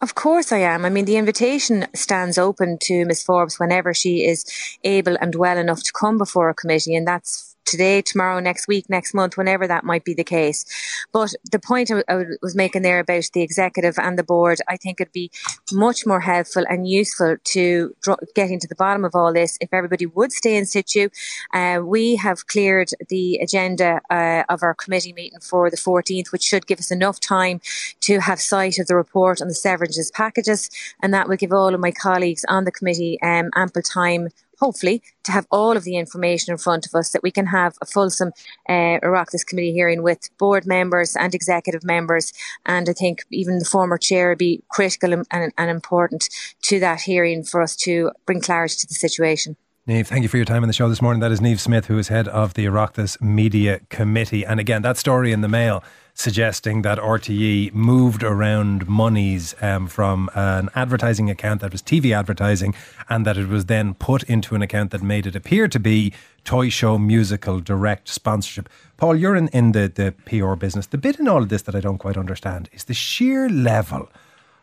Of 0.00 0.16
course 0.16 0.50
I 0.50 0.58
am. 0.58 0.84
I 0.84 0.88
mean, 0.88 1.04
the 1.04 1.16
invitation 1.16 1.86
stands 1.94 2.38
open 2.38 2.78
to 2.88 3.04
Miss 3.04 3.22
Forbes 3.22 3.60
whenever 3.60 3.94
she 3.94 4.26
is 4.26 4.44
able 4.82 5.16
and 5.20 5.36
well 5.36 5.56
enough 5.56 5.84
to 5.84 5.92
come 5.92 6.18
before 6.18 6.48
a 6.48 6.54
committee, 6.54 6.96
and 6.96 7.06
that's 7.06 7.51
today, 7.64 8.02
tomorrow, 8.02 8.40
next 8.40 8.68
week, 8.68 8.88
next 8.88 9.14
month, 9.14 9.36
whenever 9.36 9.66
that 9.66 9.84
might 9.84 10.04
be 10.04 10.14
the 10.14 10.24
case. 10.24 10.64
But 11.12 11.34
the 11.50 11.58
point 11.58 11.90
I 11.90 12.24
was 12.40 12.54
making 12.54 12.82
there 12.82 13.00
about 13.00 13.24
the 13.32 13.42
executive 13.42 13.98
and 13.98 14.18
the 14.18 14.22
board, 14.22 14.58
I 14.68 14.76
think 14.76 15.00
it'd 15.00 15.12
be 15.12 15.30
much 15.72 16.06
more 16.06 16.20
helpful 16.20 16.64
and 16.68 16.88
useful 16.88 17.36
to 17.44 17.94
get 18.34 18.50
into 18.50 18.66
the 18.66 18.74
bottom 18.74 19.04
of 19.04 19.14
all 19.14 19.32
this 19.32 19.58
if 19.60 19.72
everybody 19.72 20.06
would 20.06 20.32
stay 20.32 20.56
in 20.56 20.66
situ. 20.66 21.08
Uh, 21.52 21.80
we 21.84 22.16
have 22.16 22.46
cleared 22.46 22.90
the 23.08 23.36
agenda 23.36 24.00
uh, 24.10 24.44
of 24.48 24.62
our 24.62 24.74
committee 24.74 25.12
meeting 25.12 25.40
for 25.40 25.70
the 25.70 25.76
14th, 25.76 26.32
which 26.32 26.42
should 26.42 26.66
give 26.66 26.78
us 26.78 26.90
enough 26.90 27.20
time 27.20 27.60
to 28.00 28.20
have 28.20 28.40
sight 28.40 28.78
of 28.78 28.86
the 28.86 28.96
report 28.96 29.40
on 29.40 29.48
the 29.48 29.54
severages 29.54 30.12
packages, 30.12 30.70
and 31.02 31.12
that 31.14 31.28
will 31.28 31.36
give 31.36 31.52
all 31.52 31.74
of 31.74 31.80
my 31.80 31.90
colleagues 31.90 32.44
on 32.48 32.64
the 32.64 32.72
committee 32.72 33.20
um, 33.22 33.50
ample 33.54 33.82
time 33.82 34.28
hopefully, 34.62 35.02
to 35.24 35.32
have 35.32 35.46
all 35.50 35.76
of 35.76 35.84
the 35.84 35.96
information 35.96 36.52
in 36.52 36.58
front 36.58 36.86
of 36.86 36.94
us 36.94 37.10
that 37.10 37.22
we 37.22 37.32
can 37.32 37.46
have 37.46 37.74
a 37.82 37.86
fulsome 37.86 38.32
uh, 38.68 38.98
Oireachtas 39.02 39.44
committee 39.44 39.72
hearing 39.72 40.02
with 40.02 40.30
board 40.38 40.64
members 40.66 41.16
and 41.16 41.34
executive 41.34 41.82
members. 41.82 42.32
And 42.64 42.88
I 42.88 42.92
think 42.92 43.24
even 43.30 43.58
the 43.58 43.64
former 43.64 43.98
chair 43.98 44.28
would 44.28 44.38
be 44.38 44.62
critical 44.70 45.12
and, 45.12 45.26
and, 45.32 45.52
and 45.58 45.70
important 45.70 46.28
to 46.68 46.78
that 46.78 47.00
hearing 47.00 47.42
for 47.42 47.60
us 47.60 47.74
to 47.84 48.12
bring 48.26 48.40
clarity 48.40 48.76
to 48.78 48.86
the 48.86 48.94
situation. 48.94 49.56
Niamh, 49.88 50.06
thank 50.06 50.22
you 50.22 50.28
for 50.28 50.36
your 50.36 50.46
time 50.46 50.62
on 50.62 50.68
the 50.68 50.72
show 50.72 50.88
this 50.88 51.02
morning. 51.02 51.18
That 51.18 51.32
is 51.32 51.40
Niamh 51.40 51.58
Smyth, 51.58 51.86
who 51.86 51.98
is 51.98 52.06
head 52.06 52.28
of 52.28 52.54
the 52.54 52.66
Oireachtas 52.66 53.20
Media 53.20 53.80
Committee. 53.88 54.46
And 54.46 54.60
again, 54.60 54.82
that 54.82 54.96
story 54.96 55.32
in 55.32 55.40
the 55.40 55.48
mail 55.48 55.82
suggesting 56.14 56.82
that 56.82 56.98
RTE 56.98 57.74
moved 57.74 58.22
around 58.22 58.86
monies 58.86 59.56
um, 59.60 59.88
from 59.88 60.30
an 60.36 60.68
advertising 60.76 61.28
account 61.30 61.62
that 61.62 61.72
was 61.72 61.82
TV 61.82 62.16
advertising 62.16 62.76
and 63.08 63.26
that 63.26 63.36
it 63.36 63.48
was 63.48 63.64
then 63.64 63.94
put 63.94 64.22
into 64.22 64.54
an 64.54 64.62
account 64.62 64.92
that 64.92 65.02
made 65.02 65.26
it 65.26 65.34
appear 65.34 65.66
to 65.66 65.80
be 65.80 66.12
toy 66.44 66.68
show 66.68 66.96
musical 66.96 67.58
direct 67.58 68.06
sponsorship. 68.06 68.68
Paul, 68.98 69.16
you're 69.16 69.34
in, 69.34 69.48
in 69.48 69.72
the, 69.72 69.90
the 69.92 70.14
PR 70.26 70.54
business. 70.54 70.86
The 70.86 70.96
bit 70.96 71.18
in 71.18 71.26
all 71.26 71.42
of 71.42 71.48
this 71.48 71.62
that 71.62 71.74
I 71.74 71.80
don't 71.80 71.98
quite 71.98 72.16
understand 72.16 72.70
is 72.72 72.84
the 72.84 72.94
sheer 72.94 73.48
level 73.48 74.08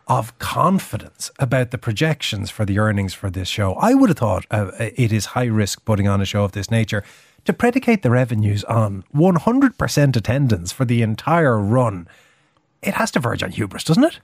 of 0.10 0.38
confidence 0.40 1.32
about 1.40 1.70
the 1.72 1.78
projections 1.78 2.50
for 2.50 2.66
the 2.66 2.80
earnings 2.80 3.14
for 3.14 3.30
this 3.30 3.48
show. 3.48 3.76
I 3.76 3.94
would 3.94 4.10
have 4.10 4.18
thought 4.18 4.46
uh, 4.50 4.72
it 4.80 5.14
is 5.14 5.28
high 5.28 5.46
risk 5.46 5.86
putting 5.86 6.08
on 6.08 6.20
a 6.20 6.26
show 6.26 6.44
of 6.44 6.52
this 6.54 6.72
nature 6.72 7.04
to 7.46 7.54
predicate 7.54 8.02
the 8.02 8.10
revenues 8.10 8.64
on 8.66 9.04
100% 9.16 10.16
attendance 10.16 10.72
for 10.72 10.86
the 10.86 11.02
entire 11.02 11.58
run, 11.58 12.08
it 12.82 12.96
has 12.96 13.12
to 13.12 13.20
verge 13.20 13.44
on 13.44 13.52
hubris, 13.52 13.84
doesn't 13.84 14.04
it? 14.04 14.20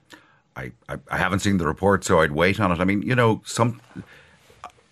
I, 0.54 0.72
I, 0.88 0.96
I 1.10 1.16
haven't 1.18 1.40
seen 1.40 1.58
the 1.58 1.66
report, 1.66 2.04
so 2.04 2.20
I'd 2.20 2.32
wait 2.32 2.60
on 2.60 2.72
it. 2.72 2.80
I 2.80 2.84
mean, 2.84 3.02
you 3.02 3.14
know, 3.14 3.42
some 3.44 3.80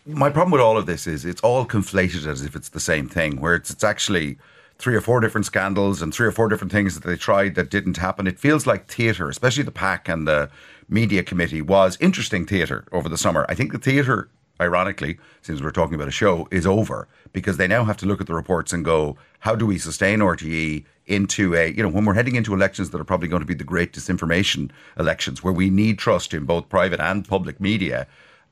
my 0.07 0.28
problem 0.28 0.50
with 0.50 0.61
all 0.61 0.76
of 0.76 0.85
this 0.85 1.07
is 1.07 1.24
it's 1.24 1.40
all 1.40 1.64
conflated 1.64 2.26
as 2.26 2.42
if 2.42 2.54
it's 2.54 2.68
the 2.68 2.80
same 2.80 3.09
thing, 3.09 3.40
where 3.40 3.54
it's, 3.54 3.70
it's 3.70 3.85
actually 3.85 4.37
three 4.78 4.94
or 4.94 5.00
four 5.00 5.20
different 5.20 5.46
scandals 5.46 6.02
and 6.02 6.12
three 6.12 6.26
or 6.26 6.33
four 6.33 6.48
different 6.48 6.72
things 6.72 6.94
that 6.94 7.09
they 7.09 7.16
tried 7.16 7.54
that 7.54 7.70
didn't 7.70 7.96
happen. 7.96 8.26
It 8.26 8.38
feels 8.38 8.66
like 8.66 8.87
theatre, 8.87 9.28
especially 9.28 9.62
the 9.62 9.70
pack 9.70 10.09
and 10.09 10.28
the 10.28 10.50
media 10.88 11.23
committee, 11.23 11.62
was 11.62 11.99
interesting 12.01 12.47
theatre 12.47 12.85
over 12.92 13.09
the 13.09 13.18
summer. 13.18 13.47
I 13.49 13.55
think 13.55 13.73
the 13.73 13.79
theatre, 13.79 14.29
ironically, 14.61 15.18
since 15.42 15.61
we're 15.61 15.70
talking 15.70 15.94
about 15.94 16.09
a 16.09 16.12
show, 16.12 16.49
is 16.51 16.66
over 16.66 17.09
because 17.33 17.57
they 17.57 17.66
now 17.66 17.85
have 17.85 17.97
to 17.99 18.07
look 18.07 18.20
at 18.20 18.27
the 18.27 18.35
reports 18.35 18.73
and 18.73 18.85
go, 18.85 19.16
how 19.40 19.55
do 19.55 19.66
we 19.66 19.79
sustain 19.79 20.20
RTE 20.20 20.85
into 21.07 21.55
a, 21.55 21.73
you 21.73 21.83
know, 21.83 21.88
when 21.88 22.05
we're 22.05 22.14
heading 22.14 22.37
into 22.37 22.55
elections 22.55 22.90
that 22.90 23.01
are 23.01 23.05
probably 23.05 23.29
going 23.29 23.40
to 23.42 23.47
be 23.47 23.55
the 23.55 23.64
great 23.64 23.92
disinformation 23.92 24.70
elections 24.99 25.42
where 25.42 25.53
we 25.53 25.70
need 25.70 25.99
trust 25.99 26.33
in 26.33 26.44
both 26.44 26.68
private 26.68 27.01
and 27.01 27.29
public 27.29 27.61
media. 27.61 28.07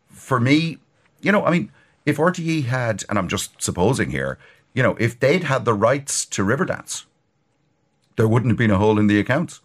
For 0.09 0.39
me, 0.39 0.79
you 1.21 1.33
know, 1.33 1.45
I 1.45 1.51
mean, 1.51 1.71
if 2.05 2.17
RTE 2.17 2.65
had, 2.65 3.05
and 3.09 3.19
I'm 3.19 3.29
just 3.29 3.63
supposing 3.63 4.11
here, 4.11 4.39
you 4.75 4.83
know, 4.83 4.97
if 4.99 5.19
they'd 5.19 5.45
had 5.45 5.65
the 5.65 5.75
rights 5.75 6.25
to 6.27 6.45
Riverdance, 6.45 7.05
there 8.17 8.29
wouldn't 8.29 8.51
have 8.51 8.59
been 8.59 8.71
a 8.71 8.79
hole 8.79 8.99
in 8.99 9.07
the 9.07 9.19
accounts. 9.19 9.61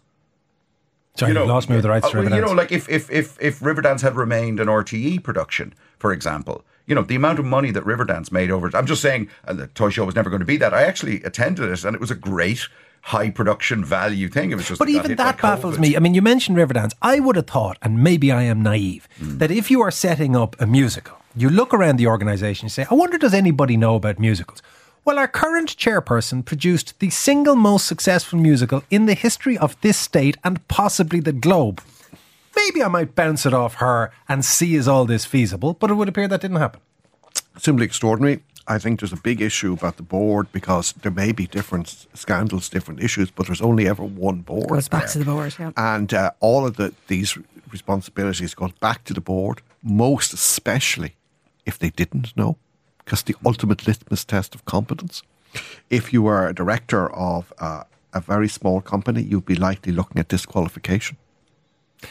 Sorry, 1.18 1.32
you, 1.32 1.34
know, 1.38 1.44
lost 1.46 1.68
me 1.68 1.76
with 1.76 1.82
the 1.82 1.88
rights 1.88 2.10
to 2.10 2.18
uh, 2.18 2.22
Riverdance. 2.22 2.34
You 2.36 2.40
know, 2.42 2.52
like 2.52 2.72
if, 2.72 2.88
if, 2.88 3.10
if, 3.10 3.36
if 3.40 3.60
Riverdance 3.60 4.02
had 4.02 4.16
remained 4.16 4.60
an 4.60 4.68
RTE 4.68 5.22
production, 5.22 5.74
for 5.98 6.12
example, 6.12 6.64
you 6.86 6.94
know, 6.94 7.02
the 7.02 7.16
amount 7.16 7.38
of 7.38 7.44
money 7.44 7.70
that 7.70 7.84
Riverdance 7.84 8.32
made 8.32 8.50
over 8.50 8.66
it. 8.68 8.74
I'm 8.74 8.86
just 8.86 9.02
saying, 9.02 9.28
and 9.44 9.58
the 9.58 9.66
toy 9.66 9.90
show 9.90 10.04
was 10.04 10.14
never 10.14 10.30
going 10.30 10.40
to 10.40 10.46
be 10.46 10.56
that. 10.56 10.72
I 10.72 10.82
actually 10.82 11.22
attended 11.22 11.70
it 11.70 11.84
and 11.84 11.94
it 11.94 12.00
was 12.00 12.10
a 12.10 12.14
great 12.14 12.68
high 13.02 13.30
production 13.30 13.84
value 13.84 14.28
thing. 14.28 14.50
It 14.50 14.56
was 14.56 14.68
just 14.68 14.78
But 14.78 14.88
even 14.88 15.16
that 15.16 15.40
baffles 15.40 15.78
me. 15.78 15.96
I 15.96 15.98
mean, 15.98 16.14
you 16.14 16.22
mentioned 16.22 16.56
Riverdance. 16.56 16.94
I 17.02 17.20
would 17.20 17.36
have 17.36 17.46
thought, 17.46 17.78
and 17.82 18.02
maybe 18.02 18.32
I 18.32 18.42
am 18.42 18.62
naive, 18.62 19.08
mm. 19.20 19.38
that 19.38 19.50
if 19.50 19.70
you 19.70 19.80
are 19.80 19.90
setting 19.90 20.36
up 20.36 20.60
a 20.60 20.66
musical, 20.66 21.18
you 21.36 21.50
look 21.50 21.74
around 21.74 21.96
the 21.96 22.06
organisation 22.06 22.66
and 22.66 22.72
say, 22.72 22.86
I 22.90 22.94
wonder, 22.94 23.18
does 23.18 23.34
anybody 23.34 23.76
know 23.76 23.94
about 23.94 24.18
musicals? 24.18 24.62
Well, 25.08 25.18
our 25.18 25.26
current 25.26 25.74
chairperson 25.74 26.44
produced 26.44 27.00
the 27.00 27.08
single 27.08 27.56
most 27.56 27.86
successful 27.86 28.38
musical 28.38 28.82
in 28.90 29.06
the 29.06 29.14
history 29.14 29.56
of 29.56 29.74
this 29.80 29.96
state 29.96 30.36
and 30.44 30.68
possibly 30.68 31.18
the 31.18 31.32
globe. 31.32 31.80
Maybe 32.54 32.82
I 32.82 32.88
might 32.88 33.14
bounce 33.14 33.46
it 33.46 33.54
off 33.54 33.76
her 33.76 34.12
and 34.28 34.44
see 34.44 34.74
is 34.74 34.86
all 34.86 35.06
this 35.06 35.24
feasible, 35.24 35.72
but 35.72 35.90
it 35.90 35.94
would 35.94 36.10
appear 36.10 36.28
that 36.28 36.42
didn't 36.42 36.58
happen. 36.58 36.82
Simply 37.56 37.86
extraordinary. 37.86 38.42
I 38.66 38.78
think 38.78 39.00
there's 39.00 39.14
a 39.14 39.16
big 39.16 39.40
issue 39.40 39.72
about 39.72 39.96
the 39.96 40.02
board 40.02 40.52
because 40.52 40.92
there 40.92 41.10
may 41.10 41.32
be 41.32 41.46
different 41.46 42.04
scandals, 42.12 42.68
different 42.68 43.02
issues, 43.02 43.30
but 43.30 43.46
there's 43.46 43.62
only 43.62 43.88
ever 43.88 44.04
one 44.04 44.42
board. 44.42 44.68
Goes 44.68 44.90
back 44.90 45.04
there. 45.04 45.12
to 45.12 45.18
the 45.20 45.24
board, 45.24 45.56
yeah. 45.58 45.72
And 45.78 46.12
uh, 46.12 46.32
all 46.40 46.66
of 46.66 46.76
the, 46.76 46.92
these 47.06 47.38
responsibilities 47.72 48.54
go 48.54 48.70
back 48.78 49.04
to 49.04 49.14
the 49.14 49.22
board, 49.22 49.62
most 49.82 50.34
especially 50.34 51.16
if 51.64 51.78
they 51.78 51.88
didn't 51.88 52.36
know, 52.36 52.58
because 53.08 53.22
the 53.22 53.36
ultimate 53.42 53.86
litmus 53.86 54.22
test 54.22 54.54
of 54.54 54.66
competence. 54.66 55.22
If 55.88 56.12
you 56.12 56.20
were 56.20 56.46
a 56.46 56.54
director 56.54 57.10
of 57.10 57.54
uh, 57.58 57.84
a 58.12 58.20
very 58.20 58.48
small 58.48 58.82
company, 58.82 59.22
you'd 59.22 59.46
be 59.46 59.54
likely 59.54 59.92
looking 59.92 60.20
at 60.20 60.28
disqualification. 60.28 61.16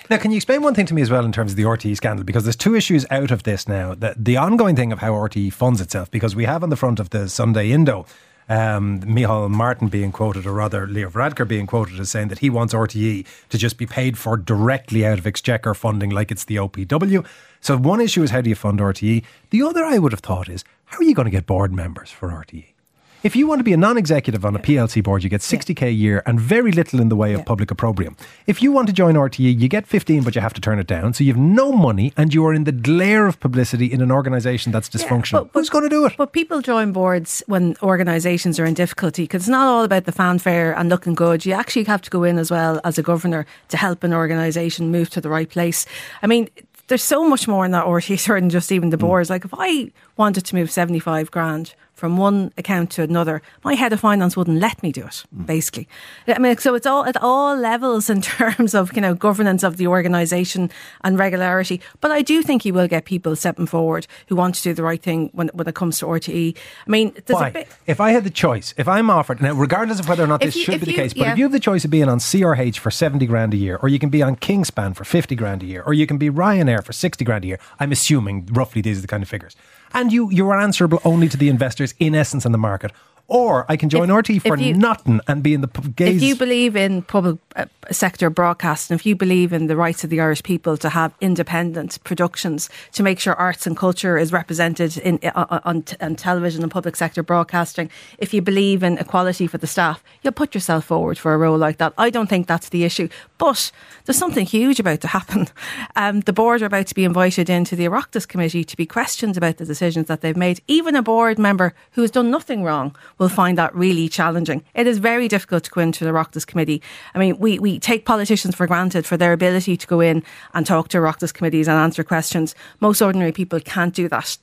Now, 0.10 0.18
can 0.18 0.32
you 0.32 0.38
explain 0.38 0.64
one 0.64 0.74
thing 0.74 0.88
to 0.88 0.96
me 0.96 1.04
as 1.04 1.12
well 1.12 1.24
in 1.24 1.32
terms 1.32 1.52
of 1.52 1.56
the 1.56 1.64
RTE 1.64 1.96
scandal? 1.96 2.26
Because 2.26 2.46
there's 2.46 2.56
two 2.56 2.74
issues 2.74 3.06
out 3.12 3.30
of 3.30 3.44
this 3.44 3.68
now. 3.68 3.94
The, 3.94 4.16
the 4.18 4.38
ongoing 4.38 4.76
thing 4.76 4.92
of 4.92 4.98
how 4.98 5.12
RTE 5.12 5.54
funds 5.54 5.82
itself, 5.82 6.10
because 6.10 6.36
we 6.36 6.46
have 6.46 6.64
on 6.64 6.72
the 6.72 6.76
front 6.76 7.00
of 7.00 7.12
the 7.12 7.30
Sunday 7.30 7.70
Indo 7.70 8.08
um, 8.50 9.02
Micheál 9.02 9.50
Martin 9.50 9.88
being 9.88 10.12
quoted, 10.12 10.46
or 10.46 10.54
rather 10.54 10.88
Leo 10.88 11.10
Varadkar 11.10 11.48
being 11.48 11.68
quoted 11.68 12.00
as 12.00 12.10
saying 12.10 12.30
that 12.30 12.40
he 12.40 12.50
wants 12.50 12.74
RTE 12.74 13.26
to 13.50 13.58
just 13.58 13.78
be 13.78 13.86
paid 13.86 14.18
for 14.18 14.38
directly 14.38 15.06
out 15.06 15.20
of 15.20 15.28
Exchequer 15.28 15.74
funding 15.74 16.10
like 16.10 16.32
it's 16.32 16.46
the 16.46 16.56
OPW. 16.56 17.26
So 17.60 17.78
one 17.78 18.02
issue 18.02 18.24
is 18.24 18.32
how 18.32 18.42
do 18.42 18.50
you 18.50 18.56
fund 18.56 18.80
RTE? 18.80 19.24
The 19.50 19.62
other 19.62 19.84
I 19.84 19.98
would 19.98 20.12
have 20.12 20.22
thought 20.22 20.50
is 20.50 20.64
how 20.86 20.98
are 21.00 21.04
you 21.04 21.16
going 21.16 21.26
to 21.26 21.32
get 21.32 21.46
board 21.46 21.74
members 21.74 22.10
for 22.12 22.30
RTE? 22.30 22.77
If 23.24 23.36
you 23.36 23.48
want 23.48 23.60
to 23.60 23.64
be 23.64 23.74
a 23.74 23.78
non-executive 23.78 24.46
on 24.46 24.56
a 24.56 24.60
PLC 24.60 25.04
board, 25.04 25.24
you 25.24 25.30
get 25.30 25.42
60k 25.42 25.88
a 25.88 25.92
year 25.92 26.22
and 26.28 26.40
very 26.40 26.72
little 26.72 27.02
in 27.02 27.10
the 27.10 27.16
way 27.16 27.34
of 27.34 27.44
public 27.46 27.72
opprobrium. 27.72 28.16
If 28.46 28.62
you 28.62 28.72
want 28.72 28.88
to 28.88 28.94
join 28.94 29.16
RTE, 29.16 29.60
you 29.60 29.68
get 29.68 29.88
15, 29.88 30.22
but 30.22 30.36
you 30.36 30.42
have 30.42 30.54
to 30.54 30.62
turn 30.62 30.78
it 30.78 30.86
down. 30.86 31.16
So 31.16 31.24
you 31.24 31.34
have 31.34 31.42
no 31.42 31.72
money, 31.72 32.14
and 32.16 32.32
you 32.32 32.46
are 32.46 32.54
in 32.54 32.66
the 32.66 32.72
glare 32.72 33.26
of 33.26 33.40
publicity 33.40 33.92
in 33.92 34.02
an 34.02 34.12
organisation 34.12 34.72
that's 34.72 34.88
dysfunctional. 34.88 35.32
But, 35.32 35.54
but, 35.54 35.60
Who's 35.62 35.70
going 35.70 35.86
to 35.86 35.90
do 35.90 36.06
it? 36.06 36.14
But 36.16 36.32
people 36.32 36.62
join 36.62 36.92
boards 36.92 37.42
when 37.48 37.76
organisations 37.82 38.60
are 38.60 38.66
in 38.66 38.76
difficulty 38.76 39.24
because 39.24 39.44
it's 39.44 39.50
not 39.50 39.68
all 39.68 39.84
about 39.84 40.06
the 40.06 40.12
fanfare 40.12 40.78
and 40.78 40.88
looking 40.88 41.16
good. 41.16 41.44
You 41.44 41.54
actually 41.54 41.86
have 41.86 42.04
to 42.04 42.12
go 42.12 42.24
in 42.24 42.38
as 42.38 42.52
well 42.52 42.80
as 42.84 43.00
a 43.00 43.04
governor 43.04 43.48
to 43.70 43.78
help 43.78 44.04
an 44.04 44.14
organisation 44.14 44.92
move 44.92 45.10
to 45.10 45.22
the 45.22 45.30
right 45.30 45.50
place. 45.50 45.88
I 46.22 46.28
mean, 46.28 46.50
there's 46.88 47.04
so 47.04 47.28
much 47.28 47.48
more 47.48 47.66
in 47.66 47.72
that 47.72 47.86
RTE 47.86 48.28
than 48.28 48.52
just 48.52 48.72
even 48.72 48.92
the 48.92 48.98
mm. 48.98 49.02
boards. 49.02 49.32
Like 49.32 49.44
if 49.44 49.54
I 49.58 49.92
wanted 50.18 50.46
to 50.46 50.56
move 50.56 50.70
75 50.70 51.32
grand 51.32 51.74
from 51.98 52.16
one 52.16 52.54
account 52.60 52.92
to 52.92 53.02
another, 53.02 53.42
my 53.64 53.74
head 53.74 53.92
of 53.92 54.00
finance 54.00 54.38
wouldn't 54.38 54.60
let 54.60 54.82
me 54.84 54.92
do 54.92 55.02
it. 55.02 55.24
Mm. 55.36 55.48
Basically, 55.48 55.88
I 56.28 56.38
mean, 56.38 56.56
so 56.60 56.76
it's 56.76 56.86
all 56.86 57.06
at 57.06 57.18
all 57.18 57.58
levels 57.58 58.08
in 58.08 58.22
terms 58.38 58.76
of 58.76 58.96
you 58.96 59.02
know 59.02 59.16
governance 59.16 59.64
of 59.64 59.78
the 59.78 59.88
organisation 59.88 60.70
and 61.04 61.18
regularity. 61.18 61.82
But 62.00 62.12
I 62.12 62.22
do 62.22 62.44
think 62.44 62.66
you 62.66 62.74
will 62.74 62.88
get 62.88 63.06
people 63.06 63.36
stepping 63.36 63.66
forward 63.66 64.06
who 64.28 64.36
want 64.36 64.54
to 64.56 64.62
do 64.62 64.76
the 64.76 64.84
right 64.84 65.02
thing 65.02 65.32
when 65.34 65.50
when 65.54 65.68
it 65.68 65.74
comes 65.74 65.98
to 66.00 66.06
RTE. 66.06 66.56
I 66.86 66.90
mean? 66.90 67.14
Bit, 67.28 67.68
if 67.88 68.00
I 68.00 68.12
had 68.12 68.24
the 68.24 68.30
choice, 68.30 68.76
if 68.78 68.88
I'm 68.88 69.10
offered 69.10 69.42
now, 69.42 69.54
regardless 69.54 70.00
of 70.00 70.08
whether 70.08 70.24
or 70.24 70.28
not 70.28 70.42
this 70.42 70.56
you, 70.56 70.64
should 70.64 70.80
be 70.80 70.86
the 70.86 70.92
you, 70.92 70.98
case, 70.98 71.14
but 71.14 71.24
yeah. 71.24 71.32
if 71.32 71.38
you 71.40 71.46
have 71.46 71.52
the 71.52 71.60
choice 71.60 71.84
of 71.84 71.90
being 71.90 72.10
on 72.10 72.20
CRH 72.20 72.78
for 72.78 72.92
seventy 72.92 73.26
grand 73.26 73.56
a 73.56 73.58
year, 73.58 73.80
or 73.82 73.90
you 73.90 73.98
can 73.98 74.10
be 74.10 74.22
on 74.22 74.36
Kingspan 74.36 74.96
for 74.96 75.04
fifty 75.04 75.36
grand 75.36 75.64
a 75.64 75.66
year, 75.66 75.82
or 75.88 75.96
you 75.96 76.06
can 76.06 76.20
be 76.20 76.30
Ryanair 76.30 76.84
for 76.84 76.94
sixty 76.94 77.26
grand 77.26 77.44
a 77.44 77.48
year, 77.48 77.60
I'm 77.80 77.92
assuming 77.92 78.46
roughly 78.52 78.84
these 78.84 79.00
are 79.00 79.02
the 79.02 79.08
kind 79.08 79.24
of 79.24 79.30
figures 79.30 79.56
and 79.94 80.12
you 80.12 80.30
you 80.32 80.50
are 80.50 80.60
answerable 80.60 81.00
only 81.04 81.30
to 81.30 81.38
the 81.38 81.50
investors 81.50 81.94
in 82.00 82.16
essence 82.16 82.46
in 82.46 82.52
the 82.52 82.58
market 82.58 82.92
or 83.28 83.66
I 83.70 83.76
can 83.76 83.90
join 83.90 84.10
if, 84.10 84.16
RT 84.16 84.42
for 84.42 84.58
you, 84.58 84.74
nothing 84.74 85.20
and 85.28 85.44
be 85.44 85.54
in 85.54 85.62
the 85.62 85.68
gaze. 85.96 86.18
If 86.18 86.22
you 86.22 86.36
believe 86.36 86.76
in 86.76 87.02
public 87.02 87.38
uh, 87.56 87.66
sector 87.92 88.30
broadcasting, 88.30 88.96
if 88.96 89.06
you 89.06 89.16
believe 89.16 89.52
in 89.52 89.68
the 89.68 89.76
rights 89.76 90.04
of 90.04 90.10
the 90.10 90.22
Irish 90.22 90.44
people 90.44 90.78
to 90.78 90.90
have 90.90 91.14
independent 91.20 92.02
productions, 92.06 92.70
to 92.94 93.04
make 93.04 93.20
sure 93.20 93.34
arts 93.36 93.68
and 93.68 93.76
culture 93.76 94.18
is 94.18 94.32
represented 94.32 94.98
in 94.98 95.20
uh, 95.24 95.46
uh 95.50 95.60
on, 95.66 95.84
on, 96.00 96.16
television 96.16 96.64
and 96.64 96.72
public 96.72 96.96
sector 96.96 97.22
broadcasting, 97.22 97.90
if 98.18 98.34
you 98.34 98.42
believe 98.42 98.82
in 98.82 98.98
equality 98.98 99.46
for 99.46 99.58
the 99.58 99.68
staff, 99.68 100.04
you'll 100.22 100.32
put 100.32 100.56
yourself 100.56 100.86
forward 100.86 101.18
for 101.18 101.34
a 101.34 101.38
role 101.38 101.58
like 101.58 101.78
that. 101.78 101.94
I 101.98 102.10
don't 102.10 102.28
think 102.28 102.48
that's 102.48 102.70
the 102.70 102.86
issue, 102.86 103.10
but 103.38 103.72
there's 104.06 104.18
something 104.18 104.46
huge 104.46 104.80
about 104.80 105.02
to 105.02 105.08
happen. 105.08 105.48
Um, 105.96 106.22
the 106.22 106.34
board 106.34 106.62
are 106.62 106.66
about 106.66 106.88
to 106.88 106.96
be 106.96 107.06
invited 107.06 107.50
into 107.50 107.76
the 107.76 107.86
Oireachtas 107.86 108.28
committee 108.28 108.64
to 108.64 108.78
be 108.78 108.86
questioned 108.86 109.36
about 109.36 109.58
the 109.58 109.66
decisions 109.66 110.08
that 110.08 110.22
they've 110.22 110.38
made. 110.38 110.62
Even 110.68 110.96
a 110.96 111.02
board 111.02 111.40
member 111.40 111.74
who 111.92 112.02
has 112.02 112.12
done 112.12 112.30
nothing 112.30 112.64
wrong 112.64 112.96
will 113.18 113.30
find 113.30 113.58
that 113.58 113.74
really 113.76 114.10
challenging. 114.10 114.64
It 114.74 114.88
is 114.88 114.98
very 114.98 115.28
difficult 115.28 115.64
to 115.66 115.72
go 115.72 115.82
into 115.82 116.04
the 116.04 116.12
Oireachtas 116.12 116.46
committee. 116.46 116.82
I 117.16 117.20
mean, 117.20 117.38
we, 117.38 117.60
we 117.60 117.80
take 117.80 118.06
politicians 118.06 118.56
for 118.56 118.68
granted 118.68 119.06
for 119.06 119.18
their 119.18 119.34
ability 119.34 119.78
to 119.78 119.88
go 119.88 120.00
in 120.00 120.24
and 120.54 120.66
talk 120.66 120.90
to 120.90 120.98
Oireachtas 120.98 121.34
committees 121.34 121.68
and 121.68 121.78
answer 121.78 122.04
questions. 122.04 122.56
Most 122.80 123.02
ordinary 123.02 123.32
people 123.32 123.60
can't 123.60 123.94
do 123.94 124.08
that. 124.10 124.38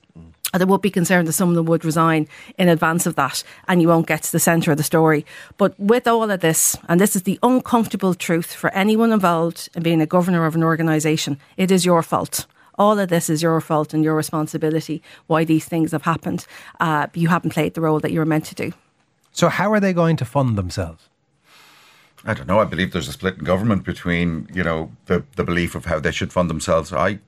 There 0.53 0.67
would 0.69 0.83
be 0.83 0.91
concern 0.91 1.25
that 1.25 1.33
some 1.33 1.49
of 1.49 1.57
them 1.57 1.67
would 1.67 1.85
resign 1.85 2.29
in 2.59 2.69
advance 2.69 3.07
of 3.07 3.17
that 3.17 3.43
and 3.67 3.83
you 3.83 3.89
won't 3.89 4.07
get 4.07 4.23
to 4.23 4.33
the 4.33 4.39
centre 4.39 4.71
of 4.71 4.77
the 4.77 4.85
story. 4.85 5.27
But 5.57 5.79
with 5.81 6.07
all 6.07 6.31
of 6.31 6.41
this, 6.41 6.77
and 6.89 7.01
this 7.01 7.17
is 7.17 7.23
the 7.23 7.41
uncomfortable 7.43 8.15
truth 8.15 8.55
for 8.55 8.73
anyone 8.73 9.11
involved 9.11 9.69
in 9.75 9.83
being 9.83 10.01
a 10.01 10.07
governor 10.07 10.47
of 10.47 10.55
an 10.55 10.63
organisation, 10.63 11.39
it 11.57 11.73
is 11.73 11.85
your 11.85 12.03
fault 12.03 12.47
all 12.79 12.99
of 12.99 13.09
this 13.09 13.31
is 13.31 13.43
your 13.43 13.61
fault 13.61 13.95
and 13.95 14.05
your 14.05 14.15
responsibility 14.15 15.03
why 15.27 15.45
these 15.45 15.65
things 15.65 15.93
have 15.93 16.03
happened. 16.03 16.47
Uh, 16.81 17.07
you 17.15 17.29
haven't 17.29 17.51
played 17.51 17.75
the 17.75 17.81
role 17.81 18.01
that 18.01 18.13
you 18.13 18.19
were 18.19 18.27
meant 18.27 18.45
to 18.47 18.55
do. 18.55 18.73
So, 19.33 19.49
how 19.49 19.73
are 19.73 19.81
they 19.81 19.93
going 19.93 20.17
to 20.17 20.25
fund 20.25 20.57
themselves? 20.57 21.09
I 22.25 22.35
don't 22.35 22.47
know. 22.47 22.61
I 22.61 22.65
believe 22.65 22.93
there's 22.93 23.09
a 23.09 23.13
split 23.13 23.39
in 23.39 23.45
government 23.45 23.85
between 23.85 24.49
you 24.55 24.63
know 24.63 24.91
the 25.07 25.25
the 25.37 25.45
belief 25.45 25.75
of 25.75 25.85
how 25.85 26.01
they 26.01 26.13
should 26.13 26.33
fund 26.33 26.49
themselves. 26.49 26.93
I 26.93 27.19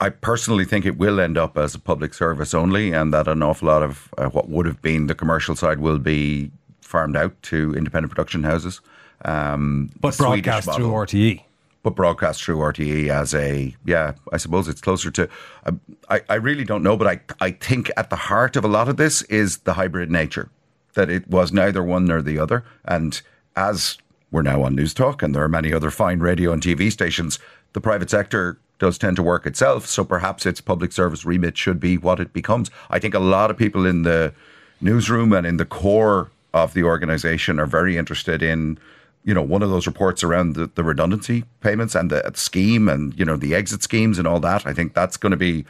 I 0.00 0.10
personally 0.10 0.64
think 0.64 0.86
it 0.86 0.98
will 0.98 1.18
end 1.20 1.38
up 1.38 1.56
as 1.56 1.74
a 1.74 1.78
public 1.78 2.14
service 2.14 2.54
only, 2.54 2.92
and 2.92 3.12
that 3.12 3.26
an 3.26 3.42
awful 3.42 3.68
lot 3.68 3.82
of 3.82 4.12
uh, 4.18 4.26
what 4.26 4.48
would 4.48 4.66
have 4.66 4.80
been 4.80 5.06
the 5.06 5.14
commercial 5.14 5.56
side 5.56 5.80
will 5.80 5.98
be 5.98 6.50
farmed 6.80 7.16
out 7.16 7.40
to 7.42 7.74
independent 7.74 8.10
production 8.10 8.44
houses. 8.44 8.80
Um, 9.24 9.90
but 10.00 10.16
broadcast 10.16 10.70
through 10.72 10.90
RTE 10.90 11.42
but 11.84 11.94
broadcast 11.94 12.42
through 12.42 12.56
RTE 12.56 13.08
as 13.08 13.34
a 13.34 13.76
yeah, 13.84 14.14
I 14.32 14.38
suppose 14.38 14.66
it's 14.66 14.80
closer 14.80 15.12
to. 15.12 15.28
Uh, 15.64 15.72
I 16.10 16.22
I 16.28 16.34
really 16.34 16.64
don't 16.64 16.82
know, 16.82 16.96
but 16.96 17.06
I 17.06 17.20
I 17.46 17.52
think 17.52 17.92
at 17.96 18.10
the 18.10 18.16
heart 18.16 18.56
of 18.56 18.64
a 18.64 18.68
lot 18.68 18.88
of 18.88 18.96
this 18.96 19.22
is 19.22 19.58
the 19.58 19.74
hybrid 19.74 20.10
nature 20.10 20.48
that 20.94 21.10
it 21.10 21.28
was 21.28 21.52
neither 21.52 21.82
one 21.84 22.06
nor 22.06 22.22
the 22.22 22.38
other, 22.38 22.64
and 22.84 23.20
as 23.54 23.98
we're 24.30 24.42
now 24.42 24.62
on 24.62 24.74
Newstalk, 24.74 25.22
and 25.22 25.34
there 25.34 25.44
are 25.44 25.48
many 25.48 25.72
other 25.72 25.90
fine 25.90 26.18
radio 26.18 26.52
and 26.52 26.62
TV 26.62 26.90
stations, 26.90 27.38
the 27.74 27.80
private 27.80 28.10
sector 28.10 28.58
does 28.78 28.98
tend 28.98 29.16
to 29.16 29.22
work 29.22 29.46
itself. 29.46 29.86
So 29.86 30.04
perhaps 30.04 30.46
its 30.46 30.60
public 30.60 30.90
service 30.90 31.24
remit 31.24 31.56
should 31.56 31.78
be 31.78 31.96
what 31.96 32.18
it 32.18 32.32
becomes. 32.32 32.70
I 32.90 32.98
think 32.98 33.14
a 33.14 33.20
lot 33.20 33.50
of 33.50 33.56
people 33.56 33.86
in 33.86 34.02
the 34.02 34.32
newsroom 34.80 35.32
and 35.32 35.46
in 35.46 35.58
the 35.58 35.64
core 35.64 36.30
of 36.52 36.74
the 36.74 36.82
organisation 36.82 37.60
are 37.60 37.66
very 37.66 37.96
interested 37.96 38.42
in 38.42 38.78
you 39.24 39.34
know, 39.34 39.42
one 39.42 39.62
of 39.62 39.70
those 39.70 39.86
reports 39.86 40.22
around 40.22 40.54
the, 40.54 40.70
the 40.74 40.84
redundancy 40.84 41.44
payments 41.60 41.94
and 41.94 42.10
the, 42.10 42.22
the 42.22 42.38
scheme 42.38 42.88
and, 42.88 43.18
you 43.18 43.24
know, 43.24 43.36
the 43.36 43.54
exit 43.54 43.82
schemes 43.82 44.18
and 44.18 44.28
all 44.28 44.40
that. 44.40 44.66
I 44.66 44.74
think 44.74 44.94
that's 44.94 45.16
going 45.16 45.30
to 45.30 45.36
be 45.36 45.64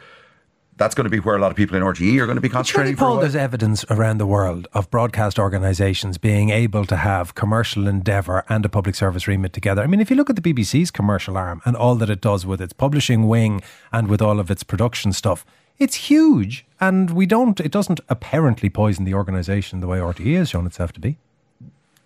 that's 0.77 0.93
going 0.93 1.05
to 1.05 1.09
be 1.09 1.19
where 1.19 1.35
a 1.35 1.39
lot 1.39 1.51
of 1.51 1.57
people 1.57 1.77
in 1.77 1.83
RTE 1.83 2.19
are 2.19 2.25
going 2.25 2.35
to 2.35 2.41
be 2.41 2.49
concentrating. 2.49 2.97
Paul, 2.97 3.19
there's 3.19 3.35
evidence 3.35 3.85
around 3.89 4.17
the 4.17 4.25
world 4.25 4.67
of 4.73 4.91
broadcast 4.91 5.39
organisations 5.39 6.17
being 6.17 6.49
able 6.49 6.85
to 6.85 6.97
have 6.97 7.33
commercial 7.33 7.87
endeavour 7.87 8.43
and 8.49 8.65
a 8.65 8.69
public 8.69 8.95
service 8.95 9.27
remit 9.27 9.53
together. 9.53 9.81
I 9.81 9.87
mean, 9.87 10.01
if 10.01 10.09
you 10.09 10.17
look 10.17 10.29
at 10.29 10.35
the 10.35 10.41
BBC's 10.41 10.91
commercial 10.91 11.37
arm 11.37 11.61
and 11.63 11.77
all 11.77 11.95
that 11.95 12.09
it 12.09 12.19
does 12.19 12.45
with 12.45 12.59
its 12.59 12.73
publishing 12.73 13.27
wing 13.27 13.61
and 13.93 14.09
with 14.09 14.21
all 14.21 14.39
of 14.39 14.51
its 14.51 14.63
production 14.63 15.13
stuff, 15.13 15.45
it's 15.77 15.95
huge, 15.95 16.65
and 16.79 17.09
we 17.11 17.25
don't. 17.25 17.59
It 17.59 17.71
doesn't 17.71 17.99
apparently 18.07 18.69
poison 18.69 19.03
the 19.03 19.13
organisation 19.13 19.81
the 19.81 19.87
way 19.87 19.99
RTE 19.99 20.37
has 20.37 20.49
shown 20.49 20.65
itself 20.65 20.93
to 20.93 21.01
be. 21.01 21.17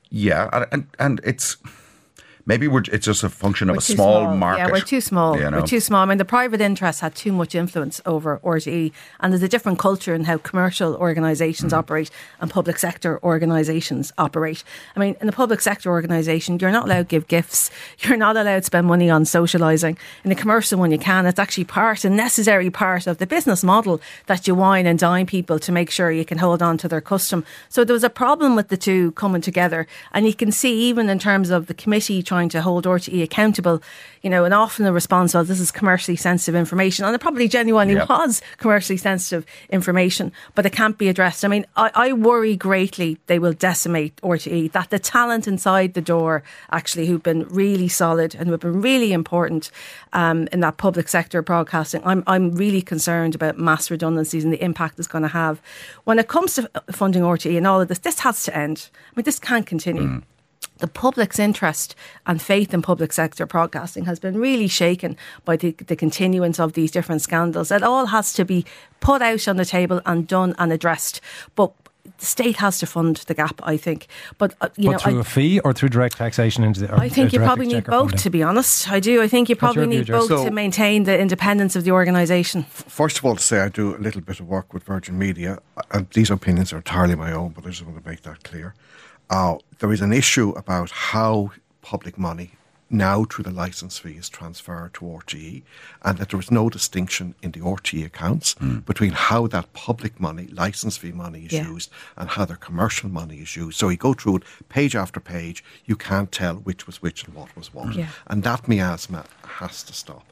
Yeah, 0.10 0.66
and 0.72 0.88
and 0.98 1.22
it's 1.24 1.58
maybe 2.46 2.68
we're, 2.68 2.84
it's 2.92 3.06
just 3.06 3.24
a 3.24 3.30
function 3.30 3.70
of 3.70 3.76
we're 3.76 3.80
a 3.80 3.82
small, 3.82 4.22
small, 4.22 4.36
market. 4.36 4.60
Yeah, 4.60 4.72
we're 4.72 4.82
too 4.82 5.02
small. 5.02 5.38
You 5.38 5.50
know? 5.50 5.60
We're 5.60 5.66
too 5.66 5.80
small. 5.80 6.04
I 6.04 6.06
mean, 6.06 6.18
the 6.18 6.26
private 6.26 6.62
interests 6.62 7.02
had 7.02 7.16
too 7.16 7.32
much 7.32 7.56
influence 7.56 8.02
over 8.06 8.40
RTE, 8.44 8.92
and 9.20 9.34
there's 9.34 9.44
a 9.44 9.48
different 9.48 9.80
culture 9.80 10.14
in 10.14 10.26
how 10.26 10.38
commercial 10.38 10.96
organisations 10.96 11.74
mm. 11.74 11.78
operate 11.78 12.10
and 12.40 12.50
public 12.50 12.78
sector 12.80 13.20
organisations 13.24 14.12
operate. 14.18 14.64
I 14.96 15.00
mean, 15.00 15.16
in 15.22 15.30
a 15.30 15.32
public 15.32 15.62
sector 15.62 15.90
organisation, 15.90 16.58
you're 16.60 16.72
not 16.72 16.86
allowed 16.86 17.10
to 17.10 17.20
give 17.20 17.28
gifts. 17.28 17.70
You're 18.00 18.18
not 18.18 18.38
allowed 18.38 18.60
to 18.60 18.64
spend 18.64 18.88
money 18.88 19.10
on 19.10 19.24
socialising. 19.24 19.98
In 20.24 20.32
a 20.32 20.36
commercial 20.36 20.80
one, 20.80 20.92
you 20.92 20.98
can. 20.98 21.26
It's 21.26 21.40
actually 21.40 21.66
part, 21.66 22.06
a 22.06 22.10
necessary 22.10 22.70
part 22.70 23.08
of 23.08 23.18
the 23.18 23.28
business 23.28 23.64
model 23.64 24.00
that 24.28 24.48
you 24.48 24.56
wine 24.56 24.86
and 24.86 24.98
dine 24.98 25.26
people 25.26 25.60
to 25.60 25.72
make 25.72 25.92
sure 25.92 26.12
you 26.12 26.26
can 26.26 26.38
hold 26.38 26.62
on 26.62 26.78
to 26.80 26.88
their 26.88 27.02
custom. 27.02 27.44
So 27.68 27.84
there 27.84 27.94
was 27.94 28.04
a 28.04 28.10
problem 28.10 28.56
with 28.56 28.70
the 28.70 28.78
two 28.78 29.12
coming 29.14 29.42
together, 29.42 29.86
and 30.14 30.26
you 30.26 30.34
can 30.34 30.52
see 30.52 30.74
even 30.90 31.10
in 31.10 31.20
terms 31.20 31.50
of 31.50 31.68
the 31.68 31.74
committee 31.74 32.24
trying 32.24 32.39
trying 32.40 32.48
to 32.48 32.62
hold 32.62 32.86
RTE 32.86 33.22
accountable, 33.22 33.82
you 34.22 34.30
know, 34.30 34.46
and 34.46 34.54
often 34.54 34.86
the 34.86 34.94
response 34.94 35.34
was 35.34 35.50
this 35.50 35.60
is 35.60 35.72
commercially 35.72 36.16
sensitive 36.16 36.56
information. 36.56 37.04
And 37.04 37.14
it 37.14 37.20
probably 37.20 37.50
genuinely 37.50 37.96
yep. 37.96 38.08
was 38.08 38.42
commercially 38.58 38.96
sensitive 38.96 39.46
information, 39.70 40.32
but 40.56 40.66
it 40.66 40.72
can't 40.72 40.98
be 40.98 41.10
addressed. 41.10 41.44
I 41.44 41.50
mean, 41.50 41.66
I, 41.76 41.92
I 41.94 42.14
worry 42.14 42.56
greatly 42.56 43.18
they 43.28 43.40
will 43.40 43.52
decimate 43.52 44.16
RTE, 44.22 44.72
that 44.72 44.90
the 44.90 45.00
talent 45.00 45.50
inside 45.50 45.96
the 45.96 46.02
door, 46.02 46.42
actually, 46.72 47.08
who've 47.08 47.22
been 47.22 47.46
really 47.50 47.90
solid 47.90 48.36
and 48.36 48.48
who've 48.48 48.60
been 48.60 48.82
really 48.82 49.12
important 49.12 49.70
um, 50.14 50.48
in 50.54 50.62
that 50.62 50.78
public 50.78 51.10
sector 51.10 51.42
broadcasting, 51.42 52.02
I'm, 52.06 52.24
I'm 52.26 52.54
really 52.54 52.82
concerned 52.82 53.36
about 53.36 53.58
mass 53.58 53.92
redundancies 53.92 54.46
and 54.46 54.54
the 54.54 54.64
impact 54.64 54.98
it's 54.98 55.10
going 55.10 55.24
to 55.24 55.28
have. 55.28 55.62
When 56.06 56.20
it 56.20 56.30
comes 56.30 56.56
to 56.56 56.72
funding 56.90 57.24
RTE 57.24 57.58
and 57.58 57.68
all 57.68 57.82
of 57.82 57.90
this, 57.90 58.00
this 58.00 58.20
has 58.20 58.44
to 58.44 58.56
end. 58.56 58.90
I 58.94 59.12
mean, 59.18 59.26
this 59.26 59.40
can't 59.40 59.66
continue. 59.66 60.04
Mm 60.04 60.24
the 60.80 60.88
public's 60.88 61.40
interest 61.40 61.96
and 62.26 62.42
faith 62.42 62.74
in 62.74 62.82
public 62.82 63.14
sector 63.14 63.46
broadcasting 63.46 64.06
has 64.06 64.20
been 64.20 64.40
really 64.40 64.68
shaken 64.68 65.16
by 65.46 65.56
the, 65.56 65.72
the 65.72 65.96
continuance 65.96 66.60
of 66.60 66.74
these 66.74 66.92
different 66.92 67.22
scandals. 67.22 67.72
It 67.72 67.84
all 67.84 68.08
has 68.08 68.34
to 68.34 68.46
be 68.46 68.66
put 69.00 69.22
out 69.22 69.48
on 69.48 69.58
the 69.58 69.66
table 69.66 70.02
and 70.06 70.28
done 70.28 70.56
and 70.58 70.72
addressed. 70.74 71.22
But 71.56 71.72
the 72.18 72.26
state 72.26 72.58
has 72.58 72.80
to 72.80 72.86
fund 72.86 73.18
the 73.28 73.34
gap, 73.34 73.60
I 73.64 73.78
think. 73.78 74.08
But 74.38 74.56
uh, 74.62 74.70
you 74.76 74.86
but 74.86 74.92
know, 74.92 74.98
through 74.98 75.18
I, 75.18 75.22
a 75.22 75.24
fee 75.24 75.60
or 75.60 75.74
through 75.74 75.90
direct 75.90 76.18
taxation 76.18 76.64
into 76.64 76.82
the. 76.82 76.94
I 76.94 77.10
think 77.10 77.34
you 77.34 77.40
probably 77.40 77.68
need 77.68 77.86
both. 77.86 78.12
Funding? 78.12 78.18
To 78.20 78.30
be 78.30 78.44
honest, 78.44 78.90
I 78.92 79.00
do. 79.00 79.22
I 79.22 79.28
think 79.28 79.50
you 79.50 79.56
probably 79.56 79.88
need 79.88 80.08
both 80.08 80.28
so, 80.28 80.46
to 80.46 80.52
maintain 80.52 81.04
the 81.04 81.20
independence 81.20 81.76
of 81.76 81.84
the 81.84 81.92
organisation. 81.92 82.64
First 82.64 83.20
of 83.20 83.26
all, 83.26 83.36
to 83.36 83.44
say 83.44 83.60
I 83.60 83.70
do 83.70 83.96
a 83.96 83.98
little 84.00 84.22
bit 84.22 84.40
of 84.40 84.48
work 84.48 84.74
with 84.74 84.84
Virgin 84.84 85.18
Media, 85.18 85.60
and 85.92 86.10
these 86.12 86.32
opinions 86.32 86.74
are 86.74 86.78
entirely 86.78 87.16
my 87.16 87.32
own, 87.32 87.50
but 87.50 87.66
I 87.66 87.70
just 87.70 87.86
want 87.86 88.02
to 88.04 88.10
make 88.10 88.22
that 88.24 88.44
clear. 88.44 88.74
Uh, 89.30 89.58
there 89.80 89.94
is 89.94 90.02
an 90.02 90.14
issue 90.14 90.50
about 90.52 90.90
how 90.92 91.52
public 91.82 92.18
money 92.18 92.52
now 92.90 93.24
through 93.24 93.44
the 93.44 93.52
license 93.52 94.00
fee 94.00 94.14
is 94.14 94.30
transferred 94.30 94.94
to 94.96 95.02
RTE 95.02 95.62
and 96.04 96.18
that 96.18 96.30
there 96.30 96.40
is 96.40 96.50
no 96.50 96.70
distinction 96.70 97.36
in 97.42 97.52
the 97.52 97.60
RTE 97.60 98.06
accounts 98.06 98.56
mm. 98.56 98.84
between 98.86 99.12
how 99.12 99.48
that 99.48 99.72
public 99.74 100.20
money, 100.20 100.48
license 100.48 100.98
fee 100.98 101.12
money 101.12 101.46
is 101.46 101.54
yeah. 101.54 101.68
used 101.68 101.92
and 102.18 102.30
how 102.30 102.46
their 102.46 102.58
commercial 102.58 103.10
money 103.10 103.38
is 103.38 103.56
used. 103.56 103.78
So 103.78 103.90
you 103.90 103.98
go 103.98 104.14
through 104.14 104.38
it 104.38 104.44
page 104.70 104.96
after 104.96 105.20
page, 105.20 105.64
you 105.86 105.96
can't 105.96 106.32
tell 106.32 106.56
which 106.56 106.88
was 106.88 107.02
which 107.02 107.26
and 107.26 107.36
what 107.36 107.56
was 107.56 107.74
what. 107.74 107.94
Yeah. 107.94 108.08
And 108.28 108.44
that 108.44 108.68
miasma 108.68 109.26
has 109.44 109.84
to 109.84 109.94
stop. 109.94 110.26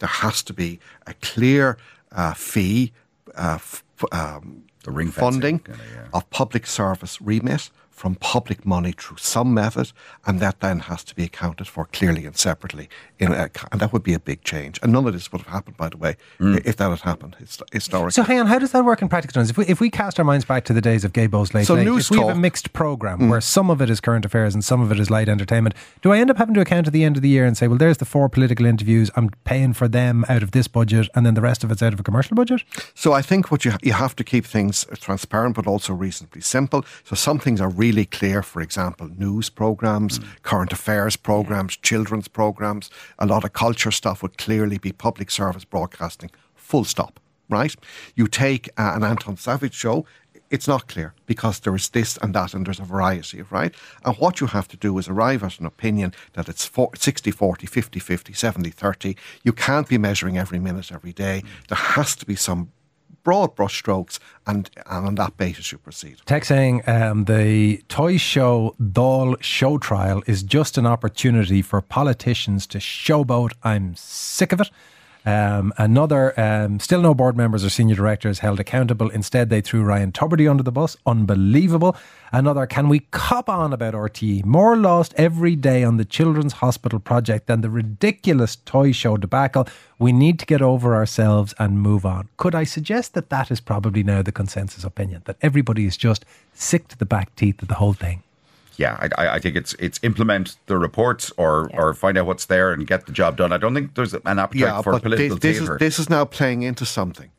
There 0.00 0.08
has 0.08 0.42
to 0.44 0.52
be 0.52 0.80
a 1.06 1.14
clear 1.14 1.78
uh, 2.10 2.34
fee, 2.34 2.92
uh, 3.36 3.54
f- 3.54 3.84
um, 4.10 4.64
the 4.82 4.90
ring 4.90 5.12
funding 5.12 5.60
kind 5.60 5.78
of, 5.78 5.86
yeah. 5.94 6.06
of 6.12 6.28
public 6.30 6.66
service 6.66 7.22
remit 7.22 7.70
from 7.92 8.16
public 8.16 8.66
money 8.66 8.92
through 8.92 9.18
some 9.18 9.54
method, 9.54 9.92
and 10.26 10.40
that 10.40 10.58
then 10.60 10.80
has 10.80 11.04
to 11.04 11.14
be 11.14 11.24
accounted 11.24 11.68
for 11.68 11.84
clearly 11.84 12.26
and 12.26 12.36
separately. 12.36 12.88
A, 13.20 13.50
and 13.70 13.80
that 13.80 13.92
would 13.92 14.02
be 14.02 14.14
a 14.14 14.18
big 14.18 14.42
change. 14.42 14.80
And 14.82 14.92
none 14.92 15.06
of 15.06 15.12
this 15.12 15.30
would 15.30 15.42
have 15.42 15.52
happened, 15.52 15.76
by 15.76 15.88
the 15.88 15.96
way, 15.96 16.16
mm. 16.40 16.60
if 16.66 16.76
that 16.78 16.90
had 16.90 17.00
happened 17.00 17.36
historically. 17.72 18.10
So, 18.10 18.24
hang 18.24 18.40
on, 18.40 18.46
how 18.46 18.58
does 18.58 18.72
that 18.72 18.84
work 18.84 19.02
in 19.02 19.08
practical 19.08 19.34
terms? 19.34 19.50
If 19.50 19.56
we, 19.56 19.66
if 19.66 19.80
we 19.80 19.90
cast 19.90 20.18
our 20.18 20.24
minds 20.24 20.44
back 20.44 20.64
to 20.64 20.72
the 20.72 20.80
days 20.80 21.04
of 21.04 21.12
Gaybo's 21.12 21.54
Late 21.54 21.66
so 21.66 21.74
Late, 21.74 21.84
news 21.84 22.06
if 22.06 22.10
we 22.10 22.18
have 22.18 22.36
a 22.36 22.40
mixed 22.40 22.72
programme 22.72 23.20
mm. 23.20 23.30
where 23.30 23.40
some 23.40 23.70
of 23.70 23.80
it 23.80 23.88
is 23.88 24.00
current 24.00 24.24
affairs 24.24 24.54
and 24.54 24.64
some 24.64 24.80
of 24.80 24.90
it 24.90 24.98
is 24.98 25.10
light 25.10 25.28
entertainment, 25.28 25.74
do 26.00 26.12
I 26.12 26.18
end 26.18 26.30
up 26.30 26.38
having 26.38 26.54
to 26.54 26.60
account 26.60 26.86
at 26.86 26.92
the 26.92 27.04
end 27.04 27.16
of 27.16 27.22
the 27.22 27.28
year 27.28 27.44
and 27.44 27.56
say, 27.56 27.68
well, 27.68 27.78
there's 27.78 27.98
the 27.98 28.04
four 28.04 28.28
political 28.28 28.66
interviews, 28.66 29.10
I'm 29.14 29.30
paying 29.44 29.74
for 29.74 29.86
them 29.86 30.24
out 30.28 30.42
of 30.42 30.50
this 30.50 30.66
budget, 30.66 31.08
and 31.14 31.24
then 31.24 31.34
the 31.34 31.40
rest 31.40 31.62
of 31.62 31.70
it's 31.70 31.82
out 31.82 31.92
of 31.92 32.00
a 32.00 32.02
commercial 32.02 32.34
budget? 32.34 32.64
So 32.94 33.12
I 33.12 33.22
think 33.22 33.50
what 33.50 33.64
you, 33.64 33.72
you 33.82 33.92
have 33.92 34.16
to 34.16 34.24
keep 34.24 34.44
things 34.44 34.86
transparent, 34.94 35.54
but 35.54 35.66
also 35.66 35.92
reasonably 35.92 36.40
simple. 36.40 36.84
So 37.04 37.14
some 37.14 37.38
things 37.38 37.60
are 37.60 37.70
really 37.82 38.06
clear, 38.06 38.42
for 38.42 38.62
example, 38.62 39.08
news 39.18 39.50
programs, 39.50 40.18
mm. 40.18 40.24
current 40.42 40.72
affairs 40.72 41.16
programs, 41.16 41.76
children's 41.76 42.28
programs, 42.28 42.90
a 43.18 43.26
lot 43.26 43.44
of 43.44 43.52
culture 43.52 43.90
stuff 43.90 44.22
would 44.22 44.38
clearly 44.38 44.78
be 44.78 44.92
public 44.92 45.30
service 45.30 45.64
broadcasting, 45.64 46.30
full 46.54 46.84
stop, 46.84 47.18
right? 47.48 47.74
You 48.14 48.28
take 48.28 48.68
uh, 48.78 48.92
an 48.94 49.02
Anton 49.02 49.36
Savage 49.36 49.74
show, 49.74 50.06
it's 50.52 50.68
not 50.68 50.86
clear 50.86 51.14
because 51.26 51.60
there 51.60 51.74
is 51.74 51.88
this 51.88 52.18
and 52.22 52.34
that 52.34 52.54
and 52.54 52.66
there's 52.66 52.78
a 52.78 52.84
variety, 52.84 53.42
right? 53.50 53.74
And 54.04 54.14
what 54.18 54.40
you 54.40 54.46
have 54.48 54.68
to 54.68 54.76
do 54.76 54.98
is 54.98 55.08
arrive 55.08 55.42
at 55.42 55.58
an 55.58 55.66
opinion 55.66 56.12
that 56.34 56.48
it's 56.48 56.70
60 56.94 57.30
40, 57.30 57.66
50 57.66 57.98
50, 57.98 58.32
70 58.32 58.70
30. 58.70 59.16
You 59.42 59.52
can't 59.52 59.88
be 59.88 59.98
measuring 59.98 60.38
every 60.38 60.58
minute, 60.58 60.92
every 60.92 61.12
day. 61.12 61.42
There 61.68 61.84
has 61.96 62.14
to 62.16 62.26
be 62.26 62.36
some 62.36 62.70
broad 63.22 63.56
brushstrokes, 63.56 64.18
and, 64.46 64.70
and 64.86 65.06
on 65.06 65.14
that 65.16 65.36
basis 65.36 65.72
you 65.72 65.78
proceed. 65.78 66.18
Tech 66.26 66.44
saying 66.44 66.82
um, 66.86 67.24
the 67.24 67.82
toy 67.88 68.16
show 68.16 68.74
doll 68.92 69.36
show 69.40 69.78
trial 69.78 70.22
is 70.26 70.42
just 70.42 70.78
an 70.78 70.86
opportunity 70.86 71.62
for 71.62 71.80
politicians 71.80 72.66
to 72.68 72.78
showboat. 72.78 73.52
I'm 73.62 73.94
sick 73.96 74.52
of 74.52 74.60
it. 74.60 74.70
Um, 75.24 75.72
another, 75.78 76.38
um, 76.38 76.80
still 76.80 77.00
no 77.00 77.14
board 77.14 77.36
members 77.36 77.64
or 77.64 77.70
senior 77.70 77.94
directors 77.94 78.40
held 78.40 78.58
accountable. 78.58 79.08
Instead, 79.10 79.50
they 79.50 79.60
threw 79.60 79.82
Ryan 79.82 80.12
Tubridy 80.12 80.50
under 80.50 80.62
the 80.62 80.72
bus. 80.72 80.96
Unbelievable. 81.06 81.96
Another, 82.32 82.66
can 82.66 82.88
we 82.88 83.00
cop 83.10 83.48
on 83.48 83.72
about 83.72 83.94
RTE? 83.94 84.44
More 84.44 84.76
lost 84.76 85.14
every 85.16 85.54
day 85.54 85.84
on 85.84 85.96
the 85.96 86.04
Children's 86.04 86.54
Hospital 86.54 86.98
project 86.98 87.46
than 87.46 87.60
the 87.60 87.70
ridiculous 87.70 88.56
toy 88.56 88.90
show 88.90 89.16
debacle. 89.16 89.68
We 89.98 90.12
need 90.12 90.38
to 90.40 90.46
get 90.46 90.62
over 90.62 90.94
ourselves 90.94 91.54
and 91.58 91.80
move 91.80 92.04
on. 92.04 92.28
Could 92.36 92.54
I 92.54 92.64
suggest 92.64 93.14
that 93.14 93.30
that 93.30 93.50
is 93.50 93.60
probably 93.60 94.02
now 94.02 94.22
the 94.22 94.32
consensus 94.32 94.82
opinion, 94.82 95.22
that 95.26 95.36
everybody 95.42 95.86
is 95.86 95.96
just 95.96 96.24
sick 96.54 96.88
to 96.88 96.98
the 96.98 97.06
back 97.06 97.34
teeth 97.36 97.62
of 97.62 97.68
the 97.68 97.74
whole 97.74 97.92
thing? 97.92 98.22
Yeah, 98.76 99.08
I, 99.16 99.28
I, 99.28 99.38
think 99.38 99.56
it's 99.56 99.74
it's 99.74 99.98
implement 100.02 100.56
the 100.66 100.78
reports 100.78 101.32
or 101.36 101.68
yeah. 101.70 101.80
or 101.80 101.94
find 101.94 102.16
out 102.18 102.26
what's 102.26 102.46
there 102.46 102.72
and 102.72 102.86
get 102.86 103.06
the 103.06 103.12
job 103.12 103.36
done. 103.36 103.52
I 103.52 103.58
don't 103.58 103.74
think 103.74 103.94
there's 103.94 104.14
an 104.14 104.38
appetite 104.38 104.60
yeah, 104.60 104.82
for 104.82 104.98
political 104.98 105.36
this, 105.36 105.58
this 105.58 105.68
is, 105.68 105.78
this 105.78 105.98
is 105.98 106.08
now 106.08 106.24
playing 106.24 106.62
into 106.62 106.86
something. 106.86 107.30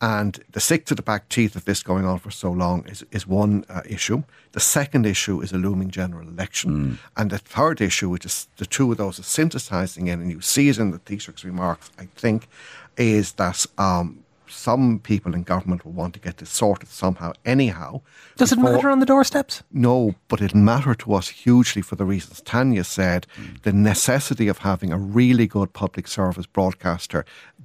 And 0.00 0.38
the 0.52 0.60
sick 0.60 0.84
to 0.86 0.94
the 0.94 1.02
back 1.02 1.28
teeth 1.28 1.56
of 1.56 1.64
this 1.64 1.82
going 1.82 2.04
on 2.04 2.20
for 2.20 2.30
so 2.30 2.52
long 2.52 2.86
is, 2.86 3.04
is 3.10 3.26
one 3.26 3.64
uh, 3.68 3.82
issue. 3.84 4.22
The 4.52 4.60
second 4.60 5.06
issue 5.06 5.40
is 5.40 5.52
a 5.52 5.58
looming 5.58 5.90
general 5.90 6.28
election. 6.28 6.70
Mm. 6.70 6.98
And 7.16 7.30
the 7.30 7.38
third 7.38 7.80
issue, 7.80 8.08
which 8.08 8.24
is 8.24 8.46
the 8.58 8.66
two 8.66 8.92
of 8.92 8.98
those 8.98 9.18
are 9.18 9.24
synthesizing 9.24 10.06
in, 10.06 10.20
and 10.20 10.30
you 10.30 10.40
see 10.40 10.68
it 10.68 10.78
in 10.78 10.92
the 10.92 10.98
Taoiseach's 10.98 11.44
remarks, 11.44 11.90
I 11.98 12.06
think, 12.14 12.48
is 12.96 13.32
that 13.32 13.66
um, 13.76 14.24
some 14.48 15.00
people 15.00 15.34
in 15.34 15.42
government 15.42 15.84
will 15.84 15.92
want 15.92 16.14
to 16.14 16.20
get 16.20 16.38
this 16.38 16.50
sorted 16.50 16.88
somehow, 16.88 17.32
anyhow. 17.44 18.00
Does 18.36 18.50
before, 18.50 18.70
it 18.70 18.72
matter 18.74 18.90
on 18.90 19.00
the 19.00 19.06
doorsteps? 19.06 19.62
No, 19.72 20.14
but 20.28 20.40
it'll 20.40 20.58
matter 20.58 20.94
to 20.94 21.14
us 21.14 21.28
hugely 21.28 21.82
for 21.82 21.96
the 21.96 22.04
reasons 22.04 22.40
Tanya 22.40 22.84
said. 22.84 23.26
Mm. 23.36 23.62
The 23.62 23.72
necessity 23.72 24.48
of 24.48 24.58
having 24.58 24.92
a 24.92 24.98
really 24.98 25.46
good 25.46 25.72
public 25.72 26.08
service 26.08 26.46
broadcaster 26.46 27.24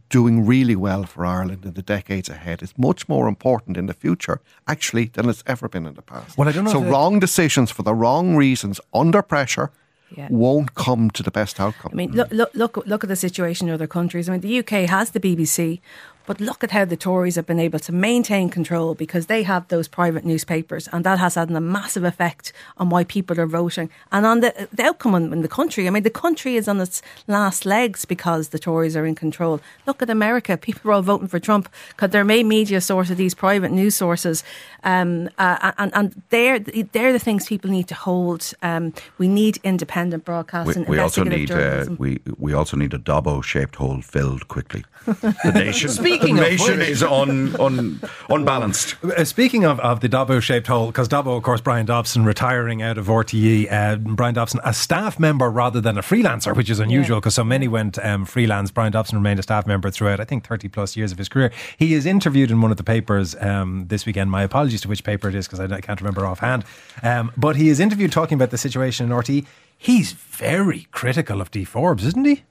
doing 0.09 0.45
really 0.45 0.75
well 0.75 1.03
for 1.03 1.25
Ireland 1.25 1.65
in 1.65 1.73
the 1.73 1.81
decades 1.81 2.29
ahead 2.29 2.61
is 2.61 2.77
much 2.77 3.09
more 3.09 3.27
important 3.27 3.77
in 3.77 3.87
the 3.87 3.93
future, 3.93 4.41
actually, 4.67 5.05
than 5.05 5.27
it's 5.27 5.43
ever 5.47 5.67
been 5.67 5.87
in 5.87 5.95
the 5.95 6.01
past. 6.03 6.37
Well, 6.37 6.47
I 6.47 6.51
don't 6.51 6.65
know. 6.65 6.71
So, 6.71 6.83
wrong 6.83 7.19
decisions 7.19 7.71
for 7.71 7.83
the 7.83 7.95
wrong 7.95 8.35
reasons 8.35 8.79
under 8.93 9.21
pressure 9.21 9.71
yeah. 10.15 10.27
won't 10.29 10.75
come 10.75 11.09
to 11.11 11.23
the 11.23 11.31
best 11.31 11.59
outcome. 11.59 11.91
I 11.93 11.95
mean, 11.95 12.11
look, 12.11 12.31
look, 12.31 12.53
look, 12.53 12.77
look 12.85 13.03
at 13.03 13.07
the 13.07 13.15
situation 13.15 13.67
in 13.67 13.73
other 13.73 13.87
countries. 13.87 14.29
I 14.29 14.33
mean, 14.33 14.41
the 14.41 14.59
UK 14.59 14.89
has 14.89 15.11
the 15.11 15.19
BBC, 15.19 15.81
But 16.25 16.39
look 16.39 16.63
at 16.63 16.71
how 16.71 16.85
the 16.85 16.95
Tories 16.95 17.35
have 17.35 17.45
been 17.45 17.59
able 17.59 17.79
to 17.79 17.91
maintain 17.91 18.49
control 18.49 18.95
because 18.95 19.25
they 19.25 19.43
have 19.43 19.67
those 19.67 19.87
private 19.87 20.25
newspapers, 20.25 20.87
and 20.93 21.03
that 21.05 21.19
has 21.19 21.35
had 21.35 21.51
a 21.51 21.61
massive 21.61 22.03
effect 22.03 22.53
on 22.77 22.89
why 22.89 23.03
people 23.03 23.39
are 23.39 23.47
voting 23.47 23.89
and 24.11 24.25
on 24.25 24.39
the, 24.39 24.67
the 24.71 24.83
outcome 24.83 25.15
in, 25.15 25.33
in 25.33 25.41
the 25.41 25.47
country. 25.47 25.87
I 25.87 25.89
mean, 25.89 26.03
the 26.03 26.09
country 26.09 26.55
is 26.55 26.67
on 26.67 26.79
its 26.79 27.01
last 27.27 27.65
legs 27.65 28.05
because 28.05 28.49
the 28.49 28.59
Tories 28.59 28.95
are 28.95 29.05
in 29.05 29.15
control. 29.15 29.59
Look 29.85 30.01
at 30.01 30.09
America; 30.09 30.57
people 30.67 30.91
are 30.91 30.93
all 30.95 31.01
voting 31.01 31.27
for 31.27 31.39
Trump 31.39 31.69
because 31.89 32.11
their 32.11 32.23
main 32.23 32.47
media 32.47 32.81
source 32.81 33.11
are 33.11 33.15
these 33.15 33.33
private 33.33 33.71
news 33.71 33.95
sources, 33.95 34.43
um, 34.83 35.29
uh, 35.37 35.71
and 35.77 35.91
and 35.93 36.21
they're 36.29 36.59
they're 36.59 37.13
the 37.13 37.19
things 37.19 37.47
people 37.47 37.69
need 37.69 37.87
to 37.89 37.95
hold. 37.95 38.53
Um, 38.61 38.93
we 39.17 39.27
need 39.27 39.59
independent 39.63 40.25
broadcasting. 40.25 40.85
We, 40.85 40.91
we 40.91 40.99
also 40.99 41.23
need 41.23 41.51
uh, 41.51 41.87
we 41.97 42.19
we 42.37 42.53
also 42.53 42.77
need 42.77 42.93
a 42.93 42.99
Dobbo 42.99 43.43
shaped 43.43 43.75
hole 43.75 44.01
filled 44.01 44.47
quickly. 44.47 44.83
The 45.43 45.51
nation, 45.53 45.89
Speaking 46.13 46.35
the 46.35 46.41
nation 46.41 46.79
which- 46.79 46.89
is 46.89 47.03
un, 47.03 47.55
un, 47.59 47.99
unbalanced. 48.29 48.95
Uh, 49.03 49.23
Speaking 49.23 49.65
of, 49.65 49.79
of 49.79 49.99
the 50.01 50.09
Dobbo 50.09 50.39
shaped 50.41 50.67
hole, 50.67 50.87
because 50.87 51.07
Dobbo, 51.07 51.35
of 51.35 51.43
course, 51.43 51.61
Brian 51.61 51.85
Dobson 51.85 52.23
retiring 52.25 52.81
out 52.81 52.97
of 52.97 53.07
RTE, 53.07 53.71
uh, 53.71 53.95
Brian 53.97 54.33
Dobson, 54.35 54.59
a 54.63 54.73
staff 54.73 55.19
member 55.19 55.49
rather 55.49 55.81
than 55.81 55.97
a 55.97 56.01
freelancer, 56.01 56.55
which 56.55 56.69
is 56.69 56.79
unusual 56.79 57.19
because 57.19 57.33
so 57.35 57.43
many 57.43 57.67
went 57.67 57.97
um, 58.05 58.25
freelance. 58.25 58.71
Brian 58.71 58.91
Dobson 58.91 59.17
remained 59.17 59.39
a 59.39 59.43
staff 59.43 59.65
member 59.65 59.89
throughout, 59.89 60.19
I 60.19 60.25
think, 60.25 60.45
30 60.45 60.67
plus 60.69 60.95
years 60.95 61.11
of 61.11 61.17
his 61.17 61.29
career. 61.29 61.51
He 61.77 61.93
is 61.93 62.05
interviewed 62.05 62.51
in 62.51 62.61
one 62.61 62.71
of 62.71 62.77
the 62.77 62.83
papers 62.83 63.35
um, 63.39 63.85
this 63.87 64.05
weekend. 64.05 64.29
My 64.31 64.43
apologies 64.43 64.81
to 64.81 64.87
which 64.87 65.03
paper 65.03 65.29
it 65.29 65.35
is 65.35 65.47
because 65.47 65.59
I, 65.59 65.65
I 65.75 65.81
can't 65.81 65.99
remember 65.99 66.25
offhand. 66.25 66.63
Um, 67.01 67.31
but 67.37 67.55
he 67.55 67.69
is 67.69 67.79
interviewed 67.79 68.11
talking 68.11 68.35
about 68.35 68.51
the 68.51 68.57
situation 68.57 69.05
in 69.05 69.11
RTE. 69.11 69.45
He's 69.77 70.13
very 70.13 70.87
critical 70.91 71.41
of 71.41 71.51
Dee 71.51 71.65
Forbes, 71.65 72.05
isn't 72.05 72.25
he? 72.25 72.43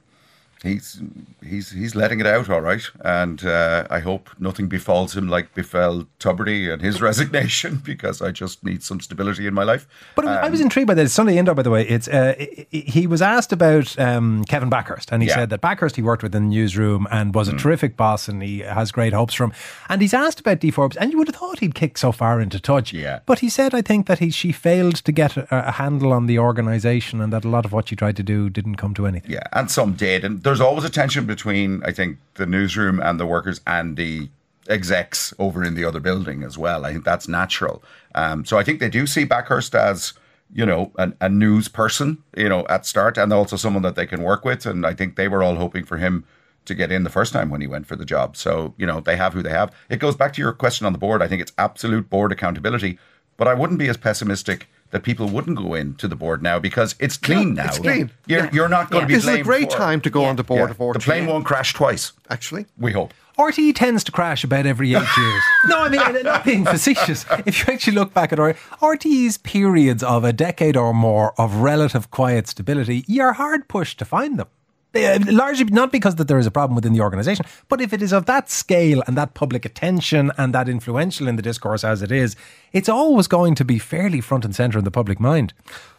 He's 0.63 1.01
he's 1.45 1.71
he's 1.71 1.93
letting 1.93 2.21
it 2.21 2.25
out, 2.25 2.49
all 2.49 2.61
right, 2.61 2.81
and 3.03 3.43
uh, 3.45 3.85
I 3.89 3.99
hope 3.99 4.29
nothing 4.39 4.67
befalls 4.69 5.13
him 5.17 5.27
like 5.27 5.53
befell 5.53 6.07
Tubridy 6.19 6.71
and 6.71 6.81
his 6.81 7.01
resignation, 7.09 7.81
because 7.83 8.21
I 8.21 8.31
just 8.31 8.63
need 8.63 8.81
some 8.81 9.01
stability 9.01 9.45
in 9.45 9.53
my 9.53 9.63
life. 9.63 9.85
But 10.15 10.25
I 10.25 10.47
was 10.47 10.61
Um, 10.61 10.67
intrigued 10.67 10.87
by 10.87 10.93
this. 10.93 11.11
Sunday 11.13 11.37
Indo, 11.37 11.53
by 11.53 11.63
the 11.63 11.69
way, 11.69 11.85
it's 11.85 12.07
uh, 12.07 12.35
he 12.71 13.05
was 13.07 13.21
asked 13.21 13.51
about 13.51 13.99
um, 13.99 14.45
Kevin 14.45 14.69
Bakhurst, 14.69 15.11
and 15.11 15.21
he 15.21 15.27
Yeah. 15.27 15.33
Mm. 15.35 15.39
said 15.41 15.49
that 15.49 15.59
Bakhurst 15.61 15.97
he 15.97 16.01
worked 16.01 16.23
with 16.23 16.33
in 16.33 16.43
the 16.49 16.55
newsroom 16.55 17.07
and 17.11 17.35
was 17.35 17.49
a 17.49 17.57
terrific 17.57 17.97
boss, 17.97 18.29
and 18.29 18.41
he 18.41 18.59
has 18.59 18.93
great 18.93 19.11
hopes 19.11 19.33
for 19.33 19.43
him. 19.43 19.53
And 19.89 20.01
he's 20.01 20.13
asked 20.13 20.39
about 20.39 20.59
Dee 20.61 20.71
Forbes, 20.71 20.95
and 20.95 21.11
you 21.11 21.17
would 21.17 21.27
have 21.27 21.35
thought 21.35 21.59
he'd 21.59 21.75
kick 21.75 21.97
so 21.97 22.13
far 22.13 22.39
into 22.39 22.57
touch. 22.57 22.93
Yeah. 22.93 23.19
But 23.25 23.39
he 23.39 23.49
said, 23.49 23.75
I 23.75 23.81
think 23.81 24.07
that 24.07 24.19
he 24.19 24.29
she 24.31 24.53
failed 24.53 24.95
to 25.03 25.11
get 25.11 25.35
a, 25.35 25.45
a 25.51 25.71
handle 25.73 26.13
on 26.13 26.27
the 26.27 26.39
organisation, 26.39 27.19
and 27.19 27.33
that 27.33 27.43
a 27.43 27.49
lot 27.49 27.65
of 27.65 27.73
what 27.73 27.89
she 27.89 27.97
tried 27.97 28.15
to 28.15 28.23
do 28.23 28.49
didn't 28.49 28.75
come 28.77 28.93
to 28.93 29.05
anything. 29.07 29.29
Yeah, 29.31 29.43
and 29.51 29.69
some 29.69 29.93
did. 29.93 30.23
And 30.23 30.41
there's 30.53 30.61
always 30.61 30.83
a 30.83 30.89
tension 30.91 31.25
between, 31.25 31.81
I 31.83 31.91
think, 31.91 32.19
the 32.35 32.45
newsroom 32.45 32.99
and 32.99 33.19
the 33.19 33.25
workers 33.25 33.59
and 33.65 33.97
the 33.97 34.29
execs 34.69 35.33
over 35.39 35.63
in 35.63 35.73
the 35.73 35.83
other 35.83 35.99
building 35.99 36.43
as 36.43 36.59
well. 36.59 36.85
I 36.85 36.91
think 36.91 37.05
that's 37.05 37.27
natural. 37.27 37.81
Um, 38.13 38.45
so 38.45 38.59
I 38.59 38.63
think 38.63 38.79
they 38.79 38.87
do 38.87 39.07
see 39.07 39.25
Bakhurst 39.25 39.73
as, 39.73 40.13
you 40.53 40.63
know, 40.63 40.91
an, 40.99 41.17
a 41.19 41.27
news 41.27 41.69
person, 41.69 42.19
you 42.37 42.49
know, 42.49 42.67
at 42.69 42.85
start, 42.85 43.17
and 43.17 43.33
also 43.33 43.55
someone 43.55 43.81
that 43.81 43.95
they 43.95 44.05
can 44.05 44.21
work 44.21 44.45
with. 44.45 44.67
And 44.67 44.85
I 44.85 44.93
think 44.93 45.15
they 45.15 45.27
were 45.27 45.41
all 45.41 45.55
hoping 45.55 45.85
for 45.85 45.97
him 45.97 46.23
to 46.65 46.75
get 46.75 46.91
in 46.91 47.03
the 47.03 47.09
first 47.09 47.33
time 47.33 47.49
when 47.49 47.61
he 47.61 47.65
went 47.65 47.87
for 47.87 47.95
the 47.95 48.05
job. 48.05 48.37
So, 48.37 48.75
you 48.77 48.85
know, 48.85 48.99
they 48.99 49.15
have 49.15 49.33
who 49.33 49.41
they 49.41 49.49
have. 49.49 49.73
It 49.89 49.97
goes 49.97 50.15
back 50.15 50.33
to 50.33 50.41
your 50.41 50.53
question 50.53 50.85
on 50.85 50.93
the 50.93 50.99
board. 50.99 51.23
I 51.23 51.27
think 51.27 51.41
it's 51.41 51.53
absolute 51.57 52.11
board 52.11 52.31
accountability. 52.31 52.99
But 53.37 53.47
I 53.47 53.55
wouldn't 53.55 53.79
be 53.79 53.89
as 53.89 53.97
pessimistic 53.97 54.67
that 54.93 55.03
people 55.03 55.27
wouldn't 55.27 55.57
go 55.57 55.73
into 55.73 56.07
the 56.07 56.15
board 56.15 56.41
now 56.41 56.59
because 56.59 56.95
it's 56.99 57.17
clean 57.17 57.55
now. 57.55 57.65
it's 57.65 57.79
clean. 57.79 58.11
You're, 58.27 58.47
you're 58.53 58.69
not 58.69 58.89
going 58.91 59.01
to 59.01 59.07
be 59.07 59.15
This 59.15 59.23
is 59.25 59.29
a 59.29 59.41
great 59.41 59.71
for- 59.71 59.77
time 59.77 59.99
to 60.01 60.09
go 60.09 60.21
Yeah. 60.21 60.29
on 60.29 60.35
the 60.37 60.43
board 60.43 60.69
Yeah. 60.69 60.71
of 60.71 60.77
RTE. 60.77 60.93
The 60.93 60.99
plane 60.99 61.25
won't 61.25 61.45
crash 61.45 61.73
twice. 61.73 62.13
Actually, 62.29 62.67
We 62.77 62.93
hope. 62.93 63.13
RTE 63.39 63.73
tends 63.73 64.03
to 64.03 64.11
crash 64.11 64.43
about 64.43 64.67
every 64.67 64.93
eight 64.93 65.07
years. 65.17 65.43
No, 65.65 65.79
I 65.81 65.89
mean, 65.89 66.23
not 66.23 66.45
being 66.45 66.63
facetious. 66.65 67.25
If 67.47 67.67
you 67.67 67.73
actually 67.73 67.93
look 67.95 68.13
back 68.13 68.31
at 68.31 68.39
R- 68.39 68.53
RTE's 68.79 69.39
periods 69.39 70.03
of 70.03 70.23
a 70.23 70.31
decade 70.31 70.77
or 70.77 70.93
more 70.93 71.33
of 71.41 71.55
relative 71.55 72.11
quiet 72.11 72.47
stability, 72.47 73.03
you're 73.07 73.33
hard 73.33 73.67
pushed 73.67 73.97
to 73.99 74.05
find 74.05 74.37
them. 74.37 74.47
Uh, 74.95 75.17
largely 75.31 75.65
not 75.65 75.91
because 75.91 76.15
that 76.15 76.27
there 76.27 76.37
is 76.37 76.45
a 76.45 76.51
problem 76.51 76.75
within 76.75 76.93
the 76.93 77.01
organisation, 77.01 77.43
but 77.67 77.81
if 77.81 77.93
it 77.93 78.01
is 78.01 78.13
of 78.13 78.27
that 78.27 78.51
scale 78.51 79.01
and 79.07 79.17
that 79.17 79.33
public 79.33 79.65
attention 79.65 80.31
and 80.37 80.53
that 80.53 80.69
influential 80.69 81.27
in 81.27 81.35
the 81.35 81.41
discourse 81.41 81.83
as 81.83 82.03
it 82.03 82.11
is, 82.11 82.35
it's 82.73 82.87
always 82.87 83.27
going 83.27 83.55
to 83.55 83.65
be 83.65 83.79
fairly 83.79 84.21
front 84.21 84.45
and 84.45 84.55
centre 84.55 84.77
in 84.77 84.83
the 84.83 84.91
public 84.91 85.19
mind. 85.19 85.51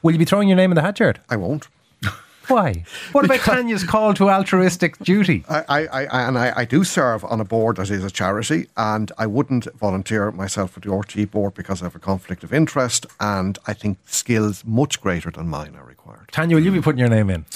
Will 0.02 0.12
you 0.12 0.18
be 0.18 0.24
throwing 0.24 0.48
your 0.48 0.56
name 0.56 0.70
in 0.70 0.76
the 0.76 0.82
hat, 0.82 0.94
Gerard? 0.94 1.20
I 1.28 1.36
won't. 1.36 1.66
Why? 2.48 2.84
What 3.12 3.24
about 3.24 3.40
Tanya's 3.40 3.84
call 3.84 4.12
to 4.14 4.28
altruistic 4.28 4.98
duty? 4.98 5.44
I, 5.48 5.64
I, 5.68 5.86
I 5.86 6.28
and 6.28 6.38
I, 6.38 6.52
I 6.58 6.64
do 6.64 6.84
serve 6.84 7.24
on 7.24 7.40
a 7.40 7.44
board 7.44 7.76
that 7.76 7.90
is 7.90 8.04
a 8.04 8.10
charity, 8.10 8.68
and 8.76 9.10
I 9.16 9.26
wouldn't 9.26 9.64
volunteer 9.74 10.30
myself 10.30 10.72
for 10.72 10.80
the 10.80 10.88
RTE 10.88 11.30
board 11.30 11.54
because 11.54 11.80
I 11.80 11.86
have 11.86 11.96
a 11.96 12.00
conflict 12.00 12.44
of 12.44 12.52
interest, 12.52 13.06
and 13.18 13.58
I 13.66 13.72
think 13.72 13.98
skills 14.04 14.62
much 14.64 15.00
greater 15.00 15.30
than 15.30 15.48
mine 15.48 15.74
are 15.74 15.84
required. 15.84 16.28
Tanya, 16.32 16.56
will 16.56 16.64
you 16.64 16.72
be 16.72 16.82
putting 16.82 16.98
your 16.98 17.08
name 17.08 17.30
in? 17.30 17.46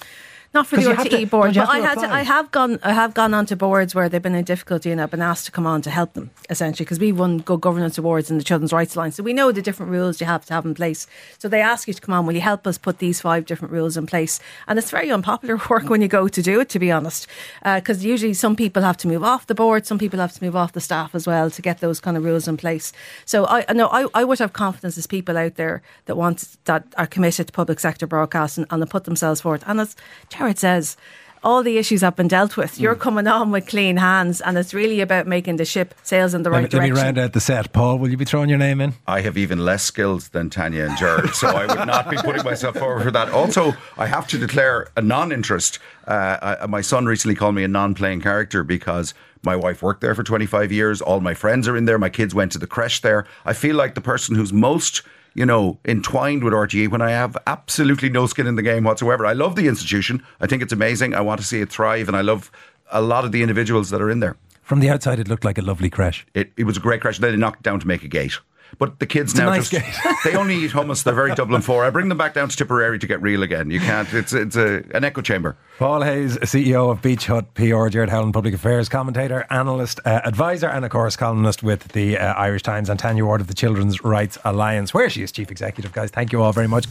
Not 0.54 0.66
for 0.66 0.76
the 0.76 0.82
RTE 0.82 1.28
board, 1.28 1.54
but 1.54 1.68
I 1.68 1.80
had 1.80 1.98
to. 1.98 2.10
I 2.10 2.22
have 2.22 2.50
gone 2.50 2.78
I 2.82 2.92
have 2.92 3.12
gone 3.12 3.34
onto 3.34 3.54
boards 3.54 3.94
where 3.94 4.08
they've 4.08 4.22
been 4.22 4.34
in 4.34 4.44
difficulty 4.44 4.90
and 4.90 4.98
I've 4.98 5.10
been 5.10 5.20
asked 5.20 5.44
to 5.44 5.52
come 5.52 5.66
on 5.66 5.82
to 5.82 5.90
help 5.90 6.14
them 6.14 6.30
essentially 6.48 6.86
because 6.86 6.98
we 6.98 7.12
won 7.12 7.40
good 7.40 7.60
governance 7.60 7.98
awards 7.98 8.30
in 8.30 8.38
the 8.38 8.44
Children's 8.44 8.72
Rights 8.72 8.96
Alliance, 8.96 9.16
so 9.16 9.22
we 9.22 9.34
know 9.34 9.52
the 9.52 9.60
different 9.60 9.92
rules 9.92 10.20
you 10.20 10.26
have 10.26 10.46
to 10.46 10.54
have 10.54 10.64
in 10.64 10.74
place. 10.74 11.06
So 11.38 11.48
they 11.48 11.60
ask 11.60 11.86
you 11.86 11.92
to 11.92 12.00
come 12.00 12.14
on. 12.14 12.24
Will 12.24 12.34
you 12.34 12.40
help 12.40 12.66
us 12.66 12.78
put 12.78 12.98
these 12.98 13.20
five 13.20 13.44
different 13.44 13.72
rules 13.72 13.98
in 13.98 14.06
place? 14.06 14.40
And 14.66 14.78
it's 14.78 14.90
very 14.90 15.10
unpopular 15.10 15.60
work 15.70 15.90
when 15.90 16.00
you 16.00 16.08
go 16.08 16.28
to 16.28 16.42
do 16.42 16.60
it, 16.60 16.70
to 16.70 16.78
be 16.78 16.90
honest, 16.90 17.26
uh, 17.62 17.80
because 17.80 18.02
usually 18.02 18.32
some 18.32 18.56
people 18.56 18.82
have 18.82 18.96
to 18.98 19.08
move 19.08 19.22
off 19.22 19.46
the 19.46 19.54
board, 19.54 19.86
some 19.86 19.98
people 19.98 20.18
have 20.18 20.32
to 20.32 20.42
move 20.42 20.56
off 20.56 20.72
the 20.72 20.80
staff 20.80 21.14
as 21.14 21.26
well 21.26 21.50
to 21.50 21.60
get 21.60 21.80
those 21.80 22.00
kind 22.00 22.16
of 22.16 22.24
rules 22.24 22.48
in 22.48 22.56
place. 22.56 22.92
So 23.26 23.44
I 23.44 23.66
I 23.68 23.74
know 23.74 23.88
I, 23.88 24.06
I 24.14 24.24
would 24.24 24.38
have 24.38 24.54
confidence 24.54 24.96
as 24.96 25.06
people 25.06 25.36
out 25.36 25.56
there 25.56 25.82
that 26.06 26.16
want 26.16 26.56
that 26.64 26.86
are 26.96 27.06
committed 27.06 27.48
to 27.48 27.52
public 27.52 27.80
sector 27.80 28.06
broadcasting 28.06 28.64
and 28.70 28.80
they 28.80 28.86
put 28.86 29.04
themselves 29.04 29.42
forward. 29.42 29.62
And 29.66 29.80
as 29.80 29.94
Gerard 30.38 30.58
says 30.58 30.96
all 31.42 31.62
the 31.62 31.78
issues 31.78 32.00
have 32.00 32.14
been 32.16 32.28
dealt 32.28 32.56
with. 32.56 32.78
You're 32.78 32.94
coming 32.94 33.26
on 33.26 33.50
with 33.50 33.66
clean 33.66 33.96
hands, 33.96 34.40
and 34.40 34.56
it's 34.56 34.72
really 34.72 35.00
about 35.00 35.26
making 35.26 35.56
the 35.56 35.64
ship 35.64 35.94
sails 36.02 36.34
in 36.34 36.42
the 36.42 36.50
right 36.50 36.62
let, 36.62 36.72
me, 36.72 36.78
let 36.78 36.82
me 36.82 36.88
direction. 36.90 37.04
round 37.04 37.18
out 37.18 37.32
the 37.32 37.40
set. 37.40 37.72
Paul, 37.72 37.98
will 37.98 38.08
you 38.08 38.16
be 38.16 38.24
throwing 38.24 38.48
your 38.48 38.58
name 38.58 38.80
in? 38.80 38.94
I 39.06 39.20
have 39.20 39.36
even 39.36 39.64
less 39.64 39.82
skills 39.82 40.28
than 40.28 40.50
Tanya 40.50 40.84
and 40.84 40.96
Gerard, 40.96 41.34
so 41.34 41.48
I 41.48 41.66
would 41.66 41.86
not 41.86 42.10
be 42.10 42.16
putting 42.16 42.44
myself 42.44 42.76
forward 42.76 43.02
for 43.02 43.10
that. 43.10 43.30
Also, 43.30 43.72
I 43.96 44.06
have 44.06 44.26
to 44.28 44.38
declare 44.38 44.88
a 44.96 45.02
non-interest. 45.02 45.78
Uh, 46.06 46.56
I, 46.60 46.66
my 46.66 46.80
son 46.80 47.06
recently 47.06 47.34
called 47.34 47.54
me 47.54 47.64
a 47.64 47.68
non-playing 47.68 48.20
character 48.20 48.62
because 48.62 49.14
my 49.42 49.56
wife 49.56 49.82
worked 49.82 50.00
there 50.00 50.14
for 50.14 50.22
25 50.22 50.72
years. 50.72 51.00
All 51.00 51.20
my 51.20 51.34
friends 51.34 51.68
are 51.68 51.76
in 51.76 51.84
there. 51.84 51.98
My 51.98 52.10
kids 52.10 52.34
went 52.34 52.52
to 52.52 52.58
the 52.58 52.66
creche 52.66 53.00
there. 53.00 53.26
I 53.44 53.52
feel 53.52 53.76
like 53.76 53.94
the 53.94 54.00
person 54.00 54.34
who's 54.34 54.52
most 54.52 55.02
you 55.34 55.46
know, 55.46 55.78
entwined 55.84 56.42
with 56.44 56.52
RTE 56.52 56.88
when 56.88 57.02
I 57.02 57.10
have 57.10 57.36
absolutely 57.46 58.08
no 58.08 58.26
skin 58.26 58.46
in 58.46 58.56
the 58.56 58.62
game 58.62 58.84
whatsoever. 58.84 59.26
I 59.26 59.32
love 59.32 59.56
the 59.56 59.68
institution. 59.68 60.22
I 60.40 60.46
think 60.46 60.62
it's 60.62 60.72
amazing. 60.72 61.14
I 61.14 61.20
want 61.20 61.40
to 61.40 61.46
see 61.46 61.60
it 61.60 61.70
thrive, 61.70 62.08
and 62.08 62.16
I 62.16 62.22
love 62.22 62.50
a 62.90 63.00
lot 63.00 63.24
of 63.24 63.32
the 63.32 63.42
individuals 63.42 63.90
that 63.90 64.00
are 64.00 64.10
in 64.10 64.20
there. 64.20 64.36
From 64.62 64.80
the 64.80 64.90
outside, 64.90 65.18
it 65.18 65.28
looked 65.28 65.44
like 65.44 65.58
a 65.58 65.62
lovely 65.62 65.88
crash. 65.88 66.26
It, 66.34 66.52
it 66.56 66.64
was 66.64 66.76
a 66.76 66.80
great 66.80 67.00
crash. 67.00 67.18
Then 67.18 67.30
they 67.30 67.36
knocked 67.36 67.62
down 67.62 67.80
to 67.80 67.86
make 67.86 68.02
a 68.02 68.08
gate. 68.08 68.38
But 68.78 68.98
the 68.98 69.06
kids 69.06 69.32
It's 69.32 69.38
now 69.38 69.46
nice 69.46 69.70
just, 69.70 69.84
they 70.24 70.36
only 70.36 70.56
eat 70.56 70.72
hummus. 70.72 71.02
They're 71.02 71.14
very 71.14 71.34
Dublin 71.34 71.62
four. 71.62 71.84
I 71.84 71.90
bring 71.90 72.08
them 72.08 72.18
back 72.18 72.34
down 72.34 72.48
to 72.48 72.56
Tipperary 72.56 72.98
to 72.98 73.06
get 73.06 73.20
real 73.22 73.42
again. 73.42 73.70
You 73.70 73.80
can't. 73.80 74.12
It's 74.12 74.32
it's 74.32 74.56
a, 74.56 74.84
an 74.94 75.04
echo 75.04 75.22
chamber. 75.22 75.56
Paul 75.78 76.02
Hayes, 76.02 76.36
CEO 76.38 76.90
of 76.90 77.00
Beachhut 77.00 77.54
PR, 77.54 77.88
Gerard 77.88 78.10
Howlin, 78.10 78.32
Public 78.32 78.54
Affairs 78.54 78.88
commentator, 78.88 79.46
analyst, 79.50 80.00
uh, 80.04 80.20
advisor, 80.24 80.68
and 80.68 80.84
of 80.84 80.90
course, 80.90 81.16
columnist 81.16 81.62
with 81.62 81.88
the 81.88 82.18
uh, 82.18 82.34
Irish 82.34 82.62
Times, 82.62 82.88
and 82.88 82.98
Tanya 82.98 83.24
Ward 83.24 83.40
of 83.40 83.46
the 83.46 83.54
Children's 83.54 84.04
Rights 84.04 84.38
Alliance, 84.44 84.92
where 84.92 85.08
she 85.08 85.22
is 85.22 85.32
chief 85.32 85.50
executive. 85.50 85.92
Guys, 85.92 86.10
thank 86.10 86.32
you 86.32 86.42
all 86.42 86.52
very 86.52 86.68
much. 86.68 86.86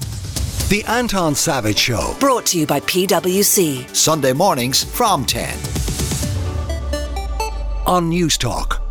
The 0.69 0.83
Anton 0.87 1.33
Savage 1.35 1.77
Show. 1.77 2.15
Brought 2.19 2.47
to 2.47 2.59
you 2.59 2.67
by 2.67 2.81
PwC. 2.81 3.95
Sunday 3.95 4.33
mornings 4.33 4.83
from 4.83 5.25
10. 5.25 5.57
On 7.85 8.11
Newstalk. 8.11 8.86